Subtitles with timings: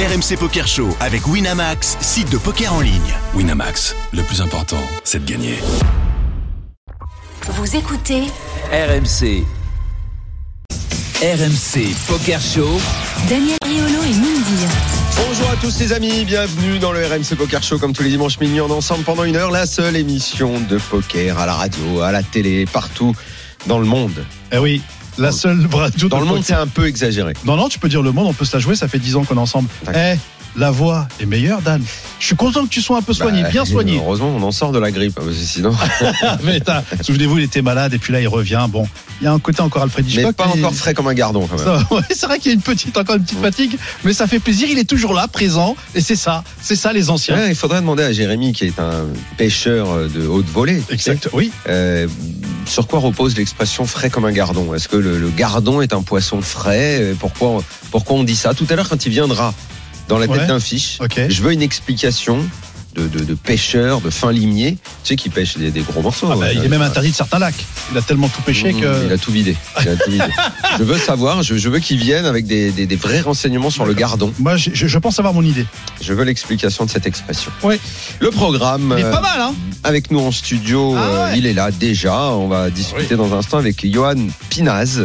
[0.00, 3.14] RMC Poker Show avec Winamax, site de poker en ligne.
[3.34, 5.58] Winamax, le plus important, c'est de gagner.
[7.42, 8.22] Vous écoutez
[8.72, 9.44] RMC.
[11.20, 12.80] RMC Poker Show.
[13.28, 14.66] Daniel Riolo et Mindy.
[15.28, 18.40] Bonjour à tous les amis, bienvenue dans le RMC Poker Show comme tous les dimanches
[18.40, 22.10] minuit en ensemble pendant une heure, la seule émission de poker à la radio, à
[22.10, 23.14] la télé, partout
[23.66, 24.24] dans le monde.
[24.50, 24.80] Eh oui,
[25.20, 27.34] la seule radio Dans le monde c'est un peu exagéré.
[27.44, 29.16] Non, non, tu peux dire le monde, on peut se la jouer, ça fait 10
[29.16, 29.68] ans qu'on est ensemble.
[29.94, 30.16] Eh.
[30.56, 31.82] La voix est meilleure, Dan.
[32.18, 33.96] Je suis content que tu sois un peu soigné, Bah, bien soigné.
[33.96, 35.72] Heureusement on en sort de la grippe, parce que sinon...
[37.02, 38.66] Souvenez-vous, il était malade et puis là, il revient.
[38.68, 38.86] Bon,
[39.20, 40.36] il y a un côté encore Alfred Mais Hitchcock.
[40.36, 41.84] pas mais- encore frais comme un gardon quand même.
[41.90, 44.38] Ouais, c'est vrai qu'il y a une petite, encore une petite fatigue, mais ça fait
[44.38, 44.68] plaisir.
[44.70, 47.36] Il est toujours là, présent, et c'est ça, c'est ça les anciens.
[47.36, 50.80] Ouais, il faudrait demander à Jérémy qui est un pêcheur de haute volée.
[50.88, 51.28] sais, Exact.
[51.32, 51.50] Oui.
[51.68, 52.06] euh,
[52.66, 54.74] sur quoi repose l'expression frais comme un gardon?
[54.74, 56.98] Est-ce que le, le gardon est un poisson frais?
[57.00, 58.54] Euh, pourquoi, pourquoi on dit ça?
[58.54, 59.52] Tout à l'heure, quand il viendra
[60.10, 60.46] dans la tête Ouais.
[60.46, 62.44] d'un fiche, je veux une explication
[62.96, 64.72] de, de, de pêcheur, de fin limier,
[65.04, 66.26] tu sais, qui pêche des, des gros morceaux.
[66.28, 67.54] Ah bah, Ouais, il est même interdit de certains lacs.
[67.92, 69.06] Il a tellement tout pêché Mmh, que.
[69.06, 69.56] Il a tout vidé.
[69.80, 70.24] Il a tout vidé.
[70.78, 73.86] je veux savoir, je, je veux qu'il vienne avec des, des, des vrais renseignements sur
[73.86, 74.32] le gardon.
[74.40, 75.66] Moi, je, je pense avoir mon idée.
[76.02, 77.52] Je veux l'explication de cette expression.
[77.62, 77.76] Oui.
[78.18, 78.90] Le programme.
[78.90, 81.38] Euh, pas mal, hein avec nous en studio, Ah euh, ouais.
[81.38, 82.14] il est là déjà.
[82.32, 84.16] On va discuter dans un instant avec Johan
[84.50, 85.04] Pinaz ou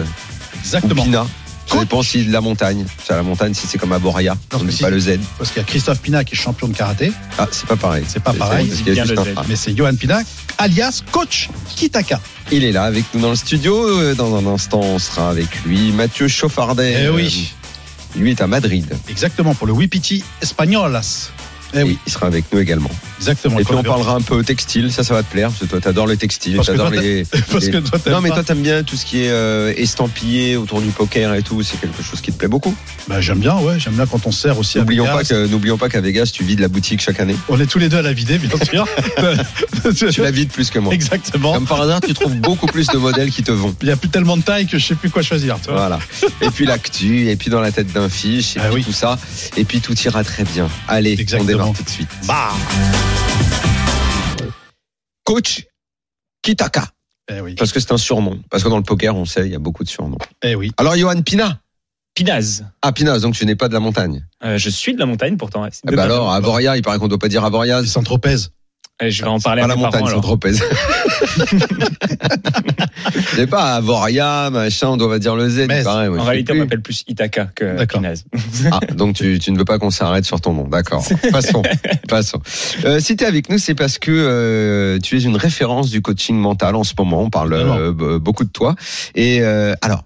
[0.60, 1.04] Exactement.
[1.04, 1.28] Pina.
[1.76, 2.86] Ça dépend si de la montagne.
[3.06, 4.34] C'est à la montagne si c'est comme à Boria.
[4.34, 4.84] Non, On ne mais dit si.
[4.84, 5.20] pas le Z.
[5.38, 8.04] Parce qu'il y a Christophe Pina qui est champion de karaté, Ah, c'est pas pareil.
[8.08, 8.68] C'est pas pareil.
[8.68, 9.36] Bien juste le Z.
[9.48, 10.20] mais c'est Johan Pina,
[10.58, 12.20] alias coach Kitaka.
[12.52, 13.76] Il est là avec nous dans le studio.
[13.88, 15.92] Euh, Dans un instant, on sera avec lui.
[15.92, 17.06] Mathieu Chauffardet.
[17.06, 17.52] Eh oui.
[18.16, 18.86] Euh, Lui est à Madrid.
[19.10, 21.30] Exactement, pour le Wipiti Espagnolas.
[21.76, 22.90] Eh oui, Il sera avec nous également.
[23.20, 23.60] exactement.
[23.60, 24.92] Et puis on parlera un peu textile.
[24.92, 26.56] Ça, ça va te plaire parce que toi, t'adores le textile.
[26.56, 27.26] Parce que toi, les.
[27.52, 29.74] Parce les- que toi, t'aimes Non, mais toi, t'aimes bien tout ce qui est euh,
[29.76, 31.62] estampillé autour du poker et tout.
[31.64, 32.74] C'est quelque chose qui te plaît beaucoup.
[33.08, 35.16] Bah, j'aime bien, ouais, j'aime bien quand on sert aussi à N'oublions Vegas.
[35.18, 37.36] pas que, n'oublions pas qu'à Vegas, tu vides la boutique chaque année.
[37.50, 38.86] On est tous les deux à la vider, bien sûr.
[40.12, 40.94] Tu la vides plus que moi.
[40.94, 41.54] Exactement.
[41.54, 43.76] Comme par hasard, tu trouves beaucoup plus de modèles qui te vont.
[43.82, 45.58] Il n'y a plus tellement de taille que je sais plus quoi choisir.
[45.62, 45.78] Tu vois.
[45.78, 46.00] Voilà.
[46.42, 48.84] Et puis l'actu, et puis dans la tête d'un fiche, et Ah puis oui.
[48.84, 49.18] tout ça.
[49.58, 50.68] Et puis tout ira très bien.
[50.88, 51.42] Allez, Exactement.
[51.44, 52.10] on démarre tout de suite.
[52.28, 52.52] Bah.
[55.24, 55.66] Coach
[56.42, 56.88] Kitaka.
[57.32, 57.56] Eh oui.
[57.56, 58.40] Parce que c'est un surnom.
[58.52, 60.18] Parce que dans le poker, on sait, il y a beaucoup de surnoms.
[60.44, 60.72] Eh oui.
[60.78, 61.60] Alors, Johan Pina.
[62.14, 62.64] Pinaz.
[62.82, 64.26] Ah, Pina, donc tu n'es pas de la montagne.
[64.44, 65.64] Euh, je suis de la montagne pourtant.
[65.64, 65.70] ouais.
[65.84, 67.82] Bah la- alors, Avoria, il paraît qu'on ne doit pas dire Avoria.
[67.82, 68.36] C'est Saint-Tropez.
[69.02, 70.22] Je vais en parler à la montagne, c'est alors.
[70.24, 70.64] trop pèse.
[73.36, 75.66] C'est pas Avoria, machin, on doit dire le Z.
[75.68, 78.02] Mais pareil, moi, En je réalité, on m'appelle plus Itaka que D'accord.
[78.02, 78.24] Pinaz.
[78.72, 81.06] Ah, donc tu, tu ne veux pas qu'on s'arrête sur ton nom, d'accord.
[81.32, 81.62] Passons,
[82.08, 82.40] passons.
[82.86, 86.02] Euh, si tu es avec nous, c'est parce que euh, tu es une référence du
[86.02, 87.22] coaching mental en ce moment.
[87.22, 88.76] On parle euh, beaucoup de toi.
[89.14, 90.04] Et euh, alors,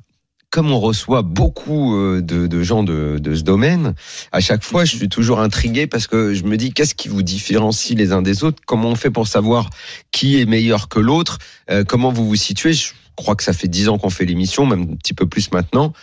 [0.51, 3.93] comme on reçoit beaucoup euh, de, de gens de, de ce domaine,
[4.31, 7.21] à chaque fois, je suis toujours intrigué parce que je me dis qu'est-ce qui vous
[7.21, 8.59] différencie les uns des autres?
[8.65, 9.69] Comment on fait pour savoir
[10.11, 11.37] qui est meilleur que l'autre?
[11.69, 12.73] Euh, Comment vous vous situez?
[12.73, 15.51] Je crois que ça fait dix ans qu'on fait l'émission, même un petit peu plus
[15.51, 15.93] maintenant.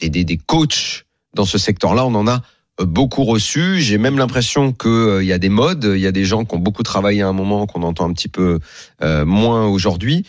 [0.00, 2.42] Et des, des coachs dans ce secteur-là, on en a
[2.80, 3.80] euh, beaucoup reçu.
[3.80, 6.58] J'ai même l'impression qu'il y a des modes, il y a des gens qui ont
[6.58, 8.58] beaucoup travaillé à un moment qu'on entend un petit peu
[9.00, 10.26] moins aujourd'hui.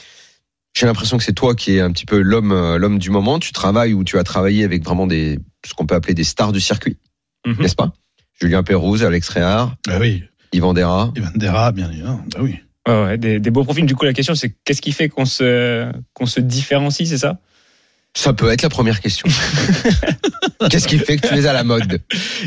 [0.74, 3.40] J'ai l'impression que c'est toi qui es un petit peu l'homme euh, l'homme du moment.
[3.40, 6.52] Tu travailles ou tu as travaillé avec vraiment des ce qu'on peut appeler des stars
[6.54, 6.98] du circuit,
[7.46, 7.58] Mhm.
[7.60, 7.92] n'est-ce pas?
[8.40, 10.24] Julien Pérouse, Alex Réard, Ah oui.
[10.54, 11.12] Yvan Dera.
[11.16, 12.24] Ivan Dera, bien évidemment.
[12.34, 12.58] Bah oui.
[12.88, 13.86] Ouais, ouais, des, des beaux profils.
[13.86, 17.40] Du coup, la question, c'est qu'est-ce qui fait qu'on se, qu'on se différencie, c'est ça?
[18.16, 19.28] Ça peut être la première question.
[20.70, 22.02] Qu'est-ce qui fait que tu es à la mode?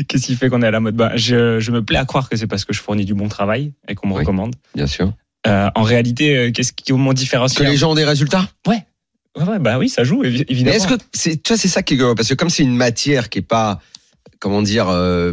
[0.07, 0.95] Qu'est-ce qui fait qu'on est à la mode?
[0.95, 3.27] Bah, je, je me plais à croire que c'est parce que je fournis du bon
[3.29, 4.19] travail et qu'on me Oui.
[4.19, 4.55] recommande.
[4.75, 5.13] Bien sûr.
[5.47, 8.83] Euh, en réalité, euh, qu'est-ce qui m'en différencie Que les gens ont des résultats Ouais,
[9.37, 10.75] ouais, bah oui, ça joue, évi- Mais évidemment.
[10.75, 13.29] est-ce que c'est, tu vois, c'est ça qui est parce que comme c'est une matière
[13.29, 13.79] qui est pas,
[14.39, 15.31] comment dire, euh,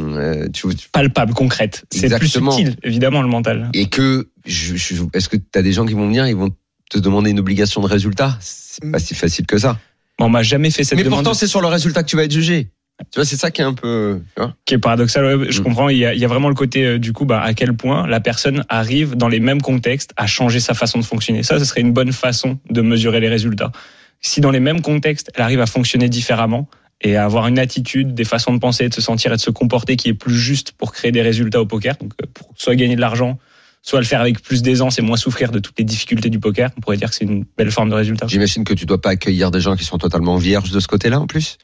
[0.00, 1.84] euh, tu, tu- palpable, concrète.
[1.90, 3.70] C'est plus subtil, évidemment, le mental.
[3.74, 6.50] et que, je, je- est-ce que tu as des gens qui vont venir, ils vont
[6.90, 8.36] te demander une obligation de résultat?
[8.40, 9.78] C'est pas si facile que ça.
[10.18, 12.16] Bon, on m'a jamais fait cette Mais demande pourtant, c'est sur le résultat que tu
[12.16, 12.70] vas être jugé.
[13.10, 14.20] Tu vois, c'est ça qui est un peu.
[14.64, 15.24] qui est paradoxal.
[15.36, 15.64] ouais, je Mm.
[15.64, 15.88] comprends.
[15.88, 17.74] Il y, a, il y a vraiment le côté, euh, du coup, bah, à quel
[17.74, 21.42] point la personne arrive dans les mêmes contextes à changer sa façon de fonctionner.
[21.42, 23.72] Ça, ce serait une bonne façon de mesurer les résultats.
[24.20, 26.68] Si dans les mêmes contextes, elle arrive à fonctionner différemment
[27.00, 29.50] et à avoir une attitude, des façons de penser, de se sentir et de se
[29.50, 32.76] comporter qui est plus juste pour créer des résultats au poker, donc euh, pour soit
[32.76, 33.38] gagner de l'argent,
[33.82, 36.70] soit le faire avec plus d'aisance et moins souffrir de toutes les difficultés du poker,
[36.76, 38.26] on pourrait dire que c'est une belle forme de résultat.
[38.28, 41.18] J'imagine que tu dois pas accueillir des gens qui sont totalement vierges de ce côté-là
[41.18, 41.58] en plus.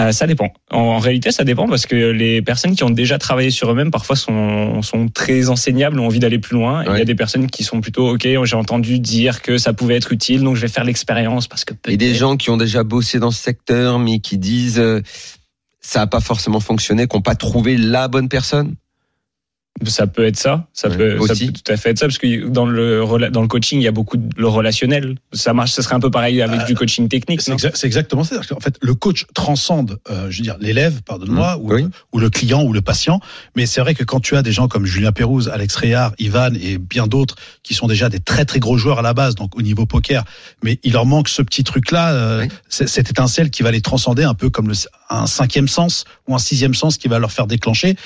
[0.00, 0.52] Euh, ça dépend.
[0.72, 3.92] En, en réalité, ça dépend parce que les personnes qui ont déjà travaillé sur eux-mêmes
[3.92, 6.82] parfois sont, sont très enseignables, ont envie d'aller plus loin.
[6.82, 8.26] Et Il y a des personnes qui sont plutôt OK.
[8.26, 11.74] J'ai entendu dire que ça pouvait être utile, donc je vais faire l'expérience parce que
[11.86, 15.00] Et des gens qui ont déjà bossé dans ce secteur, mais qui disent euh,
[15.80, 18.74] ça a pas forcément fonctionné, qu'on pas trouvé la bonne personne?
[19.84, 22.18] Ça peut être ça, ça, Ouais, peut, ça peut tout à fait être ça, parce
[22.18, 25.16] que dans le, dans le coaching, il y a beaucoup de le relationnel.
[25.32, 27.40] Ça marche, ça serait un peu pareil avec Euh, du coaching technique.
[27.42, 28.36] C'est exa- exactement ça.
[28.56, 31.74] En fait, le coach transcende, euh, je veux dire, l'élève, pardonne-moi, ou, Mmh.
[31.74, 31.86] oui.
[32.12, 33.18] ou le client ou le patient.
[33.56, 36.50] Mais c'est vrai que quand tu as des gens comme Julien Pérouse, Alex Réard, Ivan
[36.54, 37.34] et bien d'autres
[37.64, 40.24] qui sont déjà des très très gros joueurs à la base, donc au niveau poker,
[40.62, 42.48] mais il leur manque ce petit truc-là, euh, Oui.
[42.68, 44.74] cette étincelle qui va les transcender un peu comme le,
[45.10, 47.96] un cinquième sens ou un sixième sens qui va leur faire déclencher.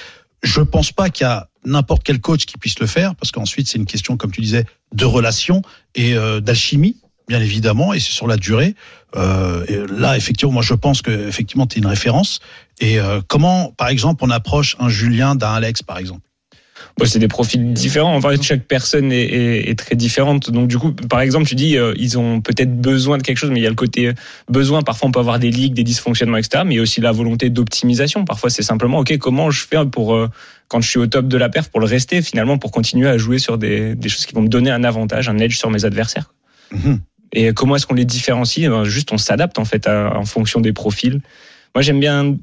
[0.43, 3.69] Je pense pas qu'il y a n'importe quel coach qui puisse le faire, parce qu'ensuite
[3.69, 5.63] c'est une question, comme tu disais, de relation
[5.95, 6.97] et euh, d'alchimie,
[7.29, 8.75] bien évidemment, et c'est sur la durée.
[9.17, 12.41] Euh, là, effectivement, moi je pense que effectivement tu es une référence.
[12.81, 16.28] Et euh, comment, par exemple, on approche un Julien d'un Alex, par exemple?
[16.97, 18.15] Bon, c'est des profils différents.
[18.17, 20.51] En fait, chaque personne est, est- est très différente.
[20.51, 23.51] Donc, du coup, par exemple, tu dis, euh, ils ont peut-être besoin de quelque chose,
[23.51, 24.13] mais il y a le côté euh,
[24.49, 24.83] besoin.
[24.83, 26.65] Parfois, on peut avoir des ligues, des dysfonctionnements, etc.
[26.67, 28.25] Mais il y a aussi la volonté d'optimisation.
[28.25, 30.29] Parfois, c'est simplement, OK, comment je fais pour, euh,
[30.69, 33.17] quand je suis au top de la perf, pour le rester, finalement, pour continuer à
[33.19, 35.85] jouer sur des, des choses qui vont me donner un avantage, un edge sur mes
[35.85, 36.33] adversaires.
[36.73, 37.01] Mhm.
[37.33, 38.65] Et comment est-ce qu'on les différencie?
[38.65, 41.21] Eh ben, Juste, on s'adapte en fait à- en fonction des profils.
[41.75, 42.37] Moi, j'aime bien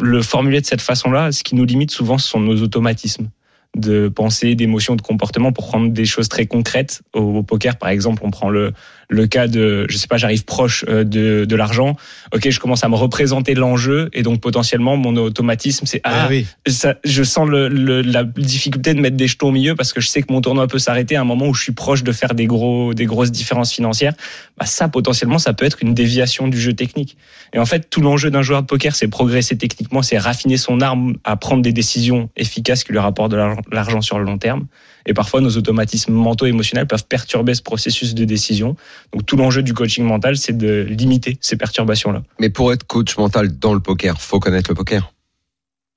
[0.00, 1.32] le formuler de cette façon-là.
[1.32, 3.28] Ce qui nous limite souvent, ce sont nos automatismes
[3.76, 7.02] de pensée, d'émotion, de comportement pour prendre des choses très concrètes.
[7.14, 8.72] Au, au poker, par exemple, on prend le,
[9.08, 11.96] le cas de, je sais pas, j'arrive proche euh, de, de l'argent.
[12.34, 16.26] Ok, je commence à me représenter l'enjeu et donc potentiellement mon automatisme, c'est ah, Ah
[16.28, 16.46] oui.
[16.66, 20.00] ça, je sens le, le- la difficulté de mettre des jetons au milieu parce que
[20.02, 22.12] je sais que mon tournoi peut s'arrêter à un moment où je suis proche de
[22.12, 24.12] faire des gros, des grosses différences financières.
[24.58, 27.16] Bah ça, potentiellement, ça peut être une déviation du jeu technique.
[27.54, 30.80] Et en fait, tout l'enjeu d'un joueur de poker, c'est progresser techniquement, c'est raffiner son
[30.82, 34.38] arme à prendre des décisions efficaces qui lui rapportent de l'argent- l'argent sur le long
[34.38, 34.66] terme.
[35.06, 38.76] Et parfois, nos automatismes mentaux et émotionnels peuvent perturber ce processus de décision.
[39.12, 42.22] Donc, tout l'enjeu du coaching mental, c'est de limiter ces perturbations-là.
[42.38, 45.12] Mais pour être coach mental dans le poker, faut connaître le poker.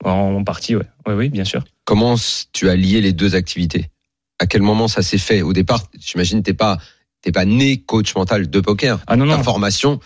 [0.04, 0.84] En partie, ouais.
[1.06, 1.64] Oui, oui, bien sûr.
[1.84, 2.16] Comment
[2.52, 3.90] tu as lié les deux activités?
[4.38, 5.42] À quel moment ça s'est fait?
[5.42, 6.78] Au départ, j'imagine t'es pas
[7.22, 9.00] t'es pas né coach mental de poker.
[9.06, 9.42] Ah non, Ta non.
[9.42, 9.98] formation,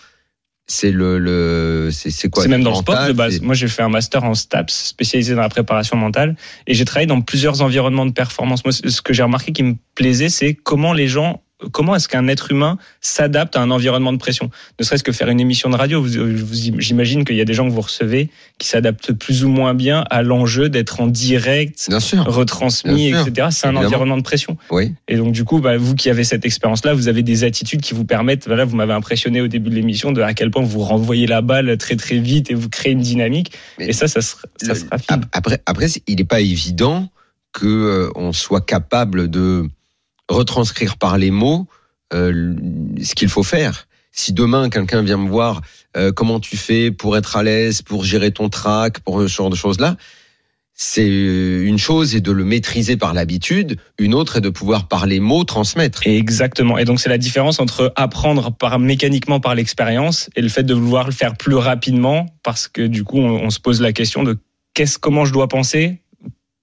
[0.71, 2.43] c'est le le c'est c'est quoi?
[2.43, 3.41] C'est même dans le sport de base.
[3.41, 6.35] Moi, j'ai fait un master en STAPS spécialisé dans la préparation mentale
[6.65, 8.63] et j'ai travaillé dans plusieurs environnements de performance.
[8.63, 12.27] Moi, ce que j'ai remarqué qui me plaisait, c'est comment les gens, comment est-ce qu'un
[12.27, 14.49] être humain s'adapte à un environnement de pression?
[14.79, 16.01] Ne serait-ce que faire une émission de radio.
[16.01, 19.49] Vous- vous- J'imagine qu'il y a des gens que vous recevez qui s'adaptent plus ou
[19.49, 22.23] moins bien à l'enjeu d'être en direct, Bien sûr.
[22.25, 23.47] retransmis, Bien etc.
[23.51, 23.85] C'est un Évidemment.
[23.87, 24.57] environnement de pression.
[24.71, 24.93] Oui.
[25.07, 27.93] Et donc du coup, bah, vous qui avez cette expérience-là, vous avez des attitudes qui
[27.93, 28.47] vous permettent.
[28.47, 31.41] Voilà, vous m'avez impressionné au début de l'émission de à quel point vous renvoyez la
[31.41, 33.51] balle très très vite et vous créez une dynamique.
[33.79, 35.05] Mais et ça, ça se, ça Le- se raffine.
[35.09, 37.09] ap- Après, après, il n'est pas évident
[37.53, 39.65] que euh, on soit capable de
[40.31, 41.67] retranscrire par les mots
[42.13, 42.55] euh,
[43.01, 43.87] ce qu'il faut faire.
[44.11, 45.61] Si demain quelqu'un vient me voir,
[45.95, 49.49] euh, comment tu fais pour être à l'aise, pour gérer ton track, pour ce genre
[49.49, 49.95] de choses là,
[50.73, 54.87] c'est euh, une chose et de le maîtriser par l'habitude, une autre est de pouvoir
[54.87, 56.05] par les mots transmettre.
[56.07, 56.77] Et exactement.
[56.77, 60.73] Et donc c'est la différence entre apprendre par mécaniquement par l'expérience et le fait de
[60.73, 64.23] vouloir le faire plus rapidement parce que du coup on, on se pose la question
[64.23, 64.37] de
[64.73, 66.01] qu'est-ce comment je dois penser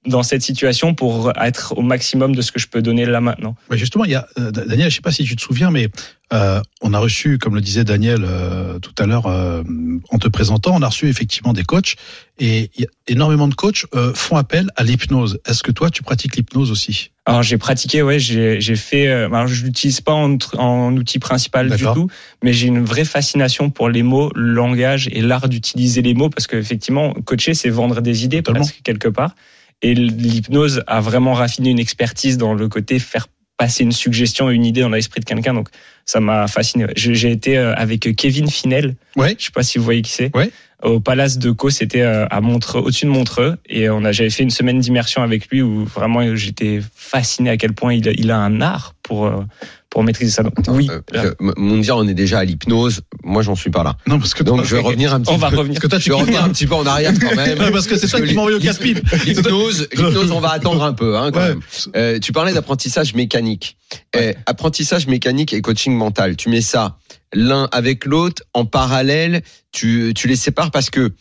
[0.06, 3.56] dans cette situation pour être au maximum de ce que je peux donner là maintenant.
[3.72, 5.88] Justement, il y a euh, Daniel, je sais pas si tu te souviens, mais
[6.32, 10.74] euh, on a reçu, comme le disait Daniel euh, tout à l'heure en te présentant,
[10.74, 11.96] on a reçu effectivement des coachs
[12.38, 15.40] et y a énormément de coachs font appel à l'hypnose.
[15.46, 17.10] Est-ce que toi, tu pratiques l'hypnose aussi?
[17.26, 19.08] Alors j'ai pratiqué, ouais, j'ai fait.
[19.08, 22.08] Alors je l'utilise pas en, outil principal du tout,
[22.42, 26.30] mais j'ai une vraie fascination pour les mots, le langage et l'art d'utiliser les mots
[26.30, 28.42] parce qu'effectivement, coacher, c'est vendre des idées
[28.84, 29.34] quelque part.
[29.82, 34.64] Et l'hypnose a vraiment raffiné une expertise dans le côté faire passer une suggestion, une
[34.64, 35.52] idée dans l'esprit de quelqu'un.
[35.52, 35.68] Donc
[36.06, 36.86] ça m'a fasciné.
[36.96, 38.96] J'ai été euh, avec Kevin Finel.
[39.16, 39.36] Ouais.
[39.38, 40.34] Je sais pas si vous voyez qui c'est.
[40.34, 40.50] Ouais.
[40.82, 44.30] Au Palace de Caux, c'était euh, à Montreux, au-dessus de Montreux, et on a j'avais
[44.30, 48.12] fait une semaine d'immersion avec lui où vraiment j'étais fasciné à quel point il a,
[48.12, 49.42] il a un art pour euh,
[49.90, 50.42] pour maîtriser ça.
[50.42, 53.00] Donc, oui, Euh, euh, Mondia, on est déjà à l'hypnose.
[53.24, 53.96] Moi, j'en suis pas là.
[54.06, 55.56] Non, parce que Donc, je vais revenir un petit on va peu.
[55.56, 55.80] revenir.
[55.80, 57.58] Parce que toi, Je tu vais revenir un petit peu en arrière quand même.
[57.72, 59.00] Parce que c'est ça qui m'a envoyé au casse-pipe.
[59.24, 61.48] L'hypnose, l'hypnose, on va attendre un peu, hein, quand Ouais.
[61.50, 61.60] même.
[61.96, 63.76] Euh, tu parlais d'apprentissage mécanique.
[64.16, 66.36] Euh, apprentissage mécanique et coaching mental.
[66.36, 66.98] Tu mets ça
[67.32, 69.42] l'un avec l'autre en parallèle.
[69.72, 71.14] Tu, tu les sépares parce que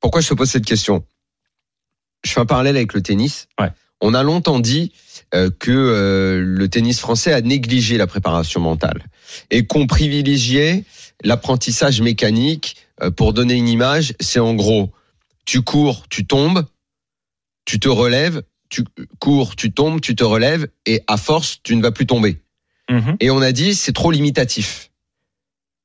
[0.00, 1.04] pourquoi je te pose cette question?
[2.24, 3.46] Je fais un parallèle avec le tennis.
[3.58, 3.68] Ouais.
[4.02, 4.98] On a longtemps dit euh,
[5.32, 9.04] que euh, le tennis français a négligé la préparation mentale
[9.50, 10.84] et qu'on privilégiait
[11.22, 12.76] l'apprentissage mécanique.
[13.02, 14.90] Euh, pour donner une image, c'est en gros,
[15.46, 16.66] tu cours, tu tombes,
[17.64, 18.84] tu te relèves, tu
[19.18, 22.42] cours, tu tombes, tu te relèves, et à force, tu ne vas plus tomber.
[22.90, 23.16] Mhm.
[23.20, 24.89] Et on a dit, c'est trop limitatif.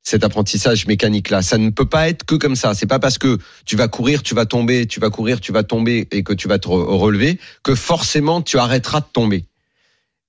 [0.06, 1.42] Cet apprentissage mécanique là.
[1.42, 2.74] Ça ne peut pas être que comme ça.
[2.76, 5.64] C'est pas parce que tu vas courir, tu vas tomber, tu vas courir, tu vas
[5.64, 9.46] tomber et que tu vas te re- relever que forcément tu arrêteras de tomber.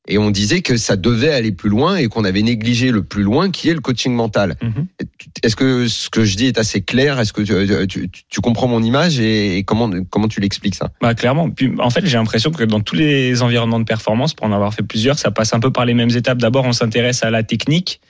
[0.09, 3.25] Et on disait que ça devait aller plus loin et qu'on avait négligé le plus
[3.25, 4.55] loin qui est le coaching mental.
[4.63, 4.87] Mhm.
[5.43, 7.19] Est-ce que ce que je dis est assez clair?
[7.21, 10.77] Est-ce que tu, tu- tu- tu comprends mon image et, et comment comment tu l'expliques
[10.77, 10.91] ça?
[11.03, 11.51] Bah clairement.
[11.51, 14.73] Puis en fait, j'ai l'impression que dans tous les environnements de performance, pour en avoir
[14.73, 16.39] fait plusieurs, ça passe un peu par les mêmes étapes.
[16.39, 18.01] D'abord, on s'intéresse à la technique.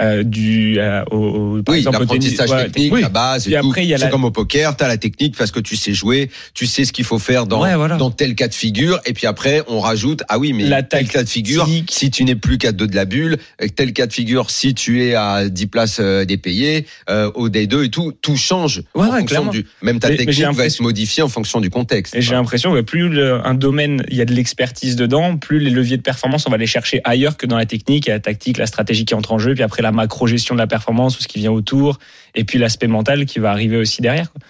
[0.00, 1.16] Euh, du euh, au,
[1.58, 3.02] au- par Oui, l'apprentissage Ouais, technique, oui.
[3.02, 3.68] la base, et Puis tout.
[3.68, 5.92] après, a c'est la- comme au poker, tu as la technique parce que tu sais
[5.92, 7.96] jouer, tu sais ce qu'il faut faire dans, Ouais, voilà.
[7.98, 11.06] dans tel cas de figure, et puis après, on rajoute, ah oui, mais La tel
[11.08, 14.06] cas de figure, si tu n'es plus qu'à deux de la bulle, euh, tel cas
[14.06, 17.84] de figure, si tu es à 10 places euh, des payés, euh, au day 2
[17.84, 18.82] et tout, tout change.
[18.94, 21.28] Ouais, en ouais, fonction du, même ta Mais- mais j'ai technique va se modifier en
[21.28, 22.14] fonction du contexte.
[22.14, 25.58] Et j'ai l'impression que plus le- un domaine, il y a de l'expertise dedans, plus
[25.58, 28.56] les leviers de performance, on va les chercher ailleurs que dans la technique, la tactique,
[28.58, 31.28] la stratégie qui entre en jeu, puis après la macro-gestion de la performance, tout ce
[31.28, 31.98] qui vient autour,
[32.34, 34.32] et puis l'aspect mental qui va arriver aussi derrière.
[34.32, 34.40] quoi.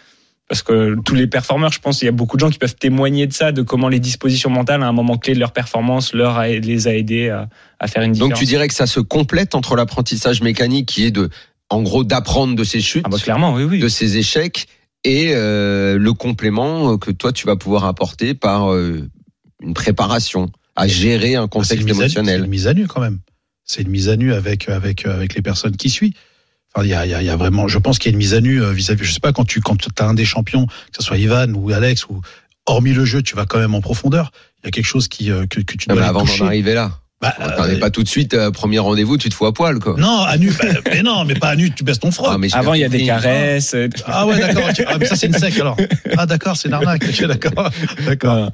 [0.48, 2.74] Parce que tous les performeurs, je pense, il y a beaucoup de gens qui peuvent
[2.74, 6.12] témoigner de ça, de comment les dispositions mentales, à un moment clé de leur performance,
[6.12, 7.48] leur a- les a aidés à,
[7.78, 8.30] à faire une différence.
[8.32, 11.30] Donc tu dirais que ça se complète entre l'apprentissage mécanique qui est de,
[11.70, 13.78] en gros, d'apprendre de ses chutes, Ah bah clairement, oui, oui.
[13.78, 14.66] de ses échecs
[15.04, 19.08] et euh, le complément que toi tu vas pouvoir apporter par euh,
[19.62, 22.40] une préparation à gérer un contexte C'est émotionnel.
[22.42, 23.20] une mise à nu quand même.
[23.72, 26.12] C'est une mise à nu avec avec avec les personnes qui suivent.
[26.74, 28.12] Enfin, il y a, il y a- il y a vraiment, je pense qu'il y
[28.12, 29.04] a une mise à nu euh, vis-à-vis.
[29.04, 31.70] Je sais pas quand tu quand as un des champions, que ce soit Ivan ou
[31.70, 32.20] Alex ou
[32.66, 34.30] hormis le jeu, tu vas quand même en profondeur.
[34.62, 36.24] Il y a quelque chose qui euh, que, que tu Non, dois mais aller avant
[36.24, 39.28] d'en arriver là, Bah, on n'est euh, pas tout de suite euh, premier rendez-vous, tu
[39.28, 39.94] te fous à poil quoi.
[39.96, 42.28] non, à nu, bah, mais non, mais pas à nu, tu baisses ton froc.
[42.52, 43.74] Ah, Avant, il y a des caresses.
[43.74, 44.68] euh, Ah ouais, d'accord.
[44.88, 45.76] Ah, mais ça c'est une sec alors.
[46.18, 47.04] Ah d'accord, c'est une arnaque.
[47.08, 47.70] Ok, d'accord,
[48.04, 48.50] d'accord.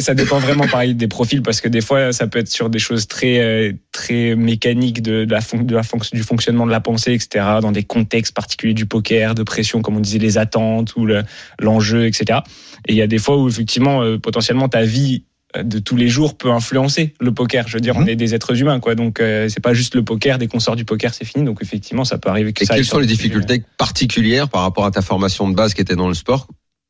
[0.00, 2.78] Ça dépend vraiment pareil des profils parce que des fois ça peut être sur des
[2.78, 6.70] choses très euh, très mécaniques de, de la, fon- de la fonction du fonctionnement de
[6.72, 10.38] la pensée etc dans des contextes particuliers du poker de pression comme on disait les
[10.38, 11.22] attentes ou le-
[11.60, 12.40] l'enjeu etc
[12.88, 15.24] et il y a des fois où effectivement euh, potentiellement ta vie
[15.54, 17.68] de tous les jours peut influencer le poker.
[17.68, 18.02] Je veux dire Mhm.
[18.02, 18.94] on est des êtres humains quoi.
[18.94, 21.44] Donc euh, c'est pas juste le poker dès qu'on sort du poker c'est fini.
[21.44, 24.84] Donc effectivement ça peut arriver que Et ça quelles sont les difficultés particulières par rapport
[24.84, 26.48] à ta formation de base qui était dans le sport?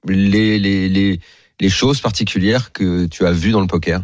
[0.09, 1.21] Les, les, les,
[1.61, 4.03] les choses particulières que tu as vues dans le poker?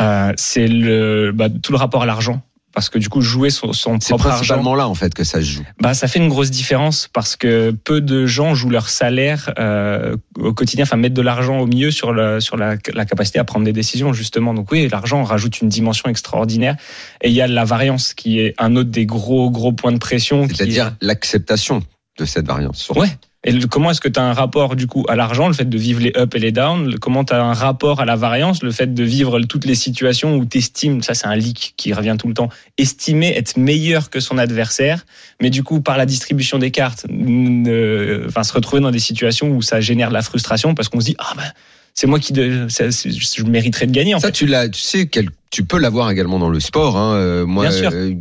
[0.00, 3.72] Euh, c'est le bah, tout le rapport à l'argent parce que du coup jouer son,
[3.72, 5.64] son C'est propre argent principalement là en fait que ça se joue.
[5.80, 10.16] Bah, ça fait une grosse différence parce que peu de gens jouent leur salaire euh,
[10.38, 13.44] au quotidien, enfin mettre de l'argent au milieu sur, le, sur la, la capacité à
[13.44, 14.54] prendre des décisions justement.
[14.54, 16.76] Donc oui, l'argent rajoute une dimension extraordinaire.
[17.20, 19.98] Et il y a la variance qui est un autre des gros gros points de
[19.98, 20.46] pression.
[20.48, 21.82] qui C'est-à-dire l'acceptation
[22.18, 22.90] de cette variance.
[22.90, 23.08] Ouais.
[23.44, 25.68] Et le- comment est-ce que tu as un rapport du coup à l'argent, le fait
[25.68, 26.92] de vivre les ups et les downs?
[26.92, 29.74] Le- Comment tu as un rapport à la variance, le fait de vivre toutes les
[29.74, 33.56] situations où tu estimes, ça c'est un leak qui revient tout le temps, estimer être
[33.56, 35.04] meilleur que son adversaire,
[35.40, 39.50] mais du coup par la distribution des cartes, ne- enfin se retrouver dans des situations
[39.50, 41.42] où ça génère de la frustration parce qu'on se dit ah ben
[41.94, 44.32] c'est moi qui de, ça, c'est- je mériterais de gagner en Ça, fait.
[44.32, 46.96] tu l'as, tu sais, quel- tu peux l'avoir également dans le sport.
[46.96, 47.16] Hein.
[47.16, 47.90] Euh, moi, Bien sûr.
[47.92, 48.14] euh,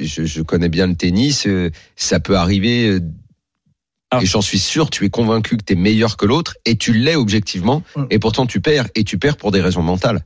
[0.00, 1.46] je, je connais bien le tennis.
[1.46, 3.00] euh, ça peut arriver.
[4.10, 4.20] Ah.
[4.22, 6.92] Et j'en suis sûr, tu es convaincu que tu es meilleur que l'autre et tu
[6.92, 7.82] l'es objectivement.
[8.10, 8.86] Et pourtant, tu perds.
[8.94, 10.24] Et tu perds pour des raisons mentales.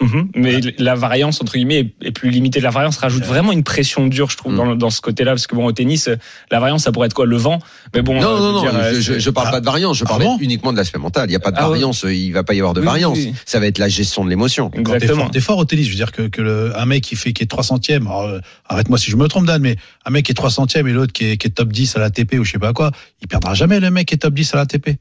[0.00, 0.28] Mhm.
[0.36, 2.60] Mais la variance entre guillemets est- plus limitée.
[2.60, 4.56] La variance rajoute vraiment une pression dure, je trouve, Mm.
[4.56, 6.14] dans, dans ce côté-là, parce que bon au tennis, euh,
[6.52, 7.58] la variance ça pourrait être quoi, le vent?
[7.94, 8.60] Mais bon, non, euh, non, non.
[8.60, 9.52] dire, euh, je, je, parle Ah.
[9.52, 9.96] pas de variance.
[9.98, 10.38] Je Ah parlais bon?
[10.40, 11.26] uniquement de l'aspect mental.
[11.28, 11.70] Il n'y a pas de Ah ouais.
[11.70, 12.04] variance.
[12.08, 13.18] Il va pas y avoir de Oui, variance.
[13.18, 13.34] oui.
[13.44, 14.70] Ça va être la gestion de l'émotion.
[14.70, 15.22] T'es Exactement.
[15.22, 15.86] fort, t'es fort au tennis.
[15.86, 18.38] Je veux dire que, que le, un mec qui fait qui est 300e, alors, euh,
[18.68, 19.74] arrête-moi si je me trompe Dan, mais
[20.04, 22.10] un mec qui est 300e et l'autre qui est, qui est top 10 à la
[22.10, 24.54] TP ou je sais pas quoi, il perdra jamais le mec qui est top 10
[24.54, 24.96] à la TP.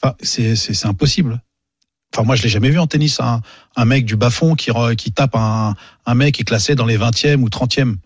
[0.00, 0.54] Enfin, c'est
[0.86, 1.40] impossible.
[2.14, 3.42] Enfin, moi, je l'ai jamais vu en tennis un,
[3.76, 5.74] un mec du bas fond qui re- qui tape un
[6.06, 7.96] un mec qui est classé dans les 20e ou 30e.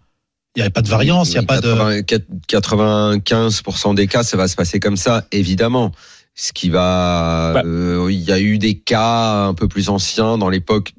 [0.57, 2.01] Il y avait pas de variance, il y a pas de
[2.49, 5.93] 80 95% des cas, ça va se passer comme ça, évidemment.
[6.35, 7.63] Ce qui va, Bah.
[7.65, 10.93] euh, il y a eu des cas un peu plus anciens dans l'époque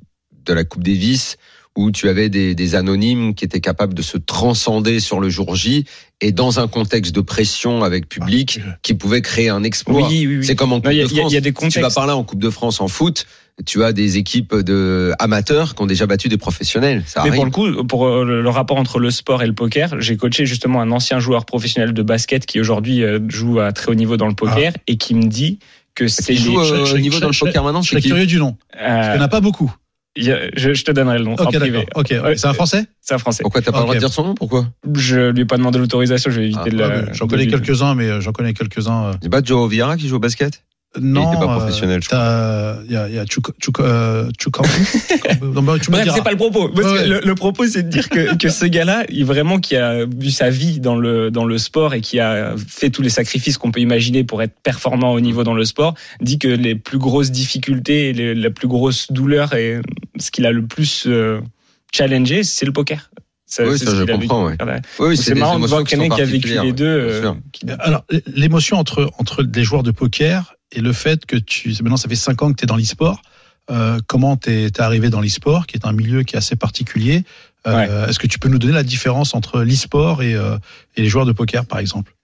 [0.45, 1.37] de la Coupe Davis
[1.77, 5.55] où tu avais des, des anonymes qui étaient capables de se transcender sur le jour
[5.55, 5.85] J
[6.19, 10.07] et dans un contexte de pression avec public Ah, qui pouvait créer un exploit.
[10.09, 10.45] Oui, oui, oui.
[10.45, 11.31] C'est comme en Coupe a- de il y a- France.
[11.31, 13.25] il y a des Si tu vas par là en Coupe de France en foot,
[13.65, 17.03] tu as des équipes de amateurs qui ont déjà battu des professionnels.
[17.05, 17.35] Ça Mais arrive.
[17.35, 20.45] pour le coup, pour euh, le rapport entre le sport et le poker, j'ai coaché
[20.45, 24.17] justement un ancien joueur professionnel de basket qui aujourd'hui euh, joue à très haut niveau
[24.17, 25.59] dans le poker et qui me dit
[25.95, 28.25] que c'est Qui joue les- euh, au niveau dans le poker maintenant Je serais curieux
[28.25, 28.57] du nom.
[28.81, 29.73] euh, Il n'y en a pas beaucoup.
[30.17, 31.79] Je, je te donnerai le nom en Ok, privé.
[31.85, 32.01] d'accord.
[32.01, 33.43] Ok, Ouais, c'est un français C'est un français.
[33.43, 34.67] Pourquoi t'as pas le droit de dire son nom Pourquoi?
[34.95, 37.05] Je lui ai pas demandé l'autorisation, je vais éviter Ah, de Ouais, le.
[37.07, 39.05] mais J'en connais quelques-uns, mais euh, j'en connais quelques-uns.
[39.05, 39.13] euh.
[39.21, 40.63] C'est pas Joe Vieira qui joue au basket?
[40.99, 44.29] Non, pas euh, professionnel, je t'as- Il y a, y a Chuk- Chuk- euh,
[45.41, 46.67] Non, bah, tu Bref, c'est pas le propos.
[46.69, 47.07] Parce que Ouais.
[47.07, 50.31] le, le propos, c'est de dire que, que ce gars-là, il vraiment qui a vu
[50.31, 53.71] sa vie dans le dans le sport et qui a fait tous les sacrifices qu'on
[53.71, 57.31] peut imaginer pour être performant au niveau dans le sport, dit que les plus grosses
[57.31, 59.79] difficultés, et les- la plus grosse douleur et
[60.19, 61.39] ce qu'il a le plus euh,
[61.93, 63.11] challengé, c'est le poker.
[63.45, 64.55] Ça, Oui, c'est ça, je comprends, ouais.
[64.99, 66.85] Oui, C'est marrant de voir quelqu'un qui a vécu les deux.
[66.85, 71.69] euh, qui- Alors, l'émotion entre, entre des joueurs de poker et le fait que tu.
[71.81, 73.21] Maintenant, ça fait 5 ans que tu es dans l'e-sport.
[73.69, 77.23] Euh, comment tu es, arrivé dans l'e-sport, qui est un milieu qui est assez particulier
[77.67, 80.57] Euh, Est-ce que tu peux nous donner la différence entre l'e-sport et, euh,
[80.95, 82.15] et les joueurs de poker, par exemple?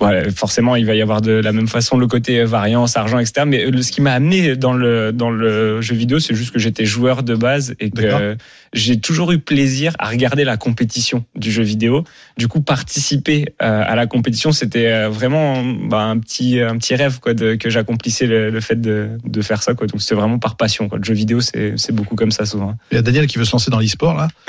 [0.00, 3.46] Ouais, forcément, il va y avoir de la même façon le côté variance, argent, etc.
[3.46, 6.58] Mais le- ce qui m'a amené dans le dans le jeu vidéo, c'est juste que
[6.58, 8.36] j'étais joueur de base et que
[8.72, 12.02] j'ai toujours eu plaisir à regarder la compétition du jeu vidéo.
[12.36, 16.96] Du coup, participer euh, à la compétition, c'était euh, vraiment bah, un petit un petit
[16.96, 19.74] rêve quoi, de, que j'accomplissais le, le fait de, de faire ça.
[19.74, 19.86] Quoi.
[19.86, 20.88] Donc c'était vraiment par passion.
[20.88, 20.98] Quoi.
[20.98, 22.76] Le jeu vidéo, c'est c'est beaucoup comme ça souvent.
[22.90, 24.26] Il y a Daniel qui veut se lancer dans l'e-sport, là.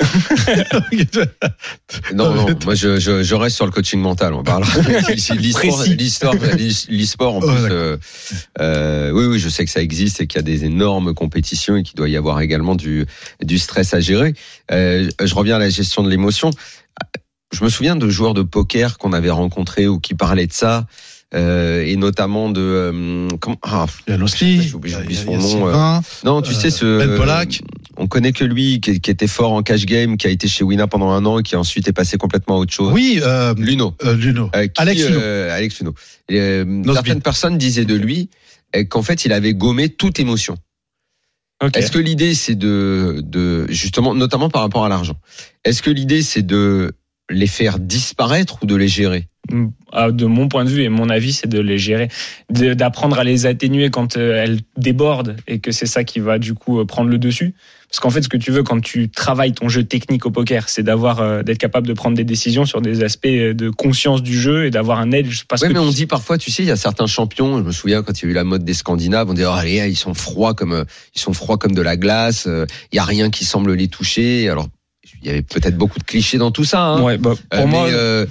[2.14, 4.34] Non, non, moi je, je, je reste sur le coaching mental.
[4.34, 4.64] On parle
[5.36, 7.72] l'e-sport, en Oh, plus.
[7.72, 7.96] euh,
[8.60, 11.76] euh, oui, oui, je sais que ça existe et qu'il y a des énormes compétitions
[11.76, 13.06] et qu'il doit y avoir également du,
[13.42, 14.34] du stress à gérer.
[14.70, 16.50] Euh, je reviens à la gestion de l'émotion.
[17.52, 20.86] Je me souviens de joueurs de poker qu'on avait rencontrés ou qui parlaient de ça.
[21.34, 26.00] Euh, et notamment de euh, comment ah, J'oublie- son il y a nom, Sylvain.
[26.24, 27.62] non, tu Euh, sais ce Ben Pollack.
[27.96, 30.62] on connaît que lui qui, qui était fort en cash game, qui a été chez
[30.62, 32.92] Wina pendant un an et qui ensuite est passé complètement à autre chose.
[32.92, 33.94] Oui, euh, Luno.
[34.04, 34.50] euh, Luno.
[34.54, 35.18] Euh, qui, Alex Luno.
[35.20, 35.94] euh, Alex Luno.
[36.30, 38.30] Euh, certaines personnes disaient de lui
[38.76, 40.56] euh, qu'en fait il avait gommé toute émotion.
[41.74, 45.16] Est-ce que l'idée c'est de, de justement, notamment par rapport à l'argent,
[45.64, 46.92] est-ce que l'idée c'est de
[47.30, 49.26] les faire disparaître ou de les gérer
[49.92, 52.08] Ah, de mon point de vue et mon avis, c'est de les gérer,
[52.50, 56.54] d'apprendre à les atténuer quand euh, elles débordent et que c'est ça qui va du
[56.54, 57.54] coup euh, prendre le dessus.
[57.88, 60.68] Parce qu'en fait, ce que tu veux quand tu travailles ton jeu technique au poker,
[60.68, 64.38] c'est d'avoir, euh, d'être capable de prendre des décisions sur des aspects de conscience du
[64.38, 65.44] jeu et d'avoir un edge.
[65.48, 67.58] Parce Oui, que mais tu- on dit parfois, tu sais, il y a certains champions.
[67.58, 69.50] Je me souviens quand il y a eu la mode des Scandinaves, on dit oh,
[69.50, 72.48] allez, ils sont froids comme ils sont froids comme de la glace.
[72.92, 74.48] Il y a rien qui semble les toucher.
[74.48, 74.68] Alors,
[75.22, 76.82] il y avait peut-être beaucoup de clichés dans tout ça.
[76.82, 77.02] Hein.
[77.02, 78.26] Ouais, bah, pour Euh, moi, mais, euh,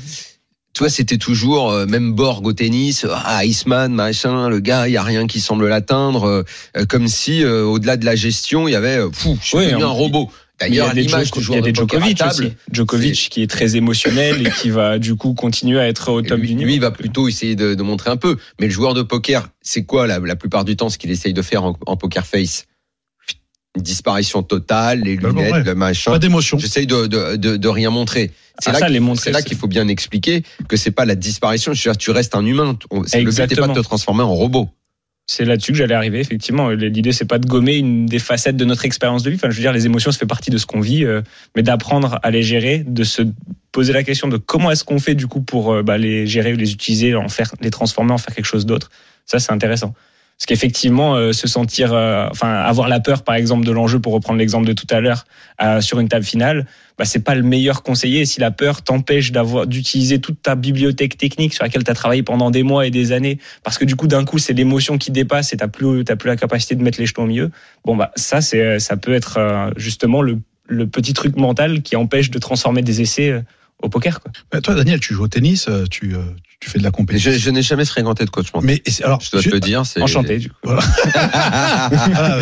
[0.73, 4.93] tu vois, c'était toujours euh, même Borg au tennis, ah, Iceman, machin, le gars, il
[4.93, 6.43] y a rien qui semble l'atteindre,
[6.89, 9.91] comme si au-delà de la gestion, il y avait, fou, je suis devenu on- un
[9.91, 10.29] robot.
[10.61, 12.53] Mais il y a D'ailleurs, des Djoko- y a de des Djokovic aussi.
[12.71, 16.39] Djokovic qui est très émotionnel et qui va du coup continuer à être au top
[16.39, 16.67] lui, du niveau.
[16.67, 18.37] lui, il va plutôt essayer de, de montrer un peu.
[18.61, 21.33] Mais le joueur de poker, c'est quoi la, la plupart du temps ce qu'il essaye
[21.33, 22.67] de faire en, en poker face?
[23.77, 25.63] Disparition totale, les bon, lunettes, ouais.
[25.63, 26.11] le machin.
[26.11, 26.57] Pas d'émotion.
[26.57, 28.31] J'essaye de, de, de, de rien montrer.
[28.59, 30.91] C'est Ah, là qu'il- les montrer, c'est là c'est- qu'il faut bien expliquer que c'est
[30.91, 31.73] pas la disparition.
[31.73, 32.77] Je veux dire, tu restes un humain.
[33.05, 34.69] C'est- Le but n'est pas de te transformer en robot.
[35.27, 36.69] C'est là-dessus que j'allais arriver, effectivement.
[36.69, 39.37] L'idée, c'est pas de gommer une des facettes de notre expérience de vie.
[39.37, 41.23] Enfin, je veux dire, les émotions, ça fait partie de ce qu'on vit, euh,
[41.55, 43.23] mais d'apprendre à les gérer, de se
[43.71, 46.53] poser la question de comment est-ce qu'on fait du coup pour euh, bah, les gérer
[46.53, 48.91] ou les utiliser, en faire, les transformer en faire quelque chose d'autre.
[49.25, 49.95] Ça, c'est intéressant.
[50.37, 54.11] Parce qu'effectivement, euh, se sentir, euh, enfin, avoir la peur, par exemple, de l'enjeu, pour
[54.11, 55.25] reprendre l'exemple de tout à l'heure,
[55.61, 56.65] euh, sur une table finale,
[56.97, 58.25] bah, c'est pas le meilleur conseiller.
[58.25, 62.21] Si la peur t'empêche d'avoir, d'utiliser toute ta bibliothèque technique sur laquelle tu as travaillé
[62.21, 65.11] pendant des mois et des années, parce que du coup, d'un coup, c'est l'émotion qui
[65.11, 67.49] dépasse et t'as plus, t'as plus la capacité de mettre les jetons au milieu.
[67.85, 71.95] Bon, bah, ça, c'est, ça peut être euh, justement le, le petit truc mental qui
[71.95, 73.41] empêche de transformer des essais euh,
[73.85, 74.31] au poker, quoi.
[74.51, 76.19] Bah, toi, Daniel, tu joues au tennis, euh, tu, euh,
[76.59, 77.31] tu fais de la compétition.
[77.31, 78.67] je n'ai jamais fréquenté de coach mental.
[78.67, 79.85] Mais alors, je dois te je- le dire.
[79.85, 80.55] c'est- Enchanté, du coup.
[80.69, 81.89] ah,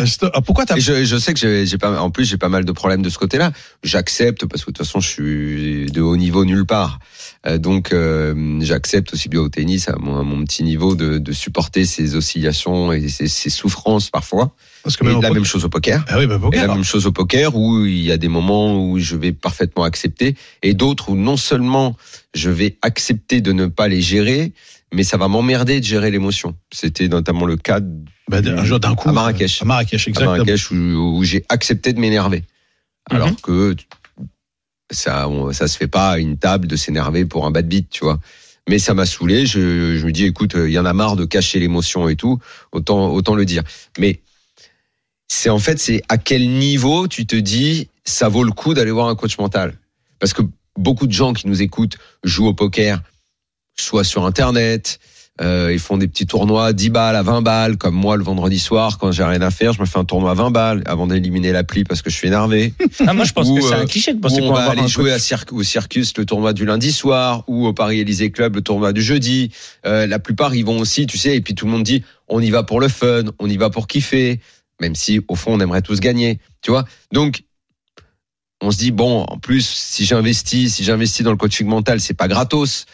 [0.04, 2.48] je te- ah, pourquoi t'as je, je sais que j'ai pas, en plus j'ai pas
[2.48, 3.52] mal de problèmes de ce côté-là.
[3.82, 6.98] J'accepte parce que de toute façon je suis de haut niveau nulle part.
[7.46, 11.18] Euh, donc euh, j'accepte aussi bien au tennis à mon, à mon petit niveau de,
[11.18, 14.54] de supporter ces oscillations et ces, ces souffrances parfois.
[14.82, 16.04] Parce que Et même au la poker- même chose au poker.
[16.08, 18.82] Ah oui, bah, Et la même chose au poker où il y a des moments
[18.82, 21.96] où je vais parfaitement accepter et d'autres où non seulement
[22.34, 24.52] je vais accepter de ne pas les gérer,
[24.94, 26.56] mais ça va m'emmerder de gérer l'émotion.
[26.72, 27.80] C'était notamment le cas
[28.28, 29.10] Bah, un jour d'un coup.
[29.10, 29.60] À Marrakech.
[29.60, 30.30] À Marrakech, à exactement.
[30.32, 30.74] Marrakech où,
[31.18, 32.42] où j'ai accepté de m'énerver.
[33.10, 33.36] Alors Mhm.
[33.42, 33.76] que
[34.90, 38.04] ça, ça se fait pas à une table de s'énerver pour un bad beat, tu
[38.04, 38.20] vois.
[38.68, 39.46] Mais ça m'a saoulé.
[39.46, 42.38] Je, je me dis, écoute, il y en a marre de cacher l'émotion et tout.
[42.72, 43.62] Autant, autant le dire.
[43.98, 44.20] Mais
[45.28, 48.90] c'est en fait, c'est à quel niveau tu te dis, ça vaut le coup d'aller
[48.90, 49.78] voir un coach mental?
[50.18, 50.42] Parce que
[50.76, 53.02] beaucoup de gens qui nous écoutent jouent au poker,
[53.76, 55.00] soit sur Internet,
[55.40, 58.60] Euh, ils font des petits tournois 10 balles à 20 balles, comme moi le vendredi
[58.60, 61.08] soir quand j'ai rien à faire, je me fais un tournoi à 20 balles avant
[61.08, 62.72] d'éliminer l'appli parce que je suis énervé.
[63.06, 64.60] Ah, moi, je pense Ou, que c'est euh, un cliché de penser on qu'on va
[64.60, 65.16] avoir aller un jouer à
[65.50, 69.02] au Circus le tournoi du lundi soir ou au Paris Élysée Club le tournoi du
[69.02, 69.50] jeudi.
[69.84, 72.40] Euh, la plupart ils vont aussi, tu sais, et puis tout le monde dit on
[72.40, 74.40] y va pour le fun, on y va pour kiffer,
[74.80, 76.84] même si au fond on aimerait tous gagner, tu vois.
[77.12, 77.42] Donc
[78.60, 82.14] on se dit bon, en plus si j'investis, si j'investis dans le coaching mental, c'est
[82.14, 82.86] pas gratos.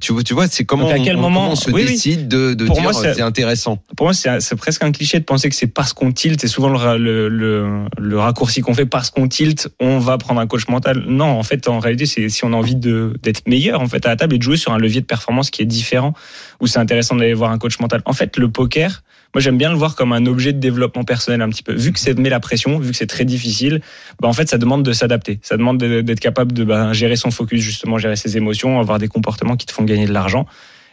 [0.00, 2.52] Tu vois, tu vois, c'est comment, à quel on, moment- on se oui, décide de,
[2.52, 3.78] de Pour dire c'est- intéressant.
[3.96, 6.68] Pour moi, c'est presque un cliché de penser que c'est parce qu'on tilt, c'est souvent
[6.68, 10.68] le, le, le, le raccourci qu'on fait, parce qu'on tilt, on va prendre un coach
[10.68, 11.02] mental.
[11.06, 14.10] Non, en fait, en réalité, c'est si on a envie d'être meilleur en fait à
[14.10, 16.12] la table et de jouer sur un levier de performance qui est différent,
[16.60, 18.02] où c'est intéressant d'aller voir un coach mental.
[18.04, 19.02] En fait, le poker,
[19.34, 21.74] moi j'aime bien le voir comme un objet de développement personnel un petit peu.
[21.74, 23.80] Vu que ça met la pression, vu que c'est très difficile,
[24.20, 25.40] bah en fait ça demande de s'adapter.
[25.42, 28.98] Ça demande de- d'être capable de bah, gérer son focus, justement gérer ses émotions, avoir
[28.98, 30.46] des comportements qui te font gagner de l'argent.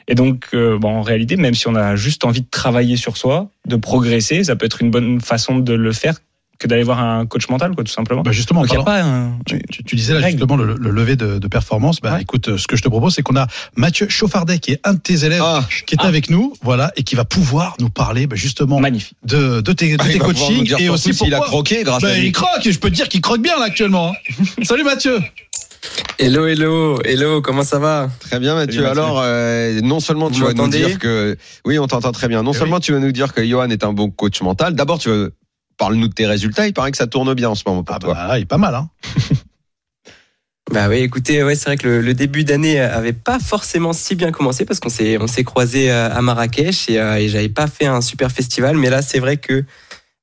[0.08, 3.16] Et donc, euh, bon, en réalité, même si on a juste envie de travailler sur
[3.16, 6.16] soi, de progresser, ça peut être une bonne façon de le faire
[6.60, 8.22] que d'aller voir un coach mental, quoi, tout simplement.
[8.22, 9.38] Bah justement, en Donc, il n'y a pas un...
[9.46, 10.32] tu, tu- tu disais là Règle.
[10.40, 12.02] justement le, le lever de, de performance.
[12.02, 12.22] Bah Ouais.
[12.22, 14.94] écoute, euh, ce que je te propose, c'est qu'on a Mathieu Chauffardet qui est un
[14.96, 16.08] de tes élèves, Ah, qui est Ah.
[16.08, 19.16] avec nous, voilà, et qui va pouvoir nous parler bah, justement Magnifique.
[19.24, 22.10] de, de tes, de ah, tes il coachings et aussi s'il a croqué grâce Bah,
[22.10, 22.32] à il lui.
[22.34, 24.12] croque, et je peux te dire qu'il croque bien là actuellement.
[24.12, 24.44] hein.
[24.64, 25.18] Salut Mathieu.
[26.18, 28.10] Hello, hello, hello, comment ça va?
[28.20, 28.84] Très bien Mathieu.
[28.84, 29.02] Salut, Mathieu.
[29.02, 32.44] Alors euh, non seulement tu Vous vas nous dire que oui on t'entend très bien.
[32.44, 34.76] Non Eh seulement tu vas nous dire que Johan est un bon coach mental.
[34.76, 35.32] D'abord tu veux
[35.80, 36.68] parle-nous de tes résultats.
[36.68, 38.14] Il paraît que ça tourne bien en ce moment pour Ah toi.
[38.14, 38.76] bah là, il est pas mal.
[38.76, 38.90] Hein.
[40.72, 44.14] Bah oui, écoutez, ouais, c'est vrai que le, le début d'année avait pas forcément si
[44.14, 47.66] bien commencé parce qu'on s'est on s'est croisé à Marrakech et, euh, et j'avais pas
[47.66, 49.64] fait un super festival, mais là c'est vrai que euh,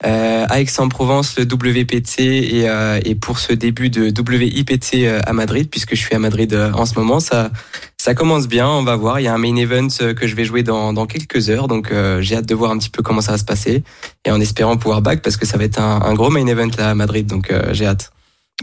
[0.02, 5.68] à Aix-en-Provence, le WPT et, euh, et pour ce début de WIPT euh, à Madrid,
[5.70, 7.50] puisque je suis à Madrid euh, en ce moment, ça
[7.96, 8.68] ça commence bien.
[8.68, 9.20] On va voir.
[9.20, 11.66] Il y a un main event euh, que je vais jouer dans, dans quelques heures,
[11.66, 13.82] donc euh, j'ai hâte de voir un petit peu comment ça va se passer
[14.24, 16.70] et en espérant pouvoir back parce que ça va être un, un gros main event
[16.78, 18.12] là à Madrid, donc euh, j'ai hâte.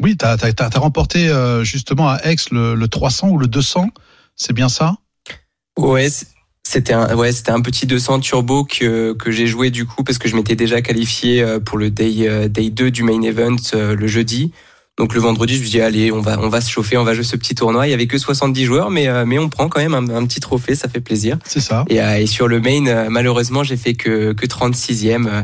[0.02, 3.89] Oui, t'as as, as, remporté euh, justement à Aix le, le 300 ou le 200,
[4.36, 4.96] c'est bien ça?
[5.78, 6.10] Ouais,
[6.65, 10.17] c'était un, ouais, c'était un petit 200 turbo que, que j'ai joué du coup parce
[10.17, 13.56] que je m'étais déjà qualifié euh, pour le day, euh, day 2 du main event
[13.73, 14.52] euh, le jeudi.
[14.99, 17.15] Donc le vendredi, je me dit, allez, on va, on va se chauffer, on va
[17.15, 17.88] jouer ce petit tournoi.
[17.88, 20.25] Il y avait que 70 joueurs, mais, euh, mais on prend quand même un, un
[20.27, 21.39] petit trophée, ça fait plaisir.
[21.45, 21.84] C'est ça.
[21.89, 25.25] Et, euh, et sur le main, euh, malheureusement, j'ai fait que, que 36e.
[25.27, 25.41] euh,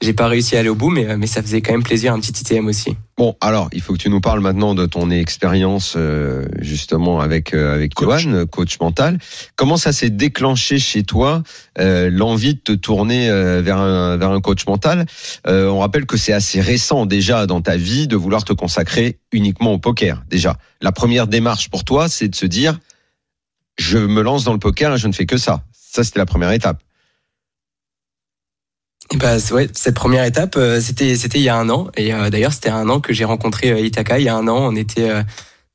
[0.00, 2.12] J'ai pas réussi à aller au bout, mais, euh, mais ça faisait quand même plaisir,
[2.12, 2.96] un petit ITM aussi.
[3.16, 7.54] Bon, alors, il faut que tu nous parles maintenant de ton expérience euh, justement avec
[7.54, 8.22] euh, avec Coach.
[8.24, 9.18] Johan, coach mental.
[9.56, 11.42] Comment ça s'est déclenché chez toi
[11.78, 15.06] euh, l'envie de te tourner euh, vers un vers un coach mental
[15.46, 19.18] Euh, On rappelle que c'est assez récent déjà dans ta vie de vouloir te consacrer
[19.32, 20.22] uniquement au poker.
[20.28, 22.78] Déjà, la première démarche pour toi, c'est de se dire
[23.76, 25.64] je me lance dans le poker et je ne fais que ça.
[25.72, 26.80] Ça, c'était la première étape.
[29.16, 31.88] Bah, ouais, cette première étape, euh, c'était c'était il y a un an.
[31.96, 34.18] Et euh, d'ailleurs, c'était un an que j'ai rencontré Itaka.
[34.18, 35.10] Il y a un an, on était,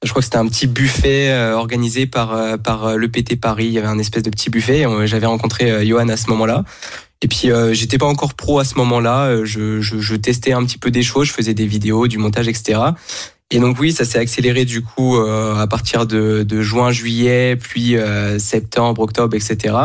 [0.04, 3.40] je crois que c'était un petit buffet euh, organisé par euh, par euh, le PT
[3.40, 3.66] Paris.
[3.66, 4.82] Il y avait un espèce de petit buffet.
[4.82, 6.64] et, J'avais rencontré Johan à ce moment-là.
[7.22, 9.44] Et puis euh, j'étais pas encore pro à ce moment-là.
[9.44, 11.28] Je, je, je testais un petit peu des choses.
[11.28, 12.80] Je faisais des vidéos, du montage, etc.
[13.52, 17.58] Et donc oui, ça s'est accéléré du coup euh, à partir de, de juin, juillet,
[17.58, 19.76] puis euh, septembre, octobre, etc.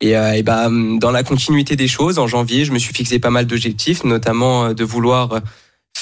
[0.00, 3.30] Et, et bah, dans la continuité des choses, en janvier, je me suis fixé pas
[3.30, 5.40] mal d'objectifs, notamment de vouloir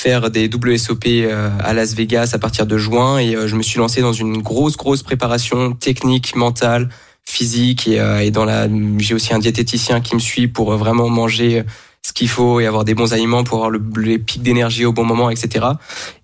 [0.02, 3.18] faire des WSOP euh, à Las Vegas à partir de juin.
[3.18, 6.88] Et euh, je me suis lancé dans une grosse, grosse préparation technique, mentale,
[7.24, 7.86] physique.
[7.86, 11.64] Et, euh, et dans la, j'ai aussi un diététicien qui me suit pour vraiment manger
[12.04, 14.92] ce qu'il faut et avoir des bons aliments pour avoir le, les pics d'énergie au
[14.92, 15.66] bon moment, etc.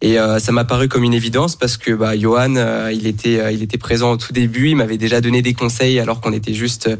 [0.01, 3.39] Et euh, ça m'a paru comme une évidence parce que bah, Johan, euh, il était,
[3.39, 4.71] euh, il était présent au tout début.
[4.71, 6.91] Il m'avait déjà donné des conseils alors qu'on était juste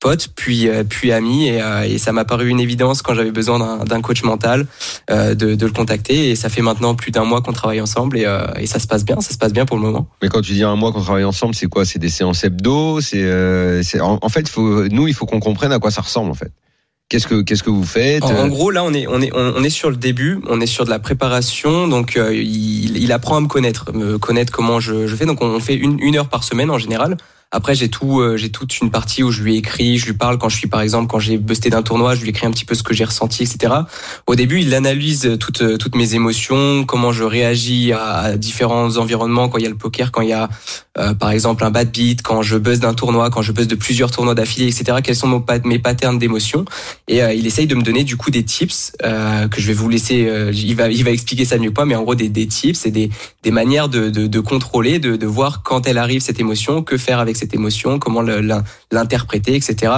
[0.00, 3.30] potes, puis euh, puis amis, et, euh, et ça m'a paru une évidence quand j'avais
[3.32, 4.66] besoin d'un- d'un coach mental
[5.10, 6.30] euh, de, de le contacter.
[6.30, 8.86] Et ça fait maintenant plus d'un mois qu'on travaille ensemble et, euh, et ça se
[8.86, 10.08] passe bien, ça se passe bien pour le moment.
[10.22, 11.84] Mais quand tu dis un mois qu'on travaille ensemble, c'est quoi?
[11.84, 13.00] C'est des séances hebdo?
[13.00, 16.02] C'est euh, c'est- en, en fait, faut, nous, il faut qu'on comprenne à quoi ça
[16.02, 16.52] ressemble en fait.
[17.08, 18.22] Qu'est-ce que qu'est-ce que vous faites?
[18.22, 20.60] En, en gros, là, on est, on est, on on est sur le début, on
[20.60, 21.88] est sur de la préparation.
[21.88, 25.24] Donc, euh, il, il apprend à me connaître, me connaître comment je, je fais.
[25.24, 27.16] Donc, on fait une, une heure par semaine en général.
[27.50, 30.36] Après, j'ai tout, euh, j'ai toute une partie où je lui écris, je lui parle
[30.36, 32.66] quand je suis, par exemple, quand j'ai busté d'un tournoi, je lui écris un petit
[32.66, 33.72] peu ce que j'ai ressenti, etc.
[34.26, 38.98] Au début, il analyse toutes, euh, toutes mes émotions, comment je réagis à, à différents
[38.98, 40.50] environnements quand il y a le poker, quand il y a,
[40.98, 43.76] euh, par exemple, un bad beat, quand je buzz d'un tournoi, quand je buzz de
[43.76, 44.98] plusieurs tournois d'affilée, etc.
[45.02, 46.66] Quels sont mes patterns d'émotions?
[47.06, 49.72] Et euh, il essaye de me donner du coup des tips euh, que je vais
[49.72, 50.26] vous laisser.
[50.28, 52.46] euh, il va, il va expliquer ça mieux que moi, mais en gros des, des
[52.46, 53.08] tips et des,
[53.42, 56.98] des manières de, de, de contrôler, de, de voir quand elle arrive cette émotion, que
[56.98, 58.22] faire avec cette émotion, comment
[58.90, 59.92] l'interpréter, etc.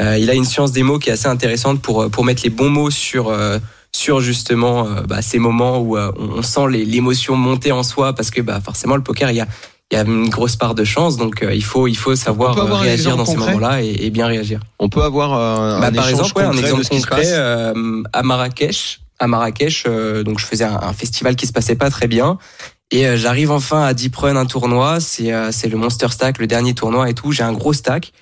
[0.00, 2.50] Euh, il a une science des mots qui est assez intéressante pour pour mettre les
[2.50, 3.58] bons mots sur euh,
[3.92, 8.30] sur justement euh, bah, ces moments où euh, on, sent l'émotion monter en soi parce
[8.30, 9.46] que bah forcément le poker il y a
[9.90, 12.56] il y a une grosse part de chance donc euh, il faut il faut savoir
[12.56, 14.60] euh, réagir dans ces moments-là et, et bien réagir.
[14.78, 18.22] On peut avoir euh, un, Bah, un par exemple, ouais, un exemple concret euh, à
[18.22, 19.00] Marrakech.
[19.18, 22.38] À Marrakech, euh, donc je faisais un, un festival qui se passait pas très bien.
[22.92, 25.00] Et euh, j'arrive enfin à Deep Run, un tournoi.
[25.00, 27.32] C'est euh, c'est le Monster Stack, le dernier tournoi et tout.
[27.32, 28.12] J'ai un gros stack.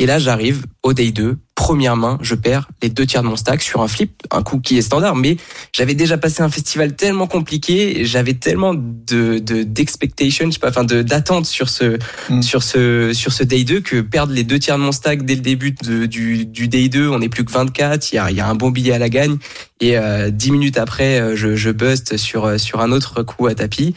[0.00, 3.34] Et là, j'arrive au day 2, première main, je perds les deux tiers de mon
[3.34, 5.16] stack sur un flip, un coup qui est standard.
[5.16, 5.36] Mais
[5.74, 10.68] j'avais déjà passé un festival tellement compliqué, j'avais tellement de de- d'expectation, je sais pas,
[10.68, 11.98] enfin de d'attente sur ce
[12.30, 12.42] Mm.
[12.42, 15.34] sur ce sur ce day 2 que perdre les deux tiers de mon stack dès
[15.34, 18.30] le début de- du du day 2, on est plus que 24, il y a
[18.30, 19.38] il y a un bon billet à la gagne
[19.80, 23.48] et euh, dix minutes après, euh, je je bust sur euh, sur un autre coup
[23.48, 23.96] à tapis.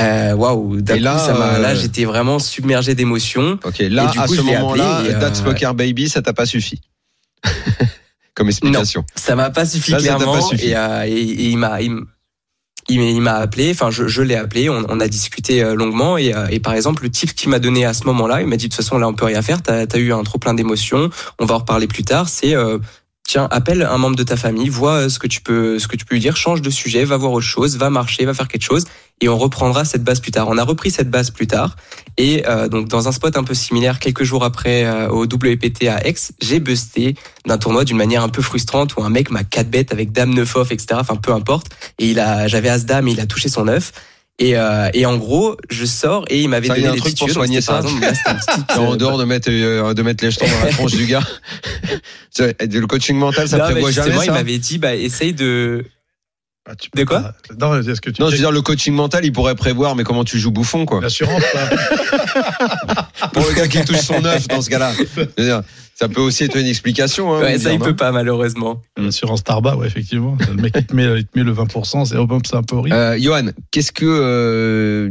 [0.00, 3.58] Euh, Waouh, coup, là, ça là euh, j'étais vraiment submergé d'émotions.
[3.64, 6.46] Ok, là, Et du à coup, ce moment-là, euh, That's Poker Baby, ça t'a pas
[6.46, 6.80] suffi
[8.34, 9.04] Comme explication.
[9.14, 10.68] Ça m'a pas suffi t'a clairement pas suffi.
[10.68, 15.00] Et, et- et il m'a il, m'a- appelé, enfin je, je l'ai appelé, on, on
[15.00, 18.40] a discuté longuement et, et par exemple le type qu'il m'a donné à ce moment-là,
[18.40, 20.22] il m'a dit de toute façon là on peut rien faire, t'as as eu un
[20.24, 22.78] trop plein d'émotions, on va en reparler plus tard, c'est euh,
[23.30, 25.94] tiens appelle un membre de ta famille, vois euh, ce que tu peux ce que
[25.94, 28.48] tu peux lui dire, change de sujet, va voir autre chose, va marcher, va faire
[28.48, 28.84] quelque chose
[29.20, 30.48] et on reprendra cette base plus tard.
[30.48, 31.76] On a repris cette base plus tard
[32.16, 35.86] et euh, donc dans un spot un peu similaire, quelques jours après euh, au WPT
[35.86, 37.14] à Aix, j'ai busté
[37.46, 40.34] d'un tournoi d'une manière un peu frustrante où un mec m'a 4 bêtes avec dame
[40.34, 40.86] 9 off, etc.
[40.94, 41.68] Enfin peu importe.
[42.00, 43.92] Et il a, j'avais as dame il a touché son 9.
[44.40, 47.16] Et, euh, et en gros, je sors et il m'avait Ça, donné un les truc
[47.16, 47.76] pour soigner ça.
[47.80, 50.72] exemple, là, type, en euh, dehors de mettre, euh, de mettre les jetons dans la
[50.72, 51.22] tronche du gars.
[52.38, 54.32] Le coaching mental, ça non, prévoit jamais justement, il ça.
[54.32, 55.84] m'avait dit, bah, essaye de.
[56.70, 58.94] Ah, tu De quoi pas- Non, est-ce que tu Non, je veux dire, le coaching
[58.94, 61.00] mental, il pourrait prévoir, mais comment tu joues bouffon, quoi.
[61.00, 61.70] l'assurance là.
[63.32, 64.92] Pour le gars qui touche son œuf dans ce cas-là.
[65.16, 65.62] Je veux dire,
[65.94, 67.34] ça peut aussi être une explication.
[67.34, 68.82] Hein, Ouais, ça, dire, il non peut pas, malheureusement.
[68.96, 70.36] L'assurance Tarba, ouais, effectivement.
[70.48, 72.16] Le mec, il te met, il te met le 20%, c'est
[72.56, 72.96] un peu horrible.
[72.96, 75.10] Euh, Johan, qu'est-ce que euh,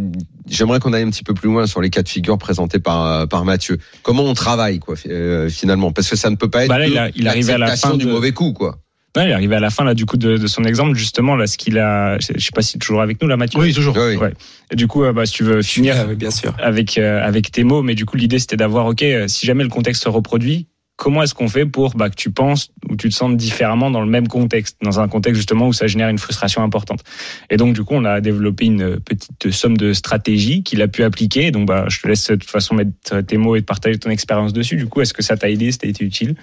[0.50, 3.28] j'aimerais qu'on aille un petit peu plus loin sur les cas de figure présentés par
[3.28, 3.78] par Mathieu.
[4.04, 5.92] Comment on travaille quoi euh, finalement?
[5.92, 7.58] Parce que ça ne peut pas être Bah là, que il a- il arrivait à
[7.58, 8.80] la fin du de- mauvais coup quoi.
[9.16, 11.48] Il est arrivé à la fin là du coup de, de son exemple justement là
[11.48, 13.60] ce qu'il a je sais pas si toujours avec nous là Mathieu?
[13.60, 13.98] Oui, toujours.
[13.98, 14.16] Oui.
[14.16, 14.34] Ouais.
[14.72, 16.56] Et du coup euh, bah, si tu veux finir oui, bien sûr.
[16.62, 19.64] avec euh, avec tes mots mais du coup l'idée c'était d'avoir OK euh, si jamais
[19.64, 20.68] le contexte se reproduit
[21.00, 24.02] comment est-ce qu'on fait pour bah, que tu penses ou tu te sentes différemment dans
[24.02, 27.04] le même contexte, dans un contexte justement où ça génère une frustration importante?
[27.50, 31.04] Et donc du coup, on a développé une petite somme de stratégies qu'il a pu
[31.04, 31.52] appliquer.
[31.52, 34.10] Donc bah, je te laisse de toute façon mettre tes mots et de partager ton
[34.10, 34.76] expérience dessus.
[34.76, 36.36] Du coup, est-ce que ça t'a aidé, ça t'a été utile?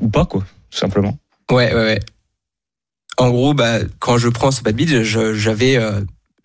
[0.00, 1.18] Ou pas quoi, tout simplement.
[1.50, 2.00] Ouais, ouais, ouais.
[3.18, 6.00] En gros, bah, quand je prends ce bad beat, j'avais euh,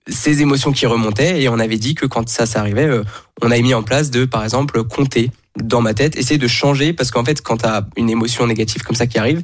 [0.08, 3.04] ces émotions qui remontaient et on avait dit que quand ça, ça arrivait, euh,
[3.42, 6.94] on avait mis en place de, par exemple, compter dans ma tête, essayer de changer
[6.94, 9.42] parce qu'en fait, quand tu as une émotion négative comme ça qui arrive,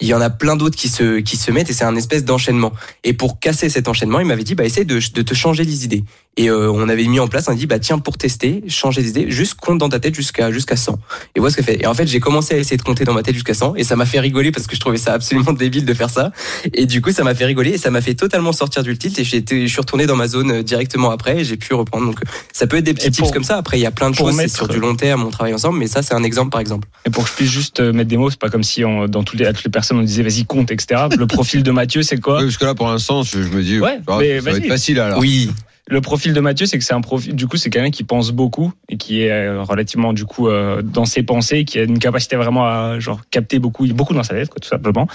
[0.00, 2.24] il y en a plein d'autres qui se qui se mettent et c'est un espèce
[2.24, 2.72] d'enchaînement.
[3.02, 5.84] Et pour casser cet enchaînement, il m'avait dit bah essaye de, de te changer les
[5.84, 6.04] idées.
[6.38, 9.02] Et euh, on avait mis en place, on a dit bah tiens pour tester, changer
[9.02, 10.96] les idées, juste compte dans ta tête jusqu'à jusqu'à 100.
[11.34, 11.82] Et vois ce que fait.
[11.82, 13.82] Et en fait, j'ai commencé à essayer de compter dans ma tête jusqu'à 100 et
[13.84, 16.30] ça m'a fait rigoler parce que je trouvais ça absolument débile de faire ça.
[16.72, 19.18] Et du coup, ça m'a fait rigoler et ça m'a fait totalement sortir du tilt
[19.18, 21.74] et j'ai été- je suis retourné dans ma zone euh, directement après et j'ai pu
[21.74, 22.06] reprendre.
[22.06, 22.20] Donc
[22.52, 23.56] ça peut être des petits Et tips pour- comme ça.
[23.56, 25.54] Après, il y a plein de pour choses mettre- sur du long terme, on travaille
[25.54, 26.86] ensemble, mais ça c'est un exemple par exemple.
[27.04, 29.06] Et pour que je puisse juste euh, mettre des mots, c'est pas comme si on,
[29.08, 31.02] dans toutes les, à toutes les personnes on disait vas-y compte, etc.
[31.18, 32.38] Le profil de Mathieu, c'est quoi?
[32.38, 34.50] Oui, parce que là, pour l'instant, je, je me dis, Ouais, ah, mais ça va
[34.52, 34.62] vas-y.
[34.62, 35.18] être facile alors.
[35.18, 35.50] Oui.
[35.90, 37.34] Le profil de Mathieu, c'est que c'est un profil.
[37.34, 40.82] Du coup, c'est quelqu'un qui pense beaucoup et qui est euh, relativement du coup euh,
[40.82, 44.34] dans ses pensées, qui a une capacité vraiment à genre capter beaucoup, beaucoup dans sa
[44.34, 45.08] tête, quoi, tout simplement.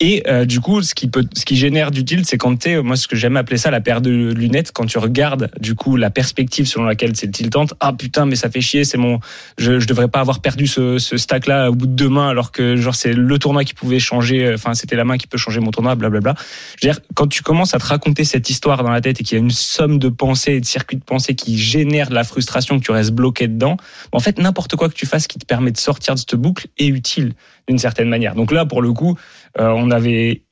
[0.00, 2.82] Et euh, du coup, ce qui peut, ce qui génère du tilt, c'est quand sais,
[2.82, 5.96] moi, ce que j'aime appeler ça la paire de lunettes, quand tu regardes du coup
[5.96, 7.74] la perspective selon laquelle c'est tiltante.
[7.78, 9.20] Ah putain, mais ça fait chier, c'est mon,
[9.58, 12.28] je, je devrais pas avoir perdu ce, ce stack là au bout de deux mains,
[12.28, 14.52] alors que genre c'est le tournoi qui pouvait changer.
[14.54, 16.34] Enfin, c'était la main qui peut changer mon tournoi, blablabla.
[16.80, 19.24] Je veux dire, quand tu commences à te raconter cette histoire dans la tête et
[19.24, 22.14] qu'il y a une somme de pensées et de circuits de pensée qui génèrent de
[22.14, 23.76] la frustration, que tu restes bloqué dedans,
[24.12, 26.66] en fait, n'importe quoi que tu fasses qui te permet de sortir de cette boucle
[26.78, 27.34] est utile
[27.68, 28.34] d'une certaine manière.
[28.34, 29.16] Donc là, pour le coup,
[29.58, 30.42] euh, on avait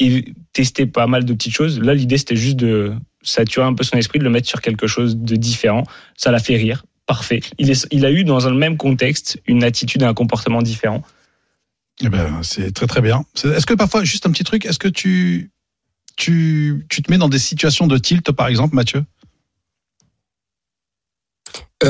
[0.53, 1.81] testé pas mal de petites choses.
[1.81, 4.87] Là, l'idée, c'était juste de saturer un peu son esprit, de le mettre sur quelque
[4.87, 5.85] chose de différent.
[6.17, 6.85] Ça l'a fait rire.
[7.07, 7.41] Parfait.
[7.59, 11.03] Il, est, il a eu dans le même contexte une attitude et un comportement différent.
[12.01, 13.25] Eh ben, c'est très très bien.
[13.45, 15.51] Est-ce que parfois, juste un petit truc, est-ce que tu,
[16.17, 19.05] tu, tu te mets dans des situations de tilt, par exemple, Mathieu?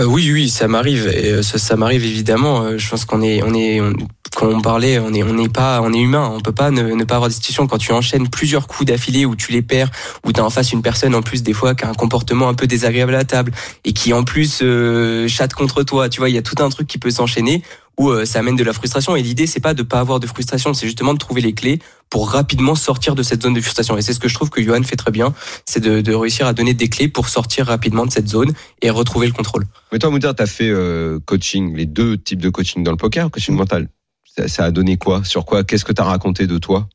[0.06, 1.06] Oui, oui, ça m'arrive.
[1.06, 2.62] Euh, ça, ça m'arrive évidemment.
[2.64, 3.92] Euh, Je pense qu'on est, on est, on-
[4.34, 6.30] quand on parlait, on est, on n'est pas, on est humain.
[6.34, 9.36] On peut pas ne, pas avoir des situations quand tu enchaînes plusieurs coups d'affilée où
[9.36, 9.90] tu les perds,
[10.24, 12.54] où t'as en face une personne en plus des fois qui a un comportement un
[12.54, 13.52] peu désagréable à la table
[13.84, 16.08] et qui en plus euh, chatte contre toi.
[16.08, 17.62] Tu vois, il y a tout un truc qui peut s'enchaîner
[17.98, 19.16] où euh, ça amène de la frustration.
[19.16, 21.78] Et l'idée, c'est pas de pas avoir de frustration, c'est justement de trouver les clés
[22.10, 23.96] pour rapidement sortir de cette zone de frustration.
[23.96, 26.52] Et c'est ce que je trouve que Johan fait très bien, c'est de, réussir à
[26.52, 29.64] donner des clés pour sortir rapidement de cette zone et retrouver le contrôle.
[29.92, 33.30] Mais toi, Mouter, t'as fait euh, coaching, les deux types de coaching dans le poker,
[33.30, 33.88] coaching mental?
[34.46, 35.22] Ça, a donné quoi?
[35.24, 35.64] Sur quoi?
[35.64, 36.88] Qu'est-ce que t'as raconté de toi?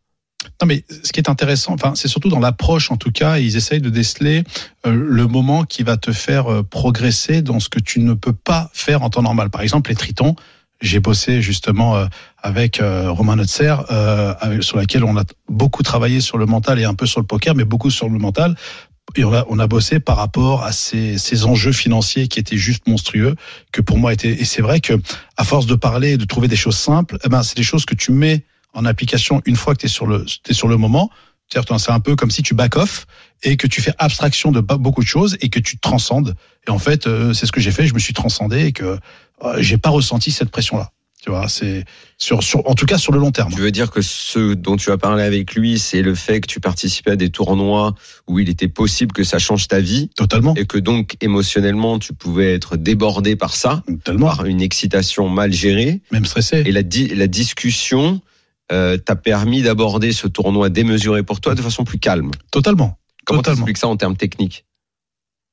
[0.62, 3.56] Non, mais ce qui est intéressant, enfin, c'est surtout dans l'approche, en tout cas, ils
[3.56, 4.44] essayent de déceler
[4.86, 8.34] euh, le moment qui va te faire euh, progresser dans ce que tu ne peux
[8.34, 9.50] pas faire en temps normal.
[9.50, 10.36] Par exemple, les tritons.
[10.82, 12.06] J'ai bossé justement euh,
[12.42, 13.76] avec Romain Notzer,
[14.62, 17.54] sur laquelle on a beaucoup travaillé sur le mental et un peu sur le poker,
[17.54, 18.56] mais beaucoup sur le mental.
[19.16, 22.58] Et on a, on a bossé par rapport à ces, ces enjeux financiers qui étaient
[22.58, 23.36] juste monstrueux,
[23.72, 24.30] que pour moi étaient.
[24.30, 24.94] Et c'est vrai que
[25.38, 27.86] à force de parler, et de trouver des choses simples, eh ben c'est des choses
[27.86, 28.44] que tu mets
[28.74, 31.10] en application une fois que tu es sur le, t'es sur le moment.
[31.52, 33.08] C'est-à-dire, c'est un peu comme si tu back off
[33.42, 36.36] et que tu fais abstraction de beaucoup de choses et que tu te transcendes.
[36.68, 37.88] Et en fait, euh, c'est ce que j'ai fait.
[37.88, 39.00] Je me suis transcendé et que
[39.44, 40.92] euh, j'ai pas ressenti cette pression-là.
[41.22, 41.84] Tu vois, c'est
[42.18, 43.52] sur, sur, en tout cas sur le long terme.
[43.54, 46.48] Tu veux dire que ce dont tu as parlé avec lui, c'est le fait que
[46.48, 47.94] tu participais à des tournois
[48.28, 50.54] où il était possible que ça change ta vie Totalement.
[50.56, 54.28] et que donc émotionnellement tu pouvais être débordé par ça, Totalement.
[54.28, 56.02] par une excitation mal gérée.
[56.12, 56.64] Même stressé.
[56.66, 58.22] Et la, di- la discussion
[58.72, 62.32] euh, t'a permis d'aborder ce tournoi démesuré pour toi de façon plus calme.
[62.50, 62.98] Totalement.
[63.26, 64.64] Comment tu expliques ça en termes techniques?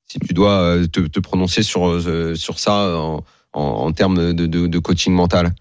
[0.06, 3.24] Si tu dois euh, te, te prononcer sur, euh, sur ça en,
[3.56, 5.52] en, termes de, coaching mental.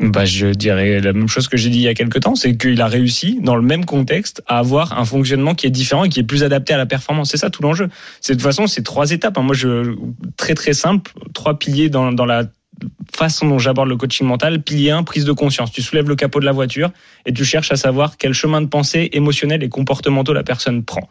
[0.00, 2.56] Bah, je dirais la même chose que j'ai dit il y a quelques temps, c'est
[2.56, 6.08] qu'il a réussi, dans le même contexte, à avoir un fonctionnement qui est différent et
[6.08, 7.30] qui est plus adapté à la performance.
[7.30, 7.86] C'est ça tout l'enjeu.
[7.86, 9.38] De toute façon, c'est trois étapes.
[9.38, 9.42] hein.
[9.42, 9.94] Moi, je
[10.36, 12.44] très très simple, trois piliers dans, dans la
[13.14, 14.60] façon dont j'aborde le coaching mental.
[14.60, 15.70] Pilier 1, prise de conscience.
[15.70, 16.90] Tu soulèves le capot de la voiture
[17.24, 21.08] et tu cherches à savoir quel chemin de pensée émotionnel et comportementaux la personne prend.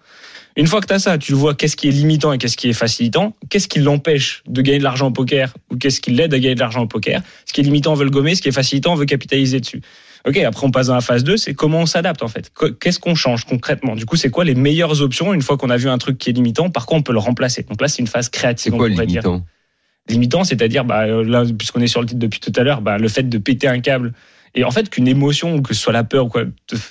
[0.55, 2.69] Une fois que tu as ça, tu vois qu'est-ce qui est limitant et qu'est-ce qui
[2.69, 6.33] est facilitant, qu'est-ce qui l'empêche de gagner de l'argent au poker ou qu'est-ce qui l'aide
[6.33, 7.21] à gagner de l'argent au poker.
[7.45, 9.59] Ce qui est limitant, on veut le gommer, ce qui est facilitant, on veut capitaliser
[9.59, 9.81] dessus.
[10.27, 12.51] Ok, après on passe dans la phase 2, c'est comment on s'adapte en fait.
[12.57, 13.95] Qu- Qu'est-ce qu'on change concrètement?
[13.95, 16.29] Du coup, c'est quoi les meilleures options une fois qu'on a vu un truc qui
[16.29, 16.69] est limitant?
[16.69, 17.63] Par quoi on peut le remplacer?
[17.63, 18.71] Donc là, c'est une phase créative.
[18.71, 19.21] C'est quoi on pourrait dire.
[19.23, 19.45] limitant?
[20.09, 22.97] Limitant, c'est-à-dire, bah, euh, là, puisqu'on est sur le titre depuis tout à l'heure, bah,
[22.97, 24.13] le fait de péter un câble
[24.55, 26.43] et en fait qu'une émotion, que ce soit la peur ou quoi,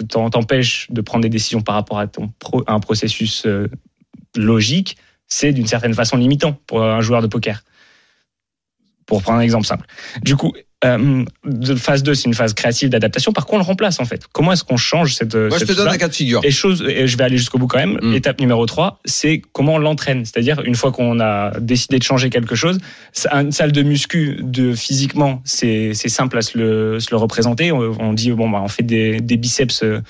[0.08, 3.68] t'empêche de prendre des décisions par rapport à, ton pro- à un processus euh,
[4.36, 4.96] logique,
[5.28, 7.62] c'est d'une certaine façon limitant pour un joueur de poker.
[9.12, 9.84] Pour prendre un exemple simple.
[10.22, 10.54] Du coup,
[10.86, 11.24] euh,
[11.76, 13.32] phase 2, c'est une phase créative d'adaptation.
[13.34, 14.22] Par quoi on le remplace en fait?
[14.32, 15.34] Comment est-ce qu'on change cette.
[15.34, 16.40] Moi, je te donne un cas de figure.
[16.42, 17.98] et chose, et je vais aller jusqu'au bout quand même.
[18.00, 18.14] Mm.
[18.14, 20.24] Étape numéro 3, c'est comment on l'entraîne.
[20.24, 22.78] C'est-à-dire, une fois qu'on a décidé de changer quelque chose,
[23.30, 27.70] une salle de muscu, de physiquement, c'est c'est simple à se le, se le représenter.
[27.70, 29.82] On, on dit, bon, bah, on fait des, des biceps.
[29.82, 30.00] euh,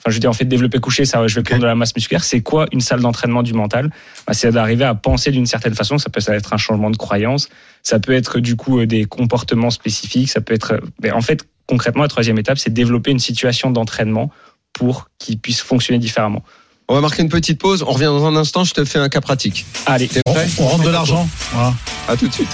[0.00, 1.94] Enfin, je veux dire, on fait développer couché, ça, je vais prendre de la masse
[1.94, 2.24] musculaire.
[2.24, 3.90] C'est quoi une salle d'entraînement du mental?
[4.26, 5.98] Bah, C'est d'arriver à penser d'une certaine façon.
[5.98, 7.48] Ça peut être un changement de croyance,
[7.82, 10.72] ça peut être du coup euh, des comportements spécifiques, ça peut être.
[10.74, 14.30] euh, Mais en fait, concrètement, la troisième étape, c'est développer une situation d'entraînement
[14.72, 16.42] pour qu'il puisse fonctionner différemment.
[16.88, 17.84] On va marquer une petite pause.
[17.86, 18.64] On revient dans un instant.
[18.64, 19.64] Je te fais un cas pratique.
[19.86, 20.48] Allez, T'es On, prêt?
[20.58, 21.28] On rentre de l'argent.
[21.52, 21.74] Voilà.
[22.08, 22.48] À tout de suite.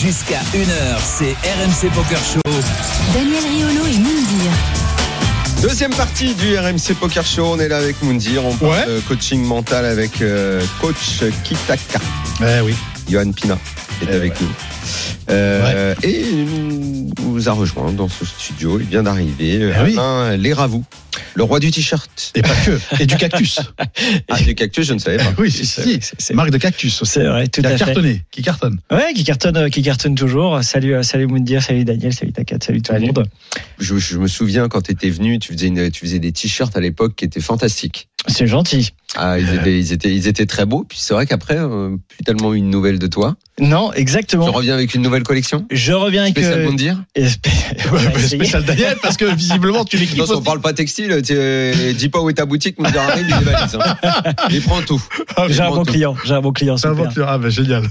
[0.00, 2.40] Jusqu'à 1h, c'est RMC Poker Show.
[3.12, 3.98] Daniel Riolo et.
[5.62, 7.44] Deuxième partie du RMC Poker Show.
[7.44, 8.44] On est là avec Moundir.
[8.46, 8.86] On parle Ouais.
[8.86, 11.98] de coaching mental avec euh, coach Kitaka.
[12.40, 12.74] Eh oui.
[13.08, 13.58] Johan Pina
[14.02, 14.48] est Eh avec nous.
[15.30, 18.78] Euh, Et il nous a rejoint dans ce studio.
[18.80, 19.70] Il vient d'arriver.
[19.78, 19.92] Eh oui.
[19.92, 20.84] Alain Léravou,
[21.34, 22.32] le roi du t-shirt.
[22.34, 22.78] Et pas que.
[23.02, 23.60] Et du cactus.
[24.28, 25.32] Ah, du cactus, je ne savais pas.
[25.38, 25.98] oui, si, si.
[26.18, 27.84] C'est Marque de cactus c'est vrai, tout Qui a à fait.
[27.84, 28.22] cartonné.
[28.30, 28.78] Qui cartonne.
[28.90, 30.62] Ouais, qui cartonne, euh, qui cartonne toujours.
[30.62, 33.26] Salut, euh, salut Moundir, salut Daniel, salut Takat, salut tout le monde.
[33.78, 36.76] Je, je me souviens quand tu étais venu, tu faisais, une- tu faisais des t-shirts
[36.76, 38.08] à l'époque qui étaient fantastiques.
[38.28, 38.90] C'est gentil.
[39.16, 40.84] Ah, ils, étaient, ils, étaient, ils étaient très beaux.
[40.88, 43.36] Puis c'est vrai qu'après, euh, plus tellement eu une nouvelle de toi.
[43.58, 44.50] Non, Tu exactement.
[44.52, 46.34] reviens avec une nouvelle collection Je reviens avec.
[46.34, 46.70] Spécial euh,
[48.16, 48.26] essayer.
[48.26, 50.16] spécial Daniel, parce que visiblement, tu l'écris.
[50.20, 51.22] Attention, on parle pas textile.
[51.24, 53.76] tu- dis pas où est ta boutique, Moundir arrive, il dévalise.
[53.76, 54.32] Hein.
[54.50, 55.02] Il prend tout.
[55.48, 56.76] J'ai un bon client, j'ai un bon client.
[56.76, 57.06] C'est un super.
[57.06, 57.26] bon client.
[57.28, 57.84] Ah, bah, génial.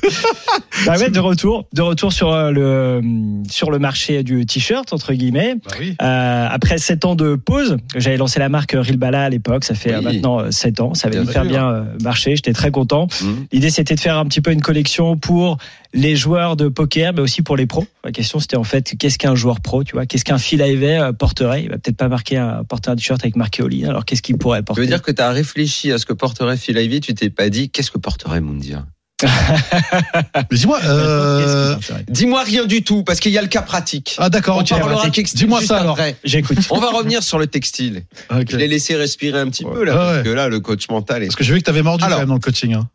[0.86, 3.02] Bah ouais, de retour, de retour sur euh, le
[3.50, 5.56] sur le marché du t-shirt entre guillemets.
[5.64, 5.96] Bah oui.
[6.02, 9.64] Euh, après sept ans de pause, j'avais lancé la marque Rilbala à l'époque.
[9.64, 9.96] Ça fait Oui.
[9.98, 10.94] euh, maintenant euh, sept ans.
[10.94, 12.36] Ça avait hyper bien euh, marché.
[12.36, 13.08] J'étais très content.
[13.22, 13.46] Hum.
[13.52, 15.58] L'idée, c'était de faire un petit peu une collection pour
[15.94, 17.86] les joueurs de poker, mais aussi pour les pros.
[18.04, 20.06] La question, c'était en fait, qu'est-ce qu'un joueur pro, tu vois?
[20.06, 21.64] Qu'est-ce qu'un Phil Ivey euh, porterait?
[21.64, 24.38] Il va peut-être pas marquer un, porter un t-shirt avec marqué All-in, alors qu'est-ce qu'il
[24.38, 27.14] pourrait porter veux dire que tu as réfléchi à ce que porterait Phil Ivey, tu
[27.16, 28.86] t'es pas dit qu'est-ce que porterait Moundir
[29.24, 31.76] Mais dis-moi, euh...
[32.08, 34.16] Dis-moi rien du tout, parce qu'il y a le cas pratique.
[34.18, 34.70] ah d'accord, On ok.
[34.70, 35.98] parlera textile Dis-moi ça alors.
[36.24, 36.58] J'écoute.
[36.70, 38.04] On va revenir sur le textile.
[38.30, 38.48] Ok.
[38.50, 40.24] Je l'ai laissé respirer un petit peu là, parce ouais.
[40.24, 41.28] que là, le coach mental est.
[41.28, 42.18] Parce que j'ai vu que t'avais mordu Alors.
[42.18, 42.74] quand même dans le coaching.
[42.74, 42.90] Hein.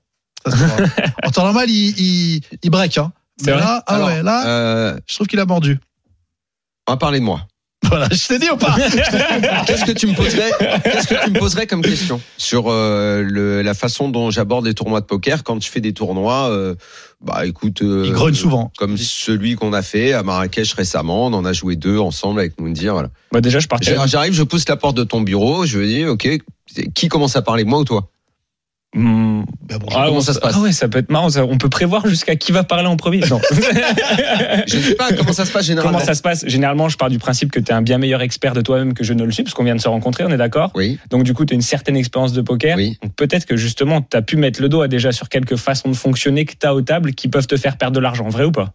[0.46, 0.56] Ça,
[1.22, 2.98] en temps normal, il, il, il break.
[2.98, 3.12] Hein.
[3.44, 5.78] Mais là, ah ouais, là, euh, je trouve qu'il a mordu.
[6.86, 7.46] on va parler de moi.
[7.88, 8.74] Voilà, je t'ai dit ou pas
[9.66, 10.50] Qu'est-ce que tu me poserais
[10.82, 14.74] Qu'est-ce que tu me poserais comme question sur euh, le, la façon dont j'aborde les
[14.74, 16.74] tournois de poker quand je fais des tournois euh,
[17.20, 18.72] Bah écoute, euh, Il grogne souvent.
[18.78, 22.58] Comme celui qu'on a fait à Marrakech récemment, on en a joué deux ensemble avec
[22.60, 22.94] Moundir.
[22.94, 23.10] Voilà.
[23.32, 23.96] Bah, déjà, je partirais.
[24.06, 26.28] J'arrive, je pousse la porte de ton bureau, je dis ok,
[26.94, 28.08] qui commence à parler, moi ou toi?
[28.96, 29.42] Hmm.
[29.68, 31.28] Bah bon, Ah, comment on- ça se passe Ah ouais, ça peut être marrant.
[31.28, 31.44] ça.
[31.44, 33.20] On peut prévoir jusqu'à qui va parler en premier.
[33.28, 33.40] Non.
[34.66, 35.98] Je ne sais pas comment ça se passe généralement.
[35.98, 38.22] Comment ça se passe Généralement, je pars du principe que tu es un bien meilleur
[38.22, 40.30] expert de toi-même que je ne le suis, parce qu'on vient de se rencontrer, on
[40.30, 42.76] est d'accord Oui, Donc, du coup, tu as une certaine expérience de poker.
[42.76, 42.96] oui.
[43.02, 45.96] Donc, peut-être que justement, tu as pu mettre le doigt déjà sur quelques façons de
[45.96, 48.28] fonctionner que tu as aux tables qui peuvent te faire perdre de l'argent.
[48.28, 48.74] Vrai ou pas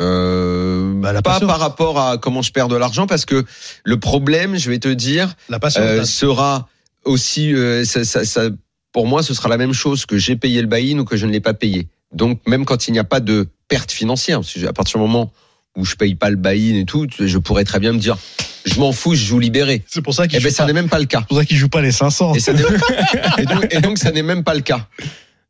[0.00, 1.48] Euh, Bah, la pas patience.
[1.48, 3.44] par rapport à comment je perds de l'argent, parce que
[3.84, 5.84] le problème, je vais te dire, La patience.
[5.84, 6.68] euh, sera
[7.04, 8.48] aussi, euh, ça, ça- ça-
[8.92, 11.26] pour moi, ce sera la même chose que j'ai payé le buy-in ou que je
[11.26, 11.88] ne l'ai pas payé.
[12.12, 15.02] Donc, même quand il n'y a pas de perte financière, parce que à partir du
[15.06, 15.32] moment
[15.76, 18.18] où je paye pas le buy-in et tout, je pourrais très bien me dire,
[18.66, 19.84] je m'en fous, je joue libéré.
[19.86, 21.20] C'est pour ça qu'il Eh ben, ça n'est même pas le cas.
[21.20, 22.34] c'est pour ça qu'il joue pas les 500.
[22.34, 22.62] Et, ça n'est-
[23.38, 24.88] et donc, et donc, ça n'est même pas le cas.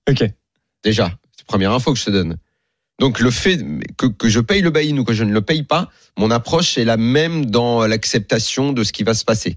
[0.09, 0.23] Ok.
[0.85, 2.37] Déjà, c'est la première info que je te donne.
[2.99, 3.59] Donc le fait
[3.97, 5.89] que, que je paye le buy-in ou que je ne le paye pas,
[6.19, 9.57] mon approche est la même dans l'acceptation de ce qui va se passer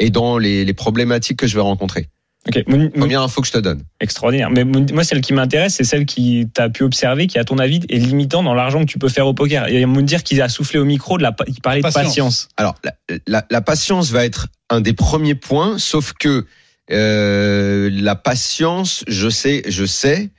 [0.00, 2.08] et dans les, les problématiques que je vais rencontrer.
[2.48, 2.64] Ok.
[2.96, 3.82] Première info que je te donne.
[4.00, 4.50] Extraordinaire.
[4.50, 7.80] Mais moi, celle qui m'intéresse, c'est celle qui t'as pu observer, qui, à ton avis,
[7.90, 9.68] est limitant dans l'argent que tu peux faire au poker.
[9.68, 12.48] Et me dire qu'il a soufflé au micro, de la, il parlait de Patience.
[12.56, 12.92] Alors la,
[13.26, 16.46] la- la patience va être un des premiers points, sauf que
[16.90, 20.30] euh, la patience, je sais, je sais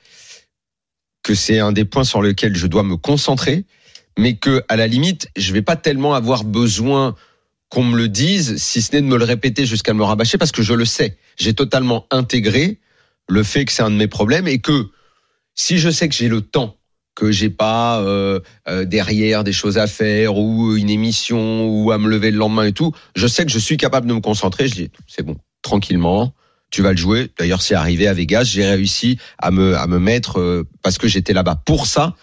[1.24, 3.66] que c'est un des points sur lesquels je dois me concentrer,
[4.18, 7.16] mais que à la limite, je vais pas tellement avoir besoin
[7.72, 10.52] qu'on me le dise, si ce n'est de me le répéter jusqu'à me rabâcher, parce
[10.52, 11.18] que je le sais.
[11.38, 12.80] J'ai totalement intégré
[13.30, 14.90] le fait que c'est un de mes problèmes et que
[15.56, 16.78] si je sais que j'ai le temps,
[17.16, 21.98] que j'ai pas euh, euh, derrière des choses à faire ou une émission ou à
[21.98, 24.68] me lever le lendemain et tout, je sais que je suis capable de me concentrer.
[24.68, 26.34] Je dis c'est bon, tranquillement.
[26.72, 27.30] Tu vas le jouer.
[27.38, 28.46] D'ailleurs, c'est arrivé à Vegas.
[28.46, 32.16] J'ai réussi à me à me mettre euh, parce que j'étais là-bas pour ça.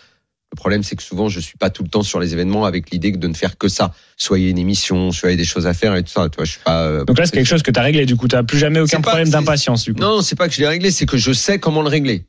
[0.50, 2.90] Le problème, c'est que souvent, je suis pas tout le temps sur les événements avec
[2.90, 3.92] l'idée de ne faire que ça.
[4.16, 6.26] Soyez une émission, soyez des choses à faire et tout ça.
[6.30, 6.84] Tu vois, je suis pas.
[6.84, 8.06] euh, Donc là, c'est quelque chose que tu as réglé.
[8.06, 9.84] Du coup, tu n'as plus jamais aucun problème d'impatience.
[9.84, 10.00] Du coup.
[10.00, 12.24] Non, c'est pas que je l'ai réglé, c'est que je sais comment le régler.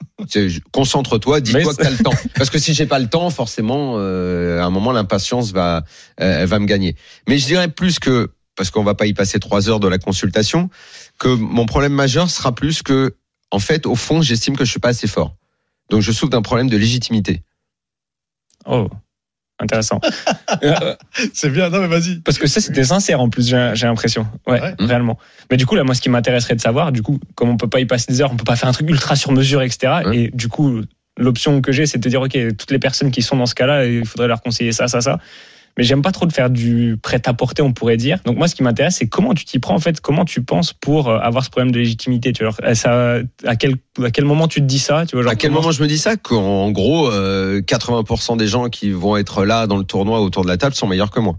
[0.71, 2.13] Concentre-toi, dis-toi que t'as le temps.
[2.35, 5.83] Parce que si j'ai pas le temps, forcément, euh, à un moment, l'impatience va,
[6.21, 6.95] euh, elle va me gagner.
[7.27, 9.97] Mais je dirais plus que, parce qu'on va pas y passer trois heures de la
[9.97, 10.69] consultation,
[11.19, 13.15] que mon problème majeur sera plus que,
[13.51, 15.35] en fait, au fond, j'estime que je suis pas assez fort.
[15.89, 17.41] Donc, je souffre d'un problème de légitimité.
[18.69, 18.87] Oh,
[19.59, 19.99] intéressant.
[20.63, 20.95] Euh,
[21.33, 22.19] C'est bien, non mais vas-y.
[22.21, 24.27] Parce que ça, c'était sincère en plus, j'ai j'ai l'impression.
[24.47, 24.75] Ouais, Ouais.
[24.79, 25.17] réellement.
[25.51, 27.69] Mais du coup, là, moi, ce qui m'intéresserait de savoir, du coup, comme on peut
[27.69, 30.01] pas y passer des heures, on peut pas faire un truc ultra sur mesure, etc.
[30.05, 30.17] Ouais.
[30.17, 30.81] Et du coup,
[31.17, 33.55] l'option que j'ai, c'est de te dire, OK, toutes les personnes qui sont dans ce
[33.55, 35.19] cas-là, il faudrait leur conseiller ça, ça, ça.
[35.77, 38.19] Mais j'aime pas trop de faire du prêt-à-porter, on pourrait dire.
[38.25, 40.73] Donc, moi, ce qui m'intéresse, c'est comment tu t'y prends, en fait, comment tu penses
[40.73, 42.33] pour euh, avoir ce problème de légitimité.
[42.33, 45.23] Tu vois, genre, ça, à, quel, à quel moment tu te dis ça tu vois,
[45.23, 46.17] genre, À quel moment je me dis ça?
[46.17, 50.49] Qu'en gros, euh, 80% des gens qui vont être là dans le tournoi autour de
[50.49, 51.37] la table sont meilleurs que moi.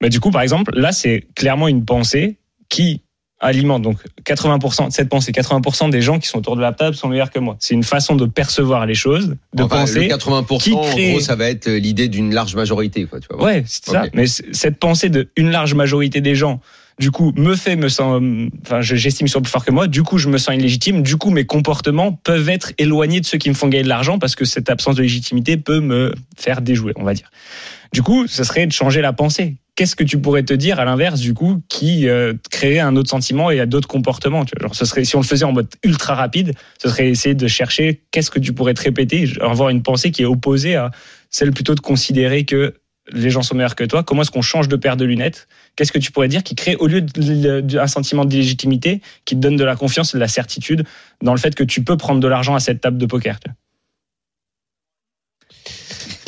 [0.00, 2.38] Mais du coup, par exemple, là, c'est clairement une pensée
[2.68, 3.02] qui
[3.40, 7.08] alimente donc 80% cette pensée 80% des gens qui sont autour de la table sont
[7.08, 10.58] meilleurs que moi c'est une façon de percevoir les choses de Enfin, penser le 80%,
[10.62, 13.18] qui en crée- gros, ça va être l'idée d'une large majorité, quoi.
[13.20, 13.42] Tu vois.
[13.44, 16.60] ouais c'est ça mais cette pensée de une large majorité des gens
[16.98, 18.02] du coup me fait me sent
[18.62, 21.16] enfin je- j'estime sont plus forts que moi du coup je me sens illégitime du
[21.16, 24.34] coup mes comportements peuvent être éloignés de ceux qui me font gagner de l'argent parce
[24.36, 27.30] que cette absence de légitimité peut me faire déjouer on va dire
[27.92, 29.56] du coup ce serait de changer la pensée.
[29.76, 33.50] Qu'est-ce que tu pourrais te dire à l'inverse du coup qui euh, un autre sentiment
[33.50, 34.68] et d'autres comportements tu vois?
[34.68, 37.48] Genre ce serait si on le faisait en mode ultra rapide ce serait essayer de
[37.48, 40.90] chercher qu'est-ce que tu pourrais te répéter avoir une pensée qui est opposée à
[41.30, 42.74] celle plutôt de considérer que
[43.12, 44.02] les gens sont meilleurs que toi.
[44.02, 45.48] Comment est-ce qu'on change de paire de lunettes?
[45.76, 49.40] Qu'est-ce que tu pourrais dire qui crée au lieu d'un sentiment de légitimité qui te
[49.40, 50.84] donne de la confiance et de la certitude
[51.22, 53.38] dans le fait que tu peux prendre de l'argent à cette table de poker.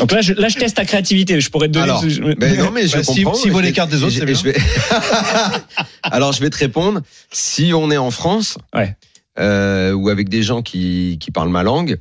[0.02, 1.40] Donc là je, là, je teste ta créativité.
[1.40, 1.84] Je pourrais te donner.
[1.84, 2.04] Alors,
[2.38, 3.38] Ben non, mais je Bah, si- comprends.
[3.40, 4.56] si vaut Et les cartes des autres, c'est je vais-
[6.02, 7.00] Alors, je vais te répondre.
[7.30, 8.96] Si on est en France, Ouais.
[9.38, 11.98] euh, ou avec des gens qui, qui parlent ma langue,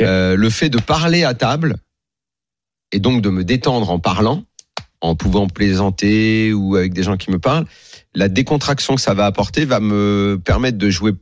[0.00, 1.76] euh, le fait de parler à table,
[2.92, 4.44] et donc de me détendre en parlant,
[5.00, 7.66] en pouvant plaisanter ou avec des gens qui me parlent,
[8.14, 11.12] la décontraction que ça va apporter va me permettre de jouer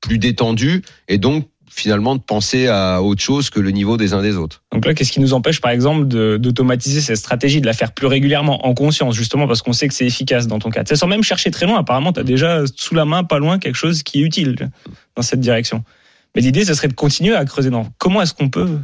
[0.00, 4.22] plus détendu et donc finalement de penser à autre chose que le niveau des uns
[4.22, 4.62] des autres.
[4.72, 8.06] Donc là, qu'est-ce qui nous empêche, par exemple, d'automatiser cette stratégie, de la faire plus
[8.06, 10.84] régulièrement en conscience, justement parce qu'on sait que c'est efficace dans ton cas.
[10.84, 11.78] Sans même chercher très loin.
[11.78, 14.70] Apparemment, tu as déjà sous la main, pas loin, quelque chose qui est utile
[15.16, 15.84] dans cette direction.
[16.34, 18.78] Mais l'idée, ce serait de continuer à creuser dans comment est-ce qu'on peut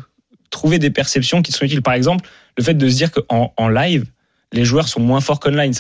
[0.50, 1.82] trouver des perceptions qui sont utiles.
[1.82, 4.04] Par exemple, le fait de se dire qu'en en live,
[4.52, 5.72] les joueurs sont moins forts qu'online.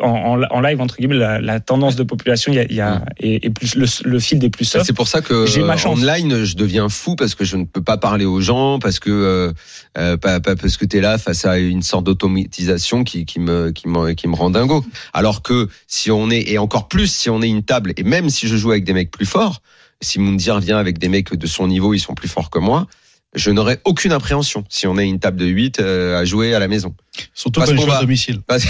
[0.00, 2.80] En, en, en live, entre guillemets, la, la tendance de population il y a, y
[2.80, 4.84] a, est, est plus, le, le fil des plus soft.
[4.86, 5.98] C'est pour ça que J'ai ma euh, chance.
[5.98, 9.10] online, je deviens fou parce que je ne peux pas parler aux gens, parce que
[9.10, 9.52] euh,
[9.98, 13.40] euh, pas, pas parce que tu es là face à une sorte d'automatisation qui, qui
[13.40, 14.84] me qui me qui me rend dingo.
[15.12, 18.30] Alors que si on est et encore plus si on est une table et même
[18.30, 19.62] si je joue avec des mecs plus forts,
[20.00, 22.86] si Moundir vient avec des mecs de son niveau, ils sont plus forts que moi.
[23.34, 26.58] Je n'aurais aucune appréhension si on est une table de 8 euh, à jouer à
[26.58, 26.94] la maison.
[27.32, 28.40] Surtout Parce qu'on jouent à va- domicile.
[28.46, 28.66] Parce,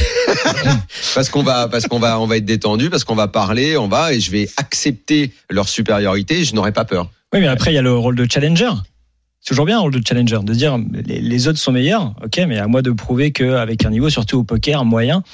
[1.15, 3.89] parce qu'on va, parce qu'on va, on va être détendu, parce qu'on va parler, on
[3.89, 7.11] va, et je vais accepter leur supériorité, et je n'aurai pas peur.
[7.33, 8.71] Oui, mais après, il y a le rôle de challenger.
[9.41, 12.41] C'est toujours bien, le rôle de challenger, de dire les, les autres sont meilleurs, ok,
[12.47, 15.25] mais à moi de prouver qu'avec un niveau, surtout au poker moyen,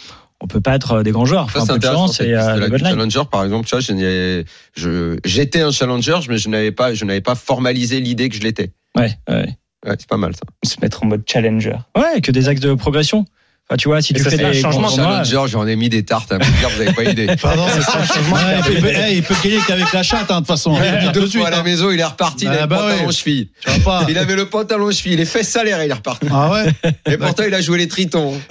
[0.41, 1.51] on peut pas être des grands joueurs.
[1.51, 2.07] Faut c'est intéressant.
[2.07, 6.73] chance et euh, la challenger, par exemple, tu vois, j'étais un challenger, mais je n'avais
[6.73, 8.73] pas, je n'avais pas formalisé l'idée que je l'étais.
[8.99, 9.57] Ouais, ouais.
[9.87, 10.41] Ouais, c'est pas mal ça.
[10.69, 11.77] Se mettre en mode challenger.
[11.97, 13.25] Ouais, que des actes de progression.
[13.71, 14.89] Enfin, tu vois, si Mais tu ça, fais un des changement.
[14.89, 17.27] tournois, Challenger, j'en ai mis des tartes à me dire, vous n'avez pas idée.
[17.43, 17.99] Pardon, c'est ça.
[17.99, 20.73] Ouais, il, peut, eh, il peut gagner qu'avec la chatte, hein, de toute façon.
[20.73, 21.63] Dire tout Deux de suite, à la hein.
[21.65, 23.13] maison, il est reparti, il Ah avait bah le pantalon ouais.
[23.13, 23.51] cheville.
[23.85, 24.07] Pas.
[24.09, 26.27] Il avait le pantalon cheville, les fesses salaires, il est reparti.
[26.31, 26.73] Ah ouais
[27.13, 28.41] Et pourtant, il a joué les tritons.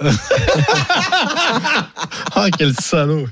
[2.34, 3.26] Ah, quel salaud.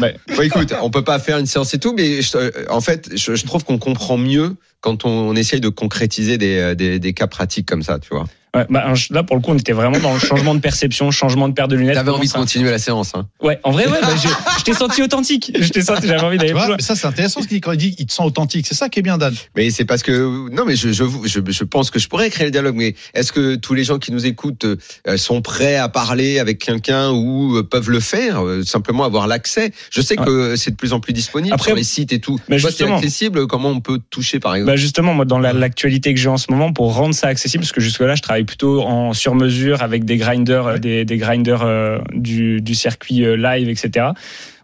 [0.00, 3.10] Bon, écoute, on peut pas faire une séance et tout, mais je- euh, en fait,
[3.14, 6.98] je, je trouve qu'on comprend mieux quand on, on essaye de concrétiser des, euh, des,
[6.98, 8.26] des cas pratiques comme ça, tu vois.
[8.54, 11.46] Ouais, bah, là, pour le coup, on était vraiment dans le changement de perception, changement
[11.46, 11.96] de paire de lunettes.
[11.96, 13.26] T'avais envie de continuer la séance, hein.
[13.42, 15.52] Ouais, en vrai, ouais, bah, je, je t'ai senti authentique.
[15.60, 16.76] Je t'ai senti, j'avais envie d'aller plus loin.
[16.76, 18.66] mais ça, c'est intéressant ce qu'il dit quand il dit il te sent authentique.
[18.66, 19.34] C'est ça qui est bien, Dan.
[19.56, 22.46] Mais c'est parce que non, mais je, je, je, je pense que je pourrais créer
[22.46, 22.76] le dialogue.
[22.76, 26.58] Mais est-ce que tous les gens qui nous écoutent euh, sont prêts à parler avec
[26.58, 29.70] quelqu'un ou euh, peuvent le faire euh, Simplement avoir l'accès?
[29.90, 32.38] Je sais que c'est de plus en plus disponible Après- sur les sites et tout.
[32.48, 33.46] Mais Toi, c'est justement- accessible.
[33.46, 36.36] Comment on peut toucher, par exemple Bah justement, moi, dans la- l'actualité que j'ai en
[36.38, 40.04] ce moment, pour rendre ça accessible, parce que jusque-là, je travaille plutôt en sur-mesure avec
[40.04, 44.08] des grinders, des, des grinders euh, du, du circuit euh, live, etc.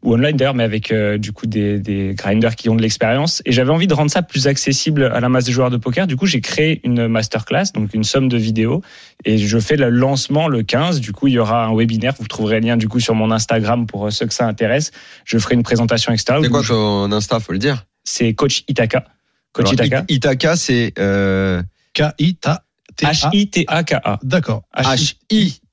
[0.02, 3.40] Ou online d'ailleurs, mais avec euh, du coup des, des grinders qui ont de l'expérience.
[3.46, 6.08] Et j'avais envie de rendre ça plus accessible à la masse des joueurs de poker.
[6.08, 8.82] Du coup, j'ai créé une masterclass, donc une somme de vidéos,
[9.24, 10.98] et je fais le lancement le 15.
[11.00, 12.14] Du coup, il y aura un webinaire.
[12.18, 14.90] Vous trouverez le lien du coup sur mon Instagram pour ceux que ça intéresse.
[15.24, 16.40] Je ferai une présentation, etc.
[16.42, 17.84] C'est quoi ton Insta, faut le dire?
[18.02, 19.04] C'est Coach Itaka.
[19.52, 20.00] Coach Alors, Itaka.
[20.08, 21.62] It- Itaka, c'est euh,
[21.94, 22.62] K-I-T-A.
[23.02, 24.18] H-I-T-A-K-A.
[24.22, 24.62] D'accord.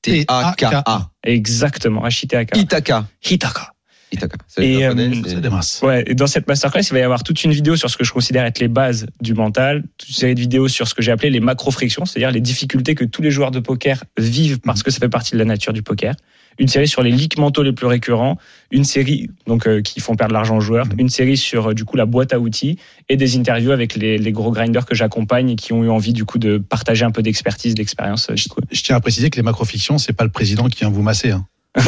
[0.00, 1.10] H-I-T-A-K-A.
[1.24, 2.56] Exactement, H-I-T-A-K.
[2.56, 3.06] Itaka.
[3.22, 3.72] Hitaka.
[4.12, 4.36] Itaka.
[4.58, 5.80] Et, euh, c'est- C'est des masses.
[5.82, 8.02] Ouais, et dans cette masterclass, il va y avoir toute une vidéo sur ce que
[8.04, 11.02] je considère être les bases du mental, toute une série de vidéos sur ce que
[11.02, 14.82] j'ai appelé les macro-frictions, c'est-à-dire les difficultés que tous les joueurs de poker vivent parce
[14.82, 16.14] que ça fait partie de la nature du poker.
[16.60, 18.36] Une série sur les leaks mentaux les plus récurrents,
[18.70, 21.84] une série donc euh, qui font perdre l'argent aux joueurs, une série sur euh, du
[21.84, 25.50] coup la boîte à outils et des interviews avec les, les gros grinders que j'accompagne
[25.50, 28.28] et qui ont eu envie du coup de partager un peu d'expertise, d'expérience.
[28.30, 28.34] euh.
[28.70, 31.30] Je tiens à préciser que les macrofictions, c'est pas le président qui vient vous masser.
[31.30, 31.46] Hein.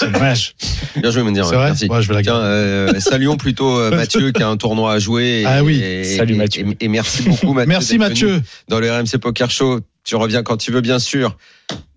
[0.00, 0.54] c'est dommage.
[0.96, 1.44] Bien joué, me dire.
[1.46, 1.86] C'est vrai Merci.
[1.88, 2.46] Ouais, je vais la Tiens, garder.
[2.48, 5.42] euh, saluons plutôt Mathieu qui a un tournoi à jouer.
[5.42, 5.80] Et, Ah oui.
[5.80, 6.66] et- Salut, Mathieu.
[6.80, 7.68] Et, et merci beaucoup Mathieu.
[7.68, 8.42] Merci Mathieu.
[8.68, 11.36] Dans le RMC Poker Show, tu reviens quand tu veux, bien sûr.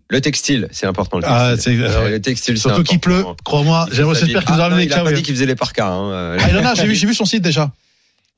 [0.09, 1.17] Le textile, c'est important.
[1.17, 2.09] Le Ah, textile, c'est- ah ouais.
[2.11, 3.87] le textile c'est Surtout qu'il pleut, crois-moi.
[3.91, 5.45] J'aimerais- J'espère qu'il nous a Ah, non, ramené Il des a pas dit qu'il faisait
[5.45, 5.87] les parkas.
[5.89, 6.11] Hein.
[6.11, 7.71] euh, Ah, il en a, j'ai vu, j'ai vu son site déjà.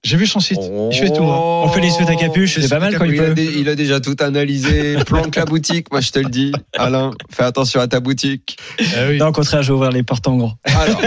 [0.02, 0.58] J'ai vu son site.
[0.92, 1.24] Il fait tout.
[1.26, 1.62] hein.
[1.66, 3.34] On fait les suites à capuche, c'est pas mal quand il il, a peut.
[3.34, 4.96] dé- il a déjà tout analysé.
[5.06, 6.54] Planque la boutique, moi je te le dis.
[6.78, 8.58] Alain, fais attention à ta boutique.
[8.80, 9.18] Ah oui.
[9.18, 10.54] Non, au contraire, je vais ouvrir les portes en grand.
[10.64, 11.02] Alors,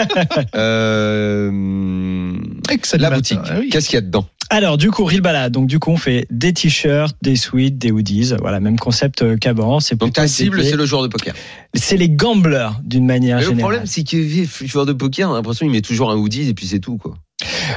[0.55, 1.51] euh,
[2.71, 3.09] Excellent.
[3.09, 3.39] la boutique.
[3.45, 3.69] Ah oui.
[3.71, 4.27] Qu'est-ce qu'il y a dedans?
[4.55, 5.51] Alors, du coup, Real Balade.
[5.51, 8.35] Donc, du coup, on fait des t-shirts, des sweats, des hoodies.
[8.39, 9.81] Voilà, même concept euh, qu'avant.
[9.81, 11.33] C'est Donc ta cible, c'est le joueur de poker.
[11.73, 13.61] c'est les gamblers d'une manière Mais le générale.
[13.73, 16.51] problème, c'est que le joueur de poker, on a l'impression qu'il met toujours un hoodie
[16.51, 17.15] et puis c'est tout quoi.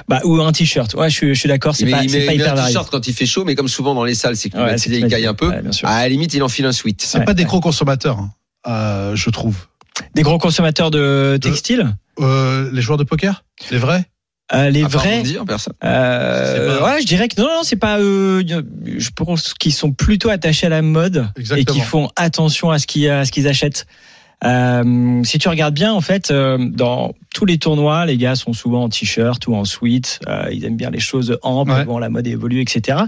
[0.09, 0.93] Bah, ou un t-shirt.
[0.95, 1.75] Ouais, je suis, je suis d'accord.
[1.77, 3.55] C'est pas, il c'est met- pas il met un t-shirt quand il fait chaud, mais
[3.55, 5.47] comme souvent dans les salles, c'est Ouais, qu'il c'est il caille un peu.
[5.49, 5.87] Ouais, bien sûr.
[5.87, 7.01] À la limite, il enfile un sweat.
[7.01, 7.47] C'est Ouais, pas des ouais.
[7.47, 8.31] gros consommateurs, hein,
[8.67, 9.55] euh, je trouve.
[10.13, 11.95] Des gros consommateurs de textiles?
[12.19, 14.03] Euh, les joueurs de poker, les vrais?
[14.53, 15.17] Euh, les vrais.
[15.19, 15.73] vous dire, personne.
[15.83, 18.43] Euh, pas- ouais, je dirais que non, non, c'est pas eux.
[18.85, 21.73] Je pense qu'ils sont plutôt attachés à la mode et Exactement.
[21.73, 23.87] qui font attention à ce qu'ils à ce qu'ils achètent.
[24.45, 28.53] Euh, si tu regardes bien, en fait, euh, dans tous les tournois, les gars sont
[28.53, 30.19] souvent en t-shirt ou en sweat.
[30.27, 31.71] Euh, ils aiment bien les choses amples.
[31.71, 31.85] Ouais.
[31.85, 32.99] Bon, la mode évolue, etc.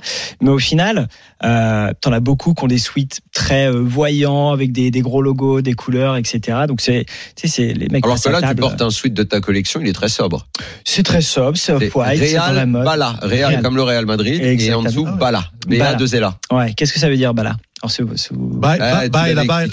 [0.41, 1.07] Mais au final,
[1.43, 5.21] euh, t'en as beaucoup qui ont des suites très euh, voyants avec des, des gros
[5.21, 6.59] logos, des couleurs, etc.
[6.67, 8.05] Donc c'est, tu sais, c'est les mecs.
[8.05, 10.47] Alors que là, tu portes un suite de ta collection, il est très sobre.
[10.83, 12.83] C'est très sobre, c'est off-white, c'est dans la Real mode.
[12.83, 13.15] Bala.
[13.21, 13.61] Real, Real.
[13.61, 14.41] comme le Real Madrid.
[14.41, 15.05] Et en dessous.
[15.05, 15.45] Bala.
[15.67, 15.91] Bala.
[15.91, 16.38] BA 2 Zela.
[16.51, 16.73] Ouais.
[16.73, 19.05] Qu'est-ce que ça veut dire, bah Alors, c'est- c'est- Ah,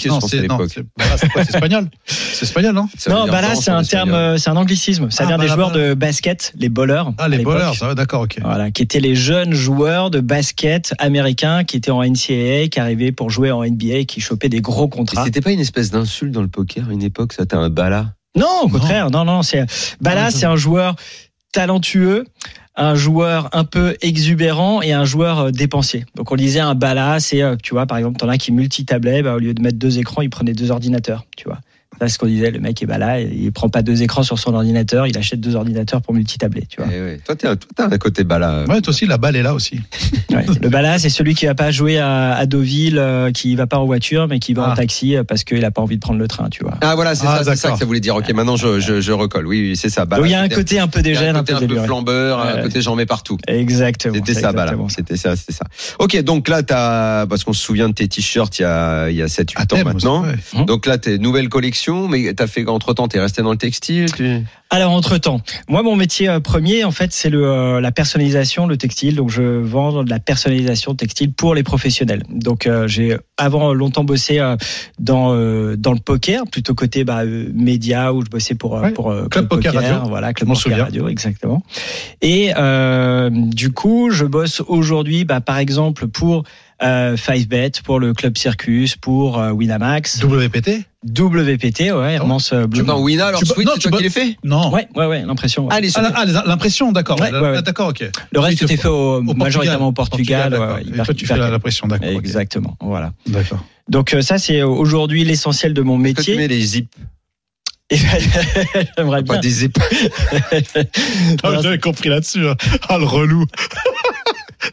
[0.07, 0.71] Non, pense, à c'est non, l'époque.
[0.73, 1.89] c'est voilà, c'est quoi, c'est espagnol.
[2.05, 2.87] C'est espagnol, non?
[2.97, 4.09] Ça Non, bah vraiment c'est un espagnol.
[4.13, 5.09] terme, c'est un anglicisme.
[5.09, 5.87] Ça Ah, vient des bala, joueurs bala.
[5.89, 7.03] de basket, les bowlers.
[7.17, 8.37] Ah, les bowlers, ça va, d'accord, ok.
[8.43, 13.11] Voilà, qui étaient les jeunes joueurs de basket américains qui étaient en NCAA, qui arrivaient
[13.13, 15.23] pour jouer en NBA, qui chopaient des gros Et contrats.
[15.25, 18.13] C'était pas une espèce d'insulte dans le poker à une époque, ça t'as un Bala?
[18.37, 19.65] Non, au contraire, non, non, c'est,
[20.01, 20.97] bah là, Non, c'est un joueur
[21.55, 22.25] talentueux,
[22.75, 26.05] un joueur un peu exubérant et un joueur euh, dépensier.
[26.15, 29.23] Donc on disait un bala, c'est, euh, tu vois, par exemple, t'en as qui multitablait,
[29.23, 31.59] bah, au lieu de mettre deux écrans, il prenait deux ordinateurs, tu vois.
[32.01, 34.37] Là, c'est ce qu'on disait, le mec est bala, il prend pas deux écrans sur
[34.39, 36.91] son ordinateur, il achète deux ordinateurs pour multitabler, tu vois.
[36.93, 37.17] Eh.
[37.25, 38.65] Toi, t'es un- toi, t'as un côté Bala.
[38.67, 39.79] Ouais, toi aussi, la balle est là aussi.
[40.35, 40.43] Ouais.
[40.61, 43.77] Le bala, c'est celui qui va pas jouer à, à Deauville, euh, qui va pas
[43.77, 44.75] en voiture, mais qui va en Ah.
[44.75, 46.73] taxi euh, parce qu'il a pas envie de prendre le train, tu vois.
[46.81, 47.73] Ah voilà, c'est Ah, ça, c'est ça d'accord.
[47.73, 48.15] que ça voulait dire.
[48.17, 49.47] Ok, maintenant je, je, je recolle.
[49.47, 50.03] Oui, oui, c'est ça.
[50.05, 50.21] Bala.
[50.21, 51.83] Donc il y a un côté un peu dégène, un un côté peu un peu
[51.85, 53.37] flambeur, un côté j'en mets partout.
[53.47, 54.15] Exactement.
[54.15, 54.73] C'était c'est ça, Bala.
[54.89, 55.65] C'était ça, c'était ça.
[55.99, 59.15] Ok, donc là, t'as, parce qu'on se souvient de tes t-shirts il y a, il
[59.15, 60.25] y a 7, 8 À ans maintenant.
[60.55, 60.65] Hum.
[60.65, 61.47] Donc là, t'es nouvelle
[61.91, 64.41] mais t'as fait, entre temps, t'es resté dans le textile, tu...
[64.71, 68.65] Alors entre temps, moi mon métier euh, premier en fait c'est le euh, la personnalisation,
[68.65, 69.15] le textile.
[69.15, 72.23] Donc je vends de la personnalisation textile pour les professionnels.
[72.29, 74.57] Donc euh, j'ai avant longtemps bossé euh,
[74.99, 78.81] dans euh, dans le poker, plutôt côté bah, euh, média où je bossais pour euh,
[78.81, 78.91] Ouais.
[78.91, 80.09] pour euh, Club Poker Radio.
[80.09, 80.79] voilà Club Poker.
[80.85, 81.61] Radio exactement.
[82.21, 86.43] Et euh, du coup je bosse aujourd'hui bah, par exemple pour
[86.83, 92.67] euh, 5bet, pour le Club Circus, pour euh, Winamax, WPT WPT, ouais, Hermance euh, Tu
[92.67, 92.83] Blue.
[92.83, 94.71] dans Wina, alors Tu- Sweet, non, c'est tu toi qui l'as fait Non.
[94.73, 95.63] Ouais, ouais, ouais, l'impression.
[95.65, 95.69] ouais.
[95.71, 97.19] Ah, les Ah, l'impression, d'accord.
[97.21, 97.61] Ouais, La- ouais, ouais.
[97.61, 98.03] D'accord, ok.
[98.31, 100.53] Le reste Oui, était fait au, Au majoritairement au Portugal.
[100.53, 101.51] ouais, Et toi, tu hyper fais la, calme.
[101.51, 102.07] la pression, d'accord.
[102.09, 103.13] Exactement, voilà.
[103.27, 103.63] D'accord.
[103.87, 106.57] Donc euh, ça c'est aujourd'hui l'essentiel de mon Est-ce que tu mets métier.
[106.57, 106.89] les zips,
[107.91, 107.97] Et
[108.97, 109.41] J'aimerais pas bien.
[109.41, 109.77] des zips
[111.43, 112.47] Ah, J'avais compris là-dessus.
[112.47, 112.55] hein.
[112.89, 113.45] Ah, le relou.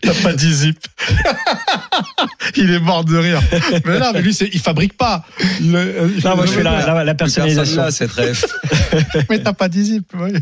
[0.03, 0.79] T'as pas dit zip.
[2.57, 3.41] il est mort de rire.
[3.87, 5.25] Mais là, mais lui, c'est- il fabrique pas.
[5.61, 7.83] Il, euh, il Non, moi je fais la, la, la personnalisation.
[7.83, 8.45] Là, cette rêve.
[9.31, 10.13] Mais t'as pas dit zip.
[10.15, 10.33] ouais.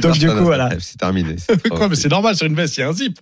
[0.00, 0.70] Donc du coup voilà.
[0.80, 1.36] C'est terminé.
[1.38, 3.18] C'est Quoi, mais c'est normal, sur une veste, il y a un zip.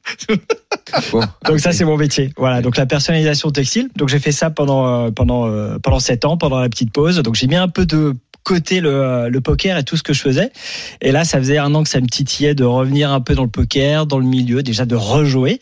[1.13, 1.21] bon.
[1.45, 2.33] Donc ça c'est mon métier.
[2.37, 2.63] Voilà.
[2.63, 3.89] Donc la personnalisation textile.
[3.97, 7.19] Donc j'ai fait ça pendant euh, pendant euh, pendant sept ans, pendant la petite pause.
[7.19, 8.15] Donc j'ai mis un peu de
[8.45, 10.51] côté le, euh, le poker et tout ce que je faisais.
[11.01, 13.45] Et là, ça faisait un an que ça me titillait de revenir un peu dans
[13.45, 15.61] le poker, dans le milieu, déjà de rejouer,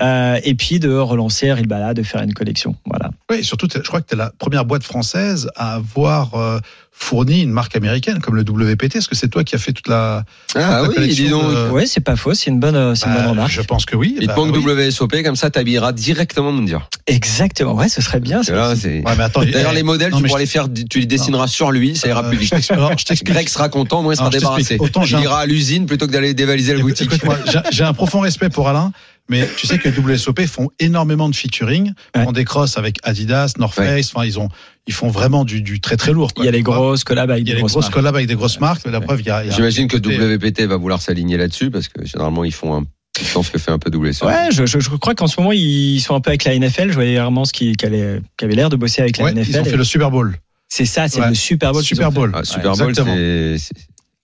[0.00, 2.76] euh, et puis de relancer Ribala, de faire une collection.
[2.84, 3.10] Voilà.
[3.30, 6.58] Oui, et surtout, je crois que tu es la première boîte française à avoir euh,
[6.98, 8.96] fourni une marque américaine comme le WPT.
[8.96, 10.24] Est-ce que c'est toi qui as fait toute la,
[10.54, 11.42] Ah la oui, collection dis donc.
[11.52, 12.32] de- Ouais, c'est pas faux.
[12.34, 13.50] C'est une bonne, c'est une Bah, bonne remarque.
[13.50, 14.16] Je pense que oui.
[14.20, 14.64] Il Bah, te manque oui.
[14.64, 16.88] WSOP, comme ça, t'habilleras directement Mundir.
[17.06, 17.74] Exactement.
[17.74, 18.36] Ouais, ce serait bien.
[18.36, 18.80] Parce que ça là, aussi.
[18.80, 21.06] c'est- Ouais, mais attends, D'ailleurs, eh, les modèles, non, tu pourras les faire, tu les
[21.06, 22.64] dessineras sur lui, ça ira euh, plus je vite.
[22.98, 23.32] je t'explique.
[23.34, 24.76] Greg sera content, moi il sera débarrassé.
[24.80, 27.12] Autant Il ira à l'usine plutôt que d'aller dévaliser la Écoute- boutique.
[27.12, 28.92] écoute-moi, j'ai- J'ai un profond respect pour Alain,
[29.28, 32.24] mais tu sais que WSOP font énormément de featuring, Ouais.
[32.24, 33.74] font des crosses avec Adidas, North.
[33.74, 34.48] Face, enfin ils ont,
[34.86, 36.32] ils font vraiment du, du très très lourd.
[36.34, 36.44] quoi.
[36.44, 37.94] Il y a les grosses collabs avec des grosses grosses marques.
[37.94, 38.86] collabs avec des grosses marques.
[38.86, 39.44] La preuve, il y a.
[39.44, 42.52] il y a- J'imagine que Et- WPT va vouloir s'aligner là-dessus parce que généralement ils
[42.54, 42.84] font un
[43.18, 44.28] je pense que fait un peu WSOP.
[44.28, 46.90] Ouais, je, je, je crois qu'en ce moment ils sont un peu avec la NFL.
[46.90, 49.50] Je voyais Hermance qui, qui, allait- qui avait l'air de bosser avec la Ouais, NFL.
[49.50, 50.36] ils ont fait le Super Bowl.
[50.68, 51.28] C'est ça, c'est Ouais.
[51.28, 51.82] le Super Bowl.
[51.82, 52.12] Super.
[52.12, 52.32] Bowl.
[52.34, 53.74] Ah, Super Bowl, c'est.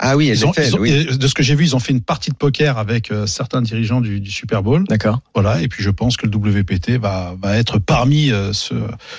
[0.05, 0.91] Ah oui, Ils ont- NFL, ils ont- oui.
[0.91, 3.27] et De ce que j'ai vu, ils ont fait une partie de poker avec euh,
[3.27, 4.83] certains dirigeants du, du Super Bowl.
[4.89, 5.21] D'accord.
[5.33, 8.75] Voilà, et puis je pense que le WPT va, va être parmi euh, ce,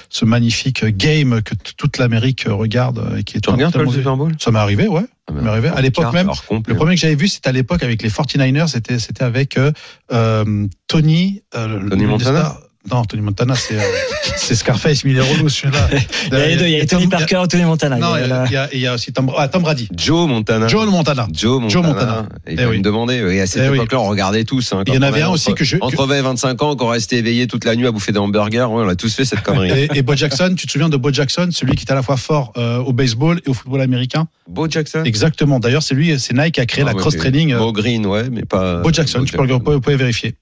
[0.09, 4.17] ce magnifique game que toute l'Amérique regarde euh, et qui est Tu regardes le Super
[4.17, 4.33] Bowl?
[4.39, 5.05] Ça m'est arrivé, ouais.
[5.29, 5.69] Ah, Ça m'est arrivé.
[5.69, 6.29] À l'époque même,
[6.67, 9.71] le premier que j'avais vu, c'était à l'époque avec les 49ers, c'était c'était avec euh,
[10.11, 11.43] euh, Tony.
[11.55, 12.57] euh, le- Tony Montana?
[12.91, 13.81] Non, Tony Montana, c'est euh,
[14.35, 15.87] c'est Scarface, mais il est relou celui-là.
[16.31, 17.97] Il y a les deux, il y a Tony Parker et Tony Montana.
[17.97, 19.47] Non, Il y a a, la- il y a- il y a aussi Tom, ah,
[19.47, 19.87] Tom Brady.
[19.95, 20.67] Joe Montana.
[20.67, 21.27] Montana.
[21.31, 21.69] Joe Montana.
[21.69, 22.25] Joe Montana.
[22.47, 22.77] Il Eh va oui.
[22.79, 23.15] me demander.
[23.15, 23.75] Et à cette Eh oui.
[23.77, 24.73] époque-là, on regardait tous.
[24.73, 26.75] hein, Il y en avait un entre- aussi que je- Entre 20 et 25 ans,
[26.75, 28.63] qu'on restait éveillé toute la nuit à bouffer des hamburgers.
[28.69, 29.69] Ouais, on a tous fait cette connerie.
[29.71, 32.03] Et, et Bo Jackson, tu te souviens de Bo Jackson, celui qui est à la
[32.03, 34.27] fois fort euh, au baseball et au football américain?
[34.49, 35.03] Bo Jackson?
[35.05, 35.59] Exactement.
[35.59, 37.53] D'ailleurs, c'est lui, c'est Nike qui a créé Ah, la ouais, cross c'est training.
[37.53, 38.81] euh, Bo Green, ouais, mais pas.
[38.81, 40.35] Bo Jackson, tu peux, vérifier.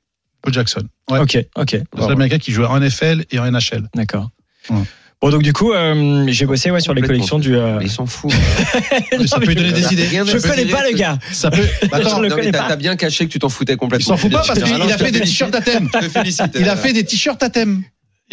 [0.44, 0.84] Bo Jackson.
[1.10, 1.20] Ouais.
[1.20, 1.70] Ok, ok.
[2.00, 3.90] C'est l'américain qui joue en NFL et en NHL.
[3.96, 4.30] D'accord.
[4.70, 4.78] Ouais.
[5.22, 7.56] Bon, donc du coup, euh, j'ai bossé ouais, sur les collections du.
[7.56, 8.32] euh, Ils s'en foutent.
[9.28, 10.08] Ça peut lui je- donner des idées.
[10.12, 11.20] Je connais pas le gars.
[11.32, 11.62] Ça peut.
[11.92, 12.22] Attends,
[12.52, 14.08] t'as bien caché que tu t'en foutais il complètement.
[14.08, 15.90] s'en fout pas parce qu'il a fait des t-shirts à thème.
[15.94, 16.58] Je te félicite.
[16.60, 17.84] Il a fait des t-shirts à thème.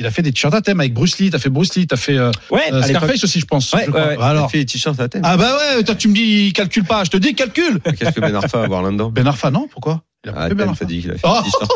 [0.00, 1.28] Il a fait des t-shirts à thème avec Bruce Lee.
[1.28, 2.82] T'as fait Bruce Lee, t'as fait euh, Ouais, euh.
[2.82, 3.72] Scarface aussi, je pense.
[3.72, 4.06] Ouais, je crois.
[4.10, 4.22] ouais, ouais.
[4.24, 5.22] Alors, Il fait les t-shirts à thème.
[5.24, 7.02] ah bah ouais, toi tu me dis il calcule pas.
[7.04, 7.80] Je te dis calcule.
[7.98, 9.10] Qu'est-ce que Ben Arfa va avoir là-dedans?
[9.10, 10.04] Ben Arfa, non Pourquoi?
[10.24, 11.40] Il a Ah, fait dit qu'il a fait Oh.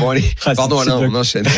[0.00, 1.46] Bon allez, Ah, pardon Alain, on enchaîne.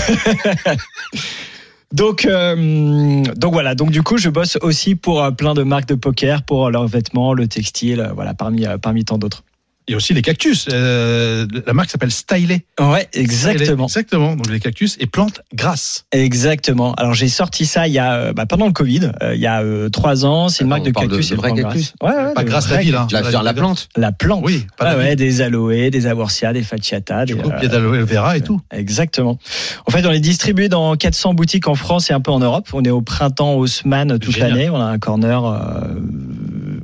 [1.92, 3.74] Donc, euh, donc voilà.
[3.74, 6.86] Donc du coup, je bosse aussi pour euh, plein de marques de poker, pour leurs
[6.86, 9.42] vêtements, le textile, euh, voilà, parmi euh, parmi tant d'autres.
[9.88, 10.68] Il y a aussi les cactus.
[10.70, 12.64] Euh, la marque s'appelle Stylet.
[12.78, 14.36] Ouais, exactement, Exactement.
[14.36, 16.04] Donc les cactus et plantes grasses.
[16.12, 16.92] exactement.
[16.94, 19.46] Alors j'ai sorti ça il y a euh, bah, pendant le Covid, euh, il y
[19.46, 20.48] a euh, trois ans.
[20.50, 22.16] C'est une Attends, marque de on de- cactus, de et vrais plantes cactus grasses.
[22.16, 22.94] Ouais, ouais, Pas de grasse la ville.
[22.96, 23.06] Hein.
[23.10, 23.88] La, la, la plante.
[23.96, 24.42] La plante.
[24.44, 27.68] Oui, pas Ah ouais, des aloés, des avorcia, des facciata, des, Du coup, euh, pied
[27.68, 28.60] d'aloe vera et tout.
[28.70, 29.38] Exactement.
[29.86, 32.68] En fait, on est distribué dans 400 boutiques en France et un peu en Europe.
[32.74, 34.68] On est au printemps Haussmann toute l'année.
[34.68, 35.94] On a un corner, euh,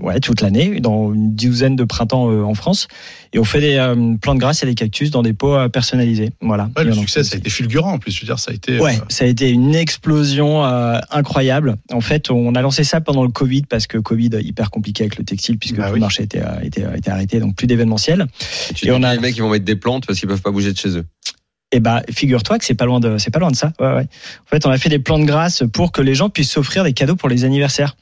[0.00, 2.88] ouais, toute l'année, dans une douzaine de printemps euh, en France.
[3.32, 6.30] Et on fait des euh, plantes grasses et des cactus dans des pots euh, personnalisés.
[6.40, 6.70] Voilà.
[6.76, 8.12] Ouais, Et le succès, ça a été fulgurant en plus.
[8.12, 8.78] Je veux dire, ça a été.
[8.78, 11.76] Ouais, euh, ça a été une explosion euh, incroyable.
[11.92, 15.18] En fait, on a lancé ça pendant le Covid parce que Covid hyper compliqué avec
[15.18, 15.98] le textile puisque Bah tout oui.
[15.98, 18.26] le marché était, euh, était, était arrêté, donc plus d'événementiel.
[18.74, 20.42] Tu Et dis on a- les mecs ils vont mettre des plantes parce qu'ils peuvent
[20.42, 21.04] pas bouger de chez eux.
[21.72, 23.72] Et bah, figure-toi que c'est pas loin de, c'est pas loin de ça.
[23.80, 24.02] Ouais, ouais.
[24.46, 26.92] En fait, on a fait des plantes grasses pour que les gens puissent s'offrir des
[26.92, 27.96] cadeaux pour les anniversaires.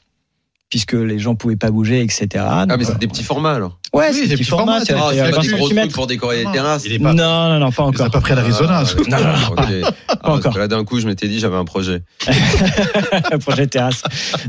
[0.73, 2.27] Puisque les gens pouvaient pas bouger, etc.
[2.47, 3.77] Ah mais c'est euh, des petits formats alors.
[3.93, 4.79] ouais, Oui, c'est des des petits formats.
[4.83, 6.81] c'est- Ah, euh, pas 20 des gros trucs pour décorer les terrasses.
[6.87, 7.13] Il est pas.
[7.13, 8.09] Non, non, non, pas encore.
[8.09, 8.79] pas pris à l'Arizona.
[8.79, 9.93] Ah, ce- ouais, Non, non, non, pas-
[10.23, 10.51] Ah, encore.
[10.55, 12.01] que Là d'un coup je m'étais dit j'avais un projet.
[13.39, 14.01] projet terrasse.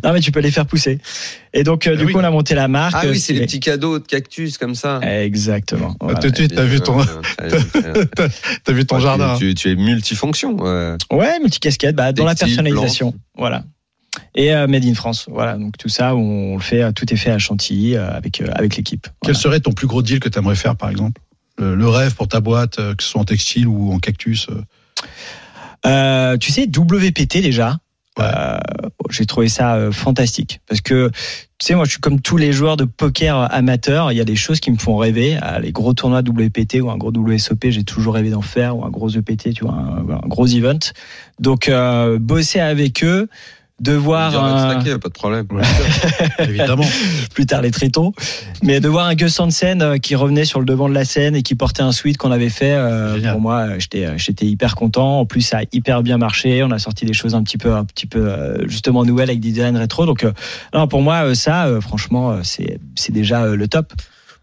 [0.02, 0.98] Non, mais tu peux les faire pousser.
[1.52, 2.12] Et donc, euh, Ah du oui.
[2.14, 2.94] coup, on a monté la marque.
[2.96, 5.00] Ah oui c'est les petits cadeaux de cactus comme ça.
[5.02, 5.94] Exactement.
[6.00, 6.20] Voilà.
[6.20, 6.96] Tout de suite, t'as vu ton,
[8.64, 9.36] t'as vu ton jardin.
[9.38, 10.56] Tu, tu es multifonction.
[11.10, 11.38] ouais.
[11.40, 13.12] Multicasquette, bah, dans la personnalisation.
[13.36, 13.64] Voilà.
[14.34, 15.26] Et euh, Made in France.
[15.30, 15.56] Voilà.
[15.56, 18.76] Donc, tout ça, on le fait, euh, tout est fait à Chantilly euh, avec, avec
[18.76, 19.02] l'équipe.
[19.22, 19.38] Quel Voilà.
[19.38, 21.20] serait ton plus gros deal que tu aimerais faire, par exemple?
[21.58, 24.48] Le, le rêve pour ta boîte, que ce soit en textile ou en cactus
[25.86, 26.36] euh?
[26.38, 27.78] Tu sais, WPT déjà.
[28.16, 28.24] Ouais.
[28.32, 28.58] euh,
[29.10, 31.10] j'ai trouvé ça euh, fantastique parce que
[31.58, 34.24] tu sais moi je suis comme tous les joueurs de poker amateurs il y a
[34.24, 37.82] des choses qui me font rêver les gros tournois WPT ou un gros WSOP j'ai
[37.82, 40.78] toujours rêvé d'en faire ou un gros EPT tu vois un, un gros event
[41.40, 41.68] donc
[42.20, 43.28] bosser avec eux
[43.80, 45.46] de voir un- stacker, pas de problème.
[46.38, 46.84] Évidemment.
[47.34, 48.12] plus tard les tritons.
[48.62, 51.34] Mais de voir un Gus Hansen euh, qui revenait sur le devant de la scène
[51.34, 53.32] et qui portait un suite qu'on avait fait, euh, Génial.
[53.32, 55.20] pour moi, euh, j'étais, j'étais hyper content.
[55.20, 56.62] En plus, ça a hyper bien marché.
[56.62, 59.50] On a sorti des choses un petit peu, un petit peu justement nouvelles avec des
[59.50, 60.06] designs rétro.
[60.06, 60.32] Donc, euh,
[60.72, 63.92] non, pour moi, ça, euh, franchement, c'est, c'est déjà euh, le top.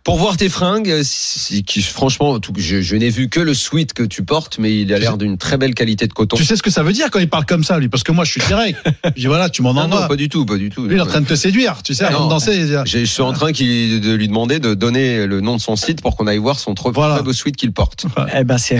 [0.03, 3.53] Pour voir tes fringues, euh, si- qui franchement, tout- je, je n'ai vu que le
[3.53, 6.37] sweat que tu portes, mais il a l'air d'une très belle qualité de coton.
[6.37, 7.87] tu sais ce que ça veut dire quand il parle comme ça, lui?
[7.87, 8.79] Parce que moi, je suis direct.
[9.15, 10.07] Je dis voilà, tu m'en non, non, envoies.
[10.07, 10.85] pas du tout, pas du tout.
[10.87, 12.65] Lui, il est en train de te séduire, tu sais, avant de danser.
[12.85, 16.01] J'ai- Je suis en train de lui demander de donner le nom de son site
[16.01, 17.15] pour qu'on aille voir son trop Voilà.
[17.15, 18.05] très beau sweat qu'il porte.
[18.35, 18.77] Eh ben, c'est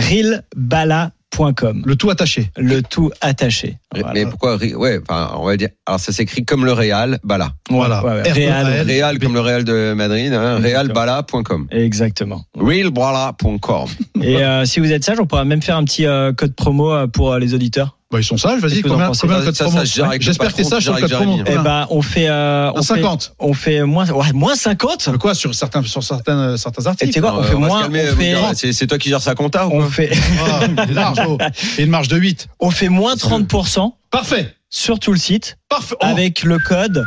[1.36, 1.82] realbala.com.
[1.84, 2.50] Le tout attaché.
[2.56, 3.78] Le tout attaché.
[3.94, 4.12] Voilà.
[4.14, 5.68] Mais pourquoi Ouais, enfin, on va dire.
[5.86, 7.52] Alors ça s'écrit comme le Real, Bala.
[7.70, 8.04] Voilà.
[8.04, 8.86] Ouais, ouais, E Real.
[8.86, 10.78] Real comme le Real de Madrid, hein, Exactement.
[10.78, 11.66] realbala.com.
[11.70, 12.44] Exactement.
[12.58, 13.88] Realbala.com.
[14.22, 16.92] Et euh, si vous êtes sage, on pourra même faire un petit euh, code promo
[16.92, 17.96] euh, pour euh, les auditeurs.
[18.12, 18.82] Bah, ils sont sages, vas-y.
[18.82, 21.12] Combien, combien de Ça, code ça, promo le J'espère que t'es sage sur le code
[21.12, 21.38] promo.
[21.46, 23.34] Eh ben, on fait, euh, on fait, 50.
[23.38, 25.08] on fait moins, ouais, moins 50.
[25.10, 27.52] De quoi sur certains, sur certains, certains Et tu articles sais quoi, on Euh, fait
[27.52, 29.90] se moins, calmer, on fait, C'est c'est toi qui gères sa compta ou on quoi
[29.90, 30.12] fait,
[30.46, 30.60] Ah,
[30.92, 31.38] large, oh.
[31.78, 32.48] Et une marge de 8.
[32.60, 34.54] on fait moins 30% Parfait.
[34.68, 35.94] sur tout le site Parfait.
[36.02, 36.04] Oh.
[36.06, 37.02] avec le code.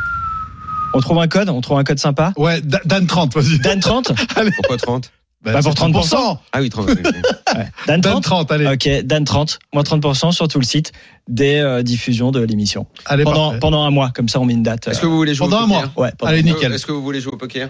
[0.95, 2.34] On trouve un code, on trouve un code sympa.
[2.38, 3.60] Ouais, Da- Dan 30, vas-y.
[3.60, 4.12] Dan 30.
[4.56, 5.12] Pourquoi 30
[5.45, 6.37] Bah, Bah, pour c'est 30%.
[6.51, 6.89] Ah oui, 30.
[6.89, 6.97] ok.
[6.97, 7.67] Ouais.
[7.87, 8.23] Dan Dan 30.
[8.23, 8.67] 30, allez.
[8.67, 10.91] Ok, Dan 30, moins 30% sur tout le site
[11.29, 12.87] des euh, diffusions de l'émission.
[13.05, 13.59] Allez, Pendant, parfait.
[13.59, 14.87] pendant un mois, comme ça on met une date.
[14.87, 16.03] Est-ce que vous voulez jouer Pendant au un poker mois.
[16.05, 16.73] Ouais, pendant- Allez, nickel.
[16.73, 17.69] Est-ce que vous voulez jouer au poker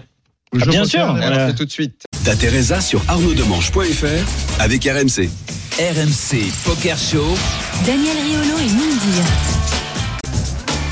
[0.54, 1.00] Ah, bien poker, sûr.
[1.10, 2.02] Alors Euh, c'est tout de suite.
[2.24, 5.28] T'as Teresa sur arnauddemanche.fr avec RMC.
[5.78, 7.36] RMC Poker Show.
[7.84, 9.55] Daniel Riolo et Mindir.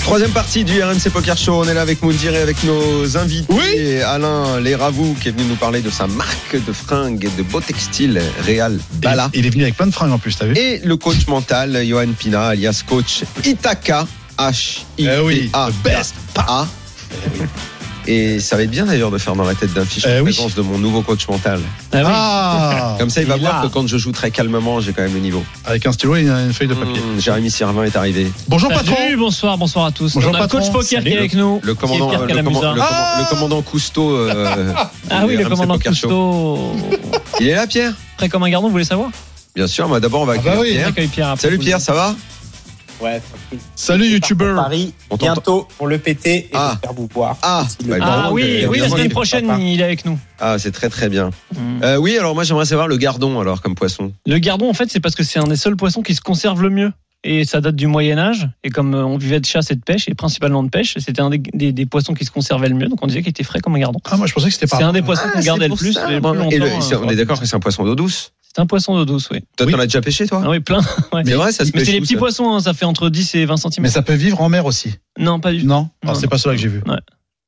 [0.05, 1.55] Troisième partie du RMC Poker Show.
[1.55, 3.53] On est là avec Moundir et avec nos invités.
[3.53, 4.03] Oui.
[4.03, 7.63] Alain Léravou qui est venu nous parler de sa marque de fringues et de beaux
[7.63, 9.31] textiles Real Bala.
[9.33, 11.83] Il est venu avec plein de fringues en plus, t'as vu Et le coach mental,
[11.87, 14.07] Johan Pina, alias coach Itaka.
[14.99, 15.71] Eh oui, H-I-T-A.
[15.71, 16.15] the best.
[16.37, 16.67] A.
[18.07, 20.23] Et ça va être bien d'ailleurs de faire dans la tête d'un fiche Eh la
[20.23, 20.33] oui.
[20.33, 21.61] présence de mon nouveau coach mental.
[21.93, 23.63] Ah Comme ça, il va Il voir a.
[23.63, 25.43] que quand je joue très calmement, j'ai quand même le niveau.
[25.65, 27.01] Avec un stylo et une, feuille de papier.
[27.01, 28.31] Mmh, Jérémy Servin est arrivé.
[28.49, 30.15] Bonjour patron Salut, bonsoir, bonsoir à tous.
[30.15, 30.59] Bonjour, on a patron.
[30.59, 31.05] le coach poker Salut.
[31.11, 31.61] qui est avec nous.
[31.63, 34.11] Le commandant, qui est Pierre le, le commandant Cousteau.
[34.17, 34.73] euh,
[35.11, 36.09] Ah oui, le RMC commandant Poker Show.
[36.09, 36.73] Cousteau.
[37.41, 37.93] Il est là, Pierre?
[38.19, 39.11] Prêt comme un gardon, vous voulez savoir?
[39.55, 40.73] Bien sûr, mais d'abord, on va Ah bah accueillir oui.
[40.75, 40.89] Pierre.
[40.89, 41.43] accueille Pierre après.
[41.49, 42.15] Salut Pierre, ça va?
[43.01, 43.59] Ouais, tranquille.
[43.75, 44.57] Salut, youtubeur.
[44.57, 46.71] Paris, bientôt pour le péter et Ah.
[46.73, 47.37] j'espère vous voir.
[47.43, 49.61] Ah, Si bah, Ah oui, oui, la semaine prochaine, papa.
[49.61, 50.19] il est avec nous.
[50.41, 51.31] Ah, c'est très très bien.
[51.55, 51.83] Mm.
[51.83, 54.13] Euh, oui, alors moi j'aimerais savoir le gardon alors comme poisson.
[54.27, 56.63] Le gardon, en fait, c'est parce que c'est un des seuls poissons qui se conserve
[56.63, 56.93] le mieux.
[57.27, 58.49] Et ça date du Moyen Âge.
[58.65, 61.23] Et comme euh, on vivait de chasse et de pêche, et principalement de pêche, c'était
[61.23, 62.87] un des, des- des poissons qui se conservait le mieux.
[62.89, 63.99] Donc on disait qu'il était frais comme un gardon.
[64.05, 65.69] Ah, moi, je pensais que c'était C'est par un des poissons qu'on Ah, gardait c'est
[65.71, 65.93] le plus.
[65.95, 66.03] ça.
[66.11, 67.95] le plus Et le- longtemps, c'est- euh, on est d'accord que c'est un poisson d'eau
[67.95, 68.33] douce.
[68.55, 69.41] C'est un poisson d'eau douce, oui.
[69.57, 69.73] Toi, Oui.
[69.73, 70.81] t'en as déjà pêché toi Ah oui, plein.
[71.13, 71.23] Ouais.
[71.25, 73.35] C'est vrai, ça se Mais c'est les petits ça poissons, hein, ça fait entre 10
[73.35, 73.71] et 20 cm.
[73.81, 74.95] Mais ça peut vivre en mer aussi.
[75.19, 75.67] Non, pas du tout.
[75.67, 76.83] Non, Ah, Non, c'est pas cela que j'ai vu.
[76.87, 76.99] Ouais.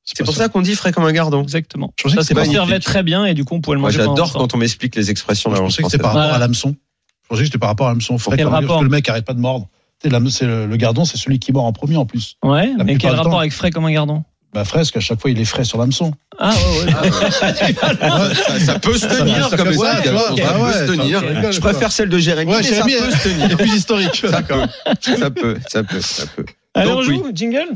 [0.05, 1.43] C'est pour ça qu'on dit frais comme un gardon.
[1.43, 1.93] Exactement.
[2.05, 3.99] Je Ça que se conservait très bien et du coup on pouvait le manger.
[3.99, 6.77] j'adore quand on m'explique les expressions Je pensais que c'était par rapport à l'hameçon.
[7.25, 8.17] Je pensais que c'était par rapport à l'hameçon.
[8.19, 9.69] Frais Quel comme- Parce que le mec arrête pas de mordre.
[10.01, 12.37] Tu sais, l'hame- c'est le, le gardon, c'est celui qui mord en premier en plus.
[12.45, 13.39] Ouais, La mais quel rapport temps.
[13.39, 14.23] avec frais comme un gardon?
[14.57, 16.13] Bah, fresque, à chaque fois, il est frais sur l'hameçon.
[16.39, 17.31] Ah ouais, ouais.
[17.31, 20.03] ça, ça peut se tenir Ça comme peut- ça.
[20.03, 21.53] ça bah peut ouais, se tenir.
[21.53, 22.53] Je préfère celle de Jérémy.
[22.53, 23.57] Ouais, mais ça peut se il est tenir.
[23.59, 24.15] plus historique.
[24.17, 24.67] Ça D'accord.
[24.67, 26.47] peut, ça peut, ça peut, ça peut.
[26.73, 27.17] Allez, Donc, on oui.
[27.19, 27.69] joue, jingle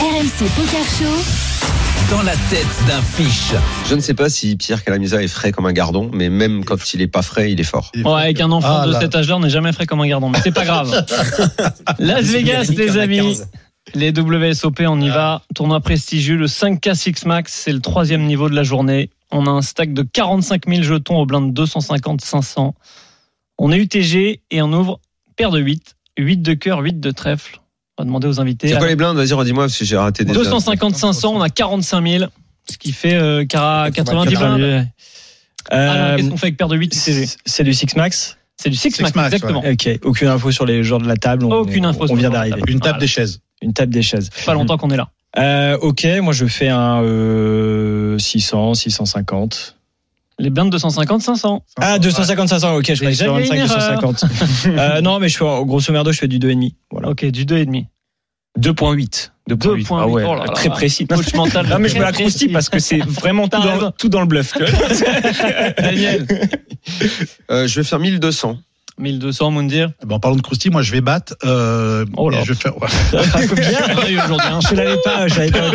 [0.00, 1.24] RMC Poker Show.
[2.10, 3.52] Dans la tête d'un fiche.
[3.88, 6.94] Je ne sais pas si Pierre Calamusa est frais comme un gardon, mais même quand
[6.94, 7.92] il est pas frais, il est fort.
[7.94, 9.00] Il est Ouais, avec un enfant Ah, de là.
[9.00, 11.04] cet âge-là, on n'est jamais frais comme un gardon, mais c'est pas grave.
[12.00, 13.38] Las Vegas, les amis.
[13.92, 14.00] 15.
[14.00, 15.42] Les WSOP, on y va.
[15.54, 19.10] Tournoi prestigieux, le 5K 6 Max, c'est le troisième niveau de la journée.
[19.30, 22.74] On a un stack de 45 000 jetons au blind 250, 500.
[23.58, 25.00] On est UTG et on ouvre
[25.36, 25.94] paire de 8.
[26.18, 27.60] 8 de cœur, 8 de trèfle.
[27.98, 28.68] On va demander aux invités.
[28.68, 29.16] C'est quoi les blindes?
[29.16, 30.32] Vas-y, redis-moi parce que j'ai raté des.
[30.32, 32.24] 250, 500, on a 45 000.
[32.70, 34.86] Ce qui fait euh, cara- 90 80 blindes.000.
[35.70, 38.76] Alors, qu'est-ce qu'on fait avec paire de 8 UTG C'est du Six Max C'est du
[38.76, 39.62] 6 Six Max, Max, exactement.
[39.66, 41.44] Ok, aucune info sur les joueurs de la table.
[41.44, 42.72] on- Aucune info On sur vient les joueurs de la d'arriver.
[42.72, 42.98] Une table Voilà.
[43.00, 43.40] des chaises.
[43.62, 44.30] Une table des chaises.
[44.46, 45.08] Pas longtemps qu'on est là.
[45.36, 49.76] Euh, ok, moi je fais un euh, 600, 650.
[50.40, 51.64] Les blindes 250, 500.
[51.80, 54.12] Ah, 250, 500, ok, je croyais sur jamais 25, une erreur.
[54.12, 54.24] 250.
[54.78, 56.72] euh, non, mais je fais, grosso merdo, je fais du 2,5.
[56.92, 57.08] Voilà.
[57.10, 57.86] Ok, du 2,5.
[58.58, 59.30] 2,8.
[59.50, 59.86] 2,8.
[59.90, 60.52] Ah ouais, Oh là là.
[60.52, 61.06] très précis.
[61.06, 61.66] Coach mental.
[61.66, 64.26] Non, mais je me la croustille parce que c'est vraiment tout dans, tout dans le
[64.26, 64.52] bluff.
[65.78, 66.26] Daniel,
[67.50, 68.58] Euh, je vais faire 1200.
[68.98, 69.92] 1200, Moundir?
[70.02, 71.34] Eh ben, en parlant de croustille, moi, je vais battre.
[71.44, 72.38] Euh, Oh là.
[72.44, 72.76] je vais faire.
[72.80, 72.88] ouais.
[73.12, 74.48] Bien, on a eu aujourd'hui.
[74.50, 74.58] hein.
[74.68, 75.70] Je l'avais pas, je l'avais pas.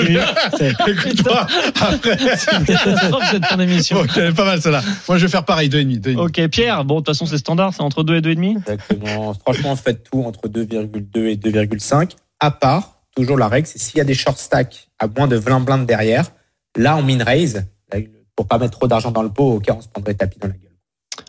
[0.57, 1.47] C'est- Écoute-moi,
[1.81, 2.17] après.
[2.17, 3.99] Catastrophe cette fin d'émission.
[3.99, 4.81] Ok, est pas mal celle-là.
[5.07, 6.01] Moi, je vais faire pareil, 2,5.
[6.01, 6.17] 2,5.
[6.17, 8.57] Ok, Pierre, bon, de toute façon, c'est standard, c'est entre 2 et 2,5.
[8.57, 9.33] Exactement.
[9.33, 12.11] Franchement, faites tout entre 2,2 et 2,5.
[12.39, 15.35] À part, toujours la règle, c'est s'il y a des short stacks à moins de
[15.37, 16.25] 20 blindes derrière,
[16.77, 17.65] là, on min raise.
[18.35, 20.39] Pour pas mettre trop d'argent dans le pot, au cas où on se prendrait tapis
[20.39, 20.62] dans la gueule.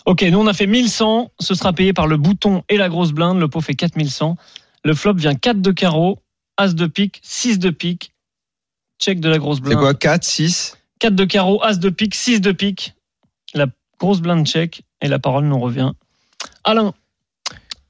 [0.07, 3.13] Ok, nous on a fait 1100, ce sera payé par le bouton et la grosse
[3.13, 4.37] blinde, le pot fait 4100.
[4.85, 6.19] Le flop vient 4 de carreau,
[6.57, 8.13] As de pique, 6 de pique,
[9.01, 9.79] check de la grosse C'est blinde.
[9.79, 12.95] quoi 4, 6 4 de carreau, As de pique, 6 de pique,
[13.55, 13.67] la
[13.99, 15.93] grosse blinde check et la parole nous revient.
[16.65, 16.93] Alain,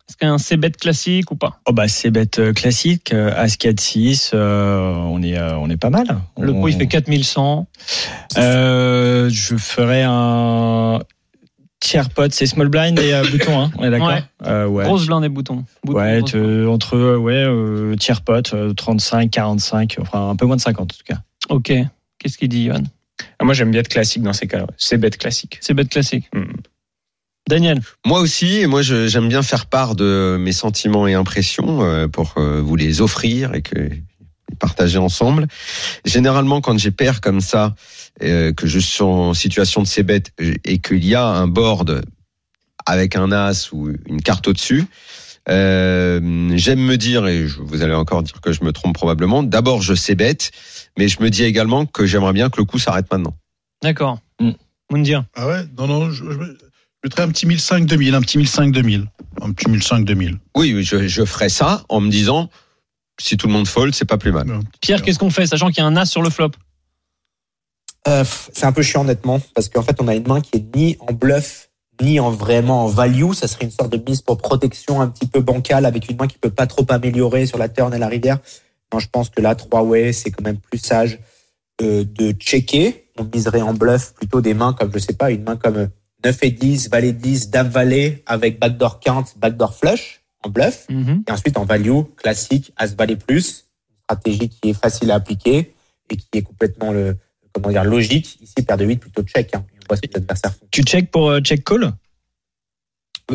[0.09, 1.61] est-ce qu'un c'est bête classique ou pas?
[1.67, 5.69] Oh bah c'est bête euh, classique, euh, As 4 6, euh, on est euh, on
[5.71, 6.21] est pas mal.
[6.39, 7.67] Le On- pot il fait 4100.
[8.37, 11.01] Euh, je ferais un
[11.85, 14.23] tiers pot, c'est small blind et euh, bouton, hein, on est d'accord Ouais.
[14.47, 14.85] Euh, ouais.
[14.85, 15.65] Grosse blinde et bouton.
[15.85, 16.35] Bouton, Ouais, grosse
[16.69, 20.83] entre euh, ouais, euh, tiers pot, euh, 35, 45, enfin un peu moins de 50
[20.83, 21.21] en tout cas.
[21.51, 21.73] Ok,
[22.19, 22.83] qu'est-ce qu'il dit Johan?
[23.39, 24.67] Ah, Moi, j'aime bien être classique dans ces cas-là.
[24.77, 25.59] C'est bête classique.
[25.61, 26.29] C'est bête classique.
[26.35, 26.53] Hmm.
[27.49, 31.83] Daniel, Moi aussi, et moi je- j'aime bien faire part de mes sentiments et impressions
[31.83, 33.91] euh, pour euh, vous les offrir et que
[34.59, 35.47] partager ensemble.
[36.05, 37.75] Généralement, quand j'ai paire comme ça,
[38.23, 40.33] euh, que je suis en situation de ces bêtes
[40.65, 42.05] et qu'il y a un board
[42.87, 44.85] avec un as ou une carte au-dessus,
[45.49, 49.43] euh, j'aime me dire, et je- vous allez encore dire que je me trompe probablement,
[49.43, 50.51] d'abord je sais bête,
[50.99, 53.37] mais je me dis également que j'aimerais bien que le coup s'arrête maintenant.
[53.83, 54.19] d'accord.
[54.41, 54.53] Hmm.
[54.91, 55.65] Moundir, Ah ouais?
[55.79, 56.39] Non, non, je, je
[57.05, 59.07] mettrais un petit 1005 2000, un petit 1005 2000.
[59.41, 60.39] Un petit 1005 2000.
[60.57, 62.51] Oui, oui, je, je ferais ça en me disant,
[63.21, 64.47] si tout le monde fold, c'est pas plus mal.
[64.81, 66.51] Pierre, qu'est-ce qu'on fait, sachant qu'il y a un As sur le flop
[68.07, 70.77] Euh, c'est un peu chiant honnêtement parce qu'en fait on a une main qui est
[70.77, 71.71] ni en bluff
[72.03, 73.33] ni en vraiment en value.
[73.33, 76.27] Ça serait une sorte de mise pour protection un petit peu bancale avec une main
[76.27, 78.39] qui peut pas trop améliorer sur la turn et la rivière.
[78.93, 81.19] Moi je pense que là trois way c'est quand même plus sage
[81.83, 83.05] euh, de checker.
[83.17, 85.87] On miserait en bluff plutôt des mains comme je sais pas une main comme euh,
[86.25, 90.87] 9 et 10, valet 10, dame valet avec backdoor quinte, backdoor flush en bluff.
[91.27, 95.75] Et ensuite, en value, classique, As valet plus, une stratégie qui est facile à appliquer
[96.11, 97.17] et qui est complètement le,
[97.53, 98.39] comment dire, logique.
[98.43, 99.55] Ici, paire de 8, plutôt check.
[99.55, 99.65] Hein.
[99.75, 100.67] On voit ce que l'adversaire font.
[100.71, 101.93] Tu check pour euh, check call?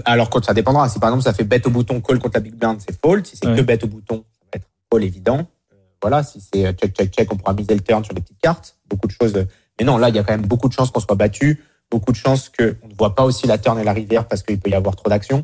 [0.06, 0.88] Alors, quand ça dépendra.
[0.90, 3.26] Si par exemple, ça fait bet au bouton, call contre la big blind, c'est fold.
[3.26, 3.56] Si c'est Ouais.
[3.58, 5.48] que bet au bouton, ça va être call évident.
[5.74, 6.24] Euh, voilà.
[6.24, 8.76] Si c'est euh, check, check, check, on pourra miser le turn sur les petites cartes.
[8.88, 9.34] Beaucoup de choses.
[9.80, 11.64] Mais non, là, il y a quand même beaucoup de chances qu'on soit battu.
[11.90, 14.60] Beaucoup de chances qu'on ne voit pas aussi la turn et la rivière parce qu'il
[14.60, 15.44] peut y avoir trop d'actions.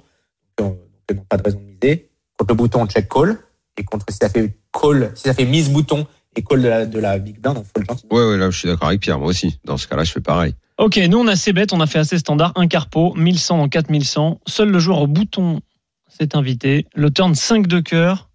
[1.10, 2.10] Donc, euh, donc, non, pas de raison de miser.
[2.38, 3.38] contre le bouton check call
[3.78, 6.86] et contre si ça fait call, si ça fait mise bouton et call de la,
[6.86, 8.06] de la big blind, on fold gentil.
[8.12, 9.60] Ouais, ouais, là, je suis d'accord avec Pierre, moi aussi.
[9.64, 10.54] Dans ce cas-là, je fais pareil.
[10.78, 13.70] Ok, nous on a assez bête, on a fait assez standard, un carpo, 1100 dans
[13.70, 14.42] 4100.
[14.46, 15.62] Seul le joueur au bouton
[16.10, 16.86] s'est invité.
[16.96, 18.30] Le turn 5 de cœur.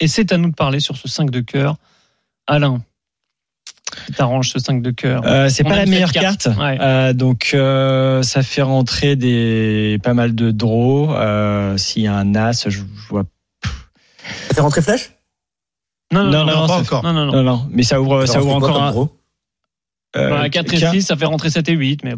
[0.00, 1.76] Et c'est à nous de parler sur ce 5 de cœur.
[2.46, 2.82] Alain,
[4.06, 6.58] qui t'arrange ce 5 de cœur Euh, c'est pas la meilleure carte, carte.
[6.58, 6.78] Ouais.
[6.80, 11.12] Euh, donc euh, ça fait rentrer des pas mal de draws.
[11.14, 13.24] Euh, S'il y a un as, je, je vois.
[14.48, 15.12] Ça fait rentrer flèche
[16.12, 17.02] Non, non, non, non, non, pas ça- encore.
[17.04, 17.32] Non, non, non.
[17.32, 20.20] Non, non, mais ça ouvre, ça rentre ouvre encore un.
[20.20, 22.14] euh, la 4 et quart- 6, ça fait rentrer 7 et 8, mais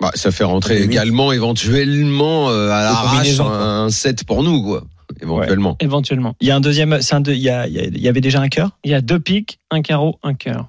[0.00, 4.84] Bah, ça fait rentrer également, éventuellement, euh, à l'arrache, combinaisons, un 7 pour nous, quoi.
[5.20, 5.76] Éventuellement.
[5.80, 6.36] éventuellement.
[6.40, 7.02] Il y a un deuxième.
[7.02, 8.70] c'est un deux- il, y a, y a- y avait déjà un cœur?
[8.84, 10.68] Il y a deux piques, un carreau, un cœur.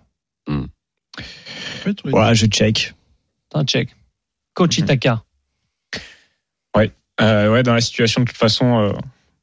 [2.05, 2.93] Voilà, je check.
[3.53, 3.89] Un check.
[4.53, 4.83] Coach Mhm.
[4.85, 5.23] Itaka.
[7.19, 8.93] Euh, ouais, dans la situation, de toute façon, euh,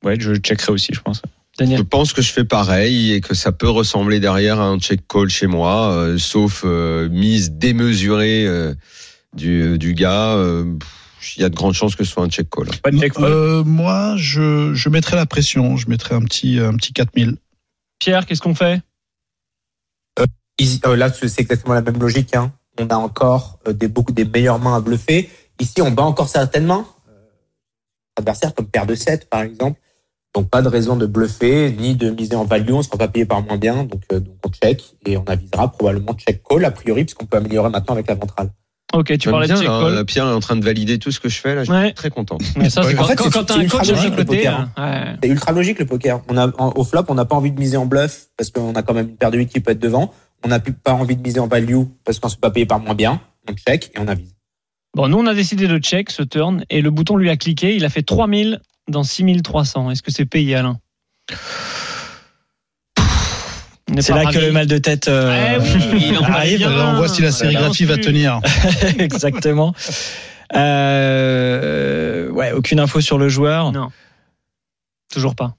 [0.02, 1.22] ouais, je checkerai aussi, je pense.
[1.52, 1.84] Je Daniel.
[1.84, 5.28] pense que je fais pareil et que ça peut ressembler derrière à un check call
[5.28, 8.74] chez moi, euh, sauf euh, mise démesurée euh,
[9.32, 10.32] du, du gars.
[10.34, 10.64] euh,
[11.36, 12.66] Il y a de grandes chances que ce soit un check call.
[12.82, 13.16] Pas de check.
[13.20, 15.76] Euh, moi, je, je mettrais la pression.
[15.76, 17.36] Je mettrais un petit, un petit 4000.
[18.00, 18.80] Pierre, qu'est-ce qu'on fait?
[20.58, 22.34] Ici, euh, là, c'est exactement la même logique.
[22.34, 22.52] Hein.
[22.80, 25.28] On a encore euh, des, beaucoup des meilleures mains à bluffer.
[25.60, 26.86] Ici, on bat encore certaines mains.
[27.08, 27.12] Euh,
[28.18, 29.80] adversaires comme paire de 7, par exemple.
[30.34, 32.72] Donc, pas de raison de bluffer, ni de miser en value.
[32.72, 33.84] On ne sera pas payé par moins bien.
[33.84, 37.38] Donc, euh, donc, on check et on avisera probablement check call, a priori, puisqu'on peut
[37.38, 38.50] améliorer maintenant avec la ventrale.
[38.94, 39.94] Ok, tu parlais de bien, check là, call.
[39.94, 41.64] là, Pierre est en train de valider tout ce que je fais là.
[41.64, 41.86] Je Ouais.
[41.86, 42.38] suis très content.
[42.56, 44.36] Mais ça, c'est quand, En fait, quand, c'est- quand un ultra coach logique, le côté.
[44.38, 44.82] poker, hein.
[45.06, 45.16] Ouais.
[45.22, 46.20] C'est ultra logique le poker.
[46.28, 48.74] On a, en- au flop, on n'a pas envie de miser en bluff parce qu'on
[48.74, 50.12] a quand même une paire de 8 qui peut être devant.
[50.44, 52.50] On n'a plus pas envie de miser en value parce qu'on ne se fait pas
[52.50, 53.20] payer par moins bien.
[53.48, 54.34] On check et on avise.
[54.94, 57.74] Bon, nous, on a décidé de check ce turn et le bouton lui a cliqué.
[57.74, 59.90] Il a fait 3000 dans 6300.
[59.90, 60.78] Est-ce que c'est payé, Alain?
[64.00, 66.58] C'est là que le mal de tête euh, Eh oui, arrive.
[66.58, 66.90] bien.
[66.92, 68.40] On voit si la sérigraphie va tenir.
[68.98, 69.74] Exactement.
[70.54, 73.72] Euh, ouais, aucune info sur le joueur.
[73.72, 73.90] Non.
[75.12, 75.54] Toujours pas.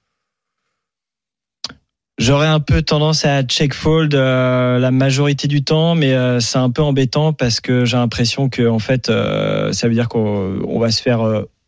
[2.20, 6.57] J'aurais un peu tendance à check fold euh, la majorité du temps, mais euh, c'est
[6.57, 10.59] un peu embêtant parce que j'ai l'impression que en fait, euh, ça veut dire qu'on
[10.67, 11.22] on va se faire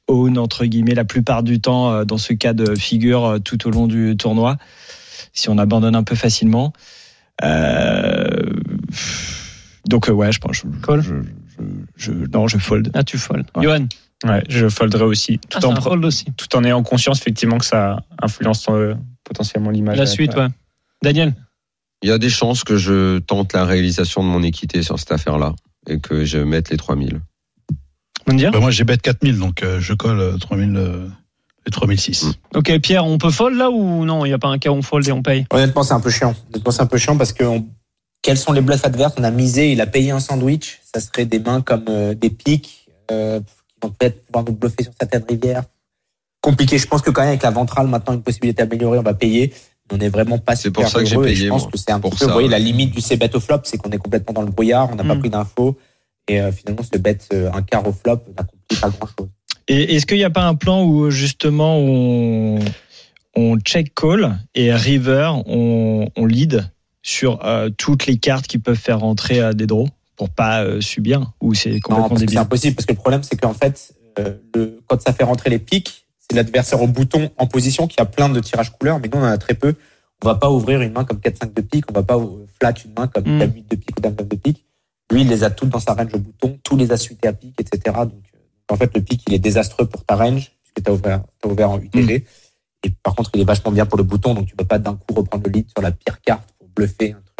[0.10, 3.88] own entre guillemets la plupart du temps dans ce cas de figure tout au long
[3.88, 4.58] du tournoi.
[5.32, 6.74] Si on abandonne un peu facilement.
[9.88, 10.58] Donc ouais, je pense.
[10.58, 11.14] Je, je,
[11.97, 12.91] je, je- non, je fold.
[12.93, 13.45] Ah, tu fold.
[13.56, 13.64] Ouais.
[13.64, 13.88] Johan
[14.24, 15.39] Ouais, je folderai aussi.
[15.49, 16.26] Tout, Ah, en, fold aussi.
[16.38, 18.93] tout en ayant conscience, effectivement, que ça influence euh,
[19.24, 19.97] potentiellement l'image.
[19.97, 20.47] La suite, ouais.
[21.01, 21.34] Daniel
[22.03, 25.11] Il y a des chances que je tente la réalisation de mon équité sur cette
[25.11, 25.55] affaire-là
[25.88, 27.19] et que je mette les 3000.
[28.28, 31.07] Mundir Bah, moi, j'ai bet 4000, donc euh, je colle euh, 3000, euh,
[31.65, 32.26] les 3006.
[32.26, 32.57] Mm.
[32.57, 34.26] Ok, Pierre, on peut fold là ou non?
[34.26, 35.45] Il n'y a pas un cas où on fold et on paye?
[35.51, 36.36] Honnêtement, c'est un peu chiant.
[36.53, 37.67] Honnêtement, c'est un peu chiant parce que on-
[38.22, 39.15] quels sont les bluffs adverses?
[39.17, 40.80] On a misé, il a payé un sandwich.
[40.93, 43.39] Ça serait des mains comme euh, des pics euh,
[43.89, 45.63] peut-être pouvoir nous bluffer sur certaines rivières.
[46.41, 46.77] Compliqué.
[46.77, 49.53] Je pense que quand même avec la ventrale, maintenant une possibilité améliorée, on va payer.
[49.93, 51.71] On n'est vraiment pas C'est pour super ça que j'ai heureux payé, Je pense moi.
[51.71, 52.51] que c'est un Pour peu, ça, vous voyez, ouais.
[52.51, 55.03] la limite du c-bet au flop, c'est qu'on est complètement dans le brouillard, on n'a
[55.03, 55.19] pas Mm.
[55.19, 55.77] pris d'infos.
[56.29, 59.29] Et euh, finalement, ce bet euh, un quart au flop n'accomplit pas grand-chose.
[59.67, 62.59] Et est-ce qu'il n'y a pas un plan où justement on,
[63.36, 66.69] on check call et river on, on lead
[67.03, 69.89] sur euh, toutes les cartes qui peuvent faire rentrer à des draws
[70.22, 73.24] pour pas euh, subir ou c'est Non, complètement c'est débile impossible parce que le problème
[73.24, 77.32] c'est qu'en fait, euh, le, quand ça fait rentrer les pics, c'est l'adversaire au bouton
[77.38, 79.74] en position qui a plein de tirages couleurs, mais nous on en a très peu.
[80.24, 82.76] On va pas ouvrir une main comme 4-5 de pique, on va pas euh, flat
[82.86, 83.39] une main comme Mm.
[83.39, 84.63] Dame 8 de pique ou Dame 9 de pique.
[85.11, 87.34] Lui, il les a toutes dans sa range au bouton, tous les a suités à
[87.34, 87.97] pique, etc.
[88.01, 88.22] Donc,
[88.69, 91.72] en fait, le pique, il est désastreux pour ta range, puisque tu as ouvert, ouvert
[91.72, 92.26] en UTG.
[92.84, 94.93] Et par contre, il est vachement bien pour le bouton, donc tu peux pas d'un
[94.93, 97.30] coup reprendre le lead sur la pire carte pour bluffer un truc.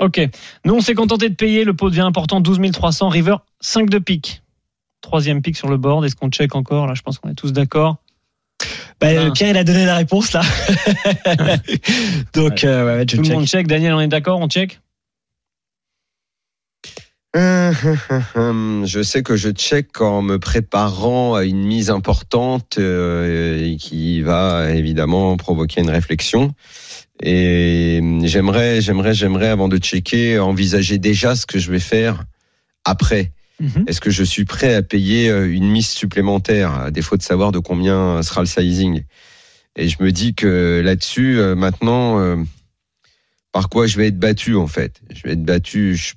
[0.00, 0.20] Ok.
[0.64, 1.64] Nous, on s'est contenté de payer.
[1.64, 2.40] Le pot devient important.
[2.40, 3.08] 12 300.
[3.08, 4.42] River, 5 de pique.
[5.02, 6.04] Troisième pique sur le board.
[6.04, 6.86] Est-ce qu'on check encore?
[6.86, 7.96] Là, je pense qu'on est tous d'accord.
[9.00, 9.12] Bah, Ah.
[9.12, 10.42] euh, Pierre il a donné la réponse là
[12.34, 13.66] donc euh, ouais, je Tout le monde check.
[13.66, 14.38] Daniel, on est d'accord?
[14.40, 14.78] On check?
[18.86, 24.20] Je sais que je check en me préparant à une mise importante euh, et qui
[24.20, 26.54] va évidemment provoquer une réflexion.
[27.22, 32.24] Et j'aimerais, j'aimerais, j'aimerais avant de checker envisager déjà ce que je vais faire
[32.84, 33.32] après.
[33.60, 33.84] Mhm.
[33.86, 37.52] Est-ce que je suis prêt à payer euh, une mise supplémentaire à défaut de savoir
[37.52, 39.02] de combien sera le sizing?
[39.76, 42.36] Et je me dis que là-dessus, euh, maintenant,
[43.52, 45.00] par quoi je vais être battu en fait?
[45.14, 45.94] Je vais être battu.
[45.94, 46.14] je-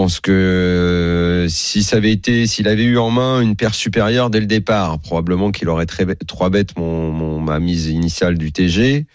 [0.00, 4.30] pense que euh, si ça avait été, s'il avait eu en main une paire supérieure
[4.30, 8.52] dès le départ, probablement qu'il aurait très, trois bêtes mon, mon, ma mise initiale du
[8.52, 9.06] TG.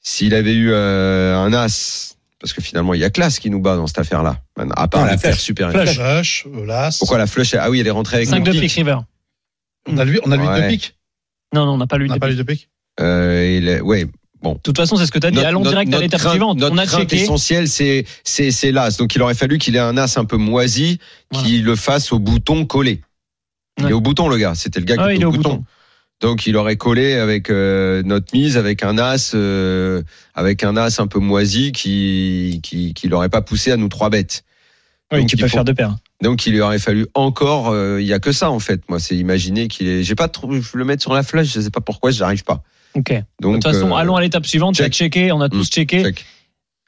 [0.00, 3.60] S'il avait eu euh, un as, parce que finalement il y a classe qui nous
[3.60, 4.40] bat dans cette affaire-là,
[4.74, 5.38] à part Non, la, la paire flèche.
[5.44, 5.84] supérieure.
[5.84, 6.98] Flush, flush, euh, l'as.
[6.98, 8.60] Pourquoi la flush Ah oui, elle est rentrée avec 5 le de pique.
[8.62, 8.98] pique river.
[9.88, 10.62] On a lui, on a lui Ouais.
[10.62, 10.96] deux piques.
[11.54, 12.68] Non, non, on n'a pas lu On n'a de pas lui deux piques.
[13.00, 14.06] Euh, ouais,
[14.42, 14.54] bon.
[14.54, 15.36] De toute façon, c'est ce que tu as dit.
[15.36, 16.58] Notre- Allons notre- direct à l'étape suivante.
[16.58, 17.22] Notre On a crainte checké.
[17.22, 18.96] essentielle, c'est c'est c'est l'as.
[18.98, 20.98] Donc il aurait fallu qu'il ait un as un peu moisi
[21.32, 23.00] qui le fasse au bouton collé.
[23.78, 23.90] Il Ouais.
[23.90, 24.54] est au bouton le gars.
[24.54, 25.48] C'était le gars Ah, qui il était au bouton.
[25.50, 25.64] bouton.
[26.22, 30.02] Donc il aurait collé avec euh, notre mise avec un as euh,
[30.34, 34.08] avec un as un peu moisi qui qui qui l'aurait pas poussé à nous trois
[34.08, 34.42] bêtes.
[35.12, 35.94] Oui, Donc, qui il peut faut- faire deux paires.
[36.22, 37.68] Donc il lui aurait fallu encore.
[37.68, 38.80] euh, Il y a que ça en fait.
[38.88, 40.02] Moi, c'est imaginer qu'il est.
[40.02, 40.50] J'ai pas trop.
[40.58, 41.52] Je le mettre sur la flash.
[41.52, 42.10] Je sais pas pourquoi.
[42.10, 42.62] J'arrive pas.
[42.96, 43.12] Ok.
[43.12, 43.22] De
[43.52, 44.74] toute façon, euh, allons à l'étape suivante.
[44.74, 45.12] Tu as check.
[45.12, 46.02] checké, on a tous Mm, checké.
[46.02, 46.24] check.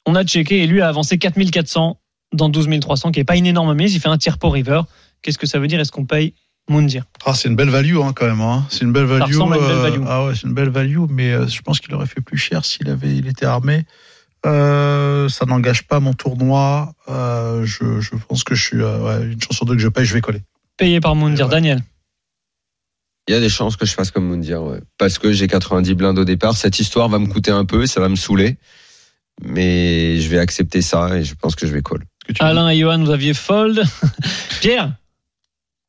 [0.07, 2.01] On a checké et lui a avancé 4400
[2.33, 3.95] dans 12 300, qui est pas une énorme mise.
[3.95, 4.81] Il fait un tir pour river.
[5.23, 5.79] Qu'est-ce que ça veut dire?
[5.81, 6.35] Est-ce qu'on paye
[6.71, 8.41] Moundir Ah, c'est une belle value hein, quand même.
[8.41, 8.67] Hein.
[8.69, 9.23] C'est une belle value.
[9.23, 10.03] ressemble à une belle euh, value.
[10.07, 12.65] ah ouais, c'est une belle value, mais euh, je pense qu'il aurait fait plus cher
[12.65, 13.85] s'il avait, il était armé.
[14.47, 16.93] Euh, ça n'engage pas mon tournoi.
[17.09, 19.89] Euh, je, je pense que je suis euh, ouais, une chance sur deux que je
[19.89, 20.43] paye, je vais coller.
[20.77, 21.47] Payé par Moundir.
[21.47, 21.51] Ouais.
[21.53, 21.81] Daniel
[23.29, 24.81] Il y a des chances que je fasse comme Moundir, ouais.
[24.97, 26.57] Parce que j'ai 90 blindes au départ.
[26.57, 28.57] Cette histoire va me coûter un peu, ça va me saouler.
[29.45, 32.01] Mais je vais accepter ça et je pense que je vais call.
[32.23, 33.85] Ce que tu Alain et Johan, vous aviez fold.
[34.61, 34.95] Pierre,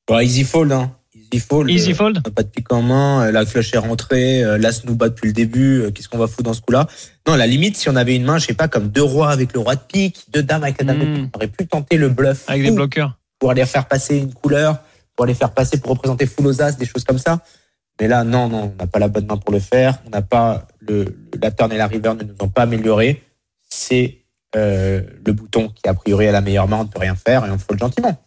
[0.08, 0.92] Bon, easy fold, hein.
[1.16, 1.70] Easy fold.
[1.70, 4.44] easy Euh, fold on n'a pas de pique en main, euh, la flush est rentrée,
[4.44, 6.88] euh, l'as nous bat depuis le début, euh, qu'est-ce qu'on va foutre dans ce coup-là?
[7.28, 9.30] Non, à la limite, si on avait une main, je sais pas, comme deux rois
[9.30, 11.68] avec le roi de pique, deux dames avec la dame de pique, on aurait pu
[11.68, 13.18] tenter le bluff avec des bloqueurs.
[13.38, 14.80] pour aller faire passer une couleur,
[15.20, 17.42] pour aller faire passer pour représenter full des choses comme ça.
[18.00, 20.22] Mais là, non, non, on n'a pas la bonne main pour le faire, on n'a
[20.22, 21.14] pas le-
[21.44, 23.22] la turn et la river ne nous ont pas amélioré.
[23.70, 24.20] C'est
[24.56, 27.46] euh, le bouton qui a priori a la meilleure main, on ne peut rien faire
[27.46, 28.18] et on fold gentiment.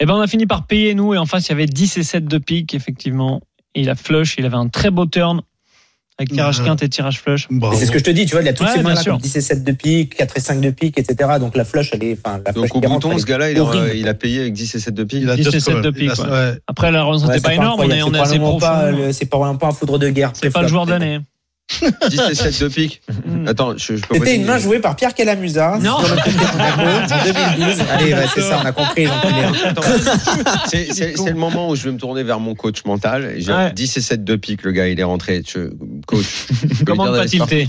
[0.00, 1.96] Eh ben, on a fini par payer, nous, et en face, il y avait 10
[1.96, 3.40] et 7 de pique, effectivement.
[3.74, 5.40] Il a flush, il avait un très beau turn,
[6.18, 6.66] avec tirage Ouais.
[6.66, 7.48] quinte et tirage flush.
[7.74, 9.02] C'est ce que je te dis, tu vois, il y a toutes Ouais, ces mains-là,
[9.04, 11.30] comme 10 et 7 de pique, 4 et 5 de pique, etc.
[11.40, 13.50] Donc la flush, elle est, enfin, la flush Donc au qui rentre, bouton, ce gars-là,
[13.50, 13.90] il, a- horrible.
[13.96, 15.20] il a payé avec 10 et 7 de pique.
[15.22, 16.52] Il a 10 et just 7 de pique, ouais.
[16.68, 18.90] Après, la Ouais, n'était c'est pas énorme, on est, on assez profond.
[18.92, 20.30] le- C'est probablement pas un foudre de guerre.
[20.34, 21.18] C'est pas le joueur d'année.
[22.10, 23.00] 10 et 7 de pique.
[23.24, 23.48] Mm.
[23.48, 25.78] Attends, je, je peux C'était une main jouée par Pierre Calamusa.
[25.80, 25.98] Non.
[26.04, 26.80] Sur le côté de Monaco,
[27.14, 27.84] en 2012.
[27.90, 29.06] Allez, c'est ça, on a compris,
[30.68, 33.34] C'est le moment où je vais me tourner vers mon coach mental.
[33.38, 33.72] J'ai Ouais.
[33.72, 35.42] 10 et 7 de pique, le gars, il est rentré.
[35.46, 35.70] Je-
[36.06, 36.24] coach,
[36.86, 37.68] Comment pas tilter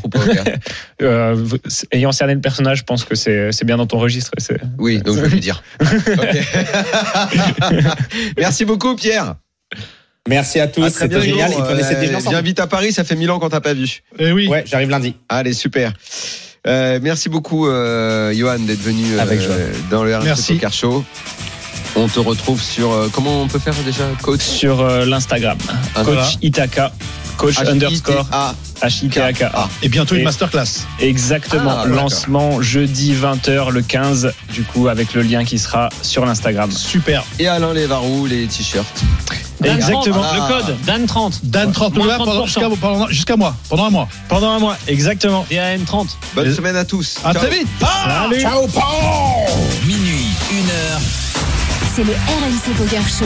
[1.02, 1.46] Euh,
[1.92, 4.32] ayant cerné le personnage, je pense que c'est bien dans ton registre.
[4.78, 5.64] Oui, donc je vais lui dire.
[8.38, 9.36] Merci beaucoup, Pierre.
[10.28, 11.52] Merci à tous, très c'était génial.
[11.56, 12.30] Ils connaissaient Euh, déjà ensemble.
[12.36, 14.02] Viens vite à Paris, ça fait mille ans qu'on t'a pas vu.
[14.18, 14.48] Eh oui.
[14.48, 15.16] Ouais, j'arrive lundi.
[15.30, 15.94] Allez, super.
[16.68, 19.40] Euh, merci beaucoup, euh, Johan, d'être venu euh, Avec
[19.92, 20.54] dans le RMC Merci.
[20.56, 21.06] Poker Show.
[21.96, 22.92] On te retrouve sur.
[22.92, 24.42] euh, comment on peut faire déjà Coach?
[24.42, 26.28] Sur euh, l'Instagram, Ah, coach voilà.
[26.42, 26.92] Itaka,
[27.38, 28.56] coach underscore H-I-T-A.
[28.88, 29.70] H-I-T-A-K-A.
[29.84, 30.86] Et bientôt une Et- masterclass.
[31.00, 31.78] Exactement.
[31.84, 31.86] Ah.
[31.88, 36.72] Lancement jeudi 20h le 15, du coup, avec le lien qui sera sur l'Instagram.
[36.72, 37.24] Super.
[37.40, 39.04] Et Alain Lévarou, les t-shirts.
[39.64, 40.22] Exactement.
[40.22, 41.40] 30, le code, Dan 30.
[41.46, 43.08] Dan 30 Moins là, pendant- 30%.
[43.10, 44.08] jusqu'à moi, pendant un mois.
[44.28, 45.46] Pendant un mois, exactement.
[45.50, 46.18] DAN 30.
[46.36, 47.18] Bonne Et- semaine à tous.
[47.24, 47.42] À Ciao.
[47.46, 47.68] très vite.
[47.80, 48.42] Salut.
[48.42, 48.68] Ciao,
[49.86, 51.00] Minuit, une heure.
[51.96, 53.26] C'est le RMC Poker Show.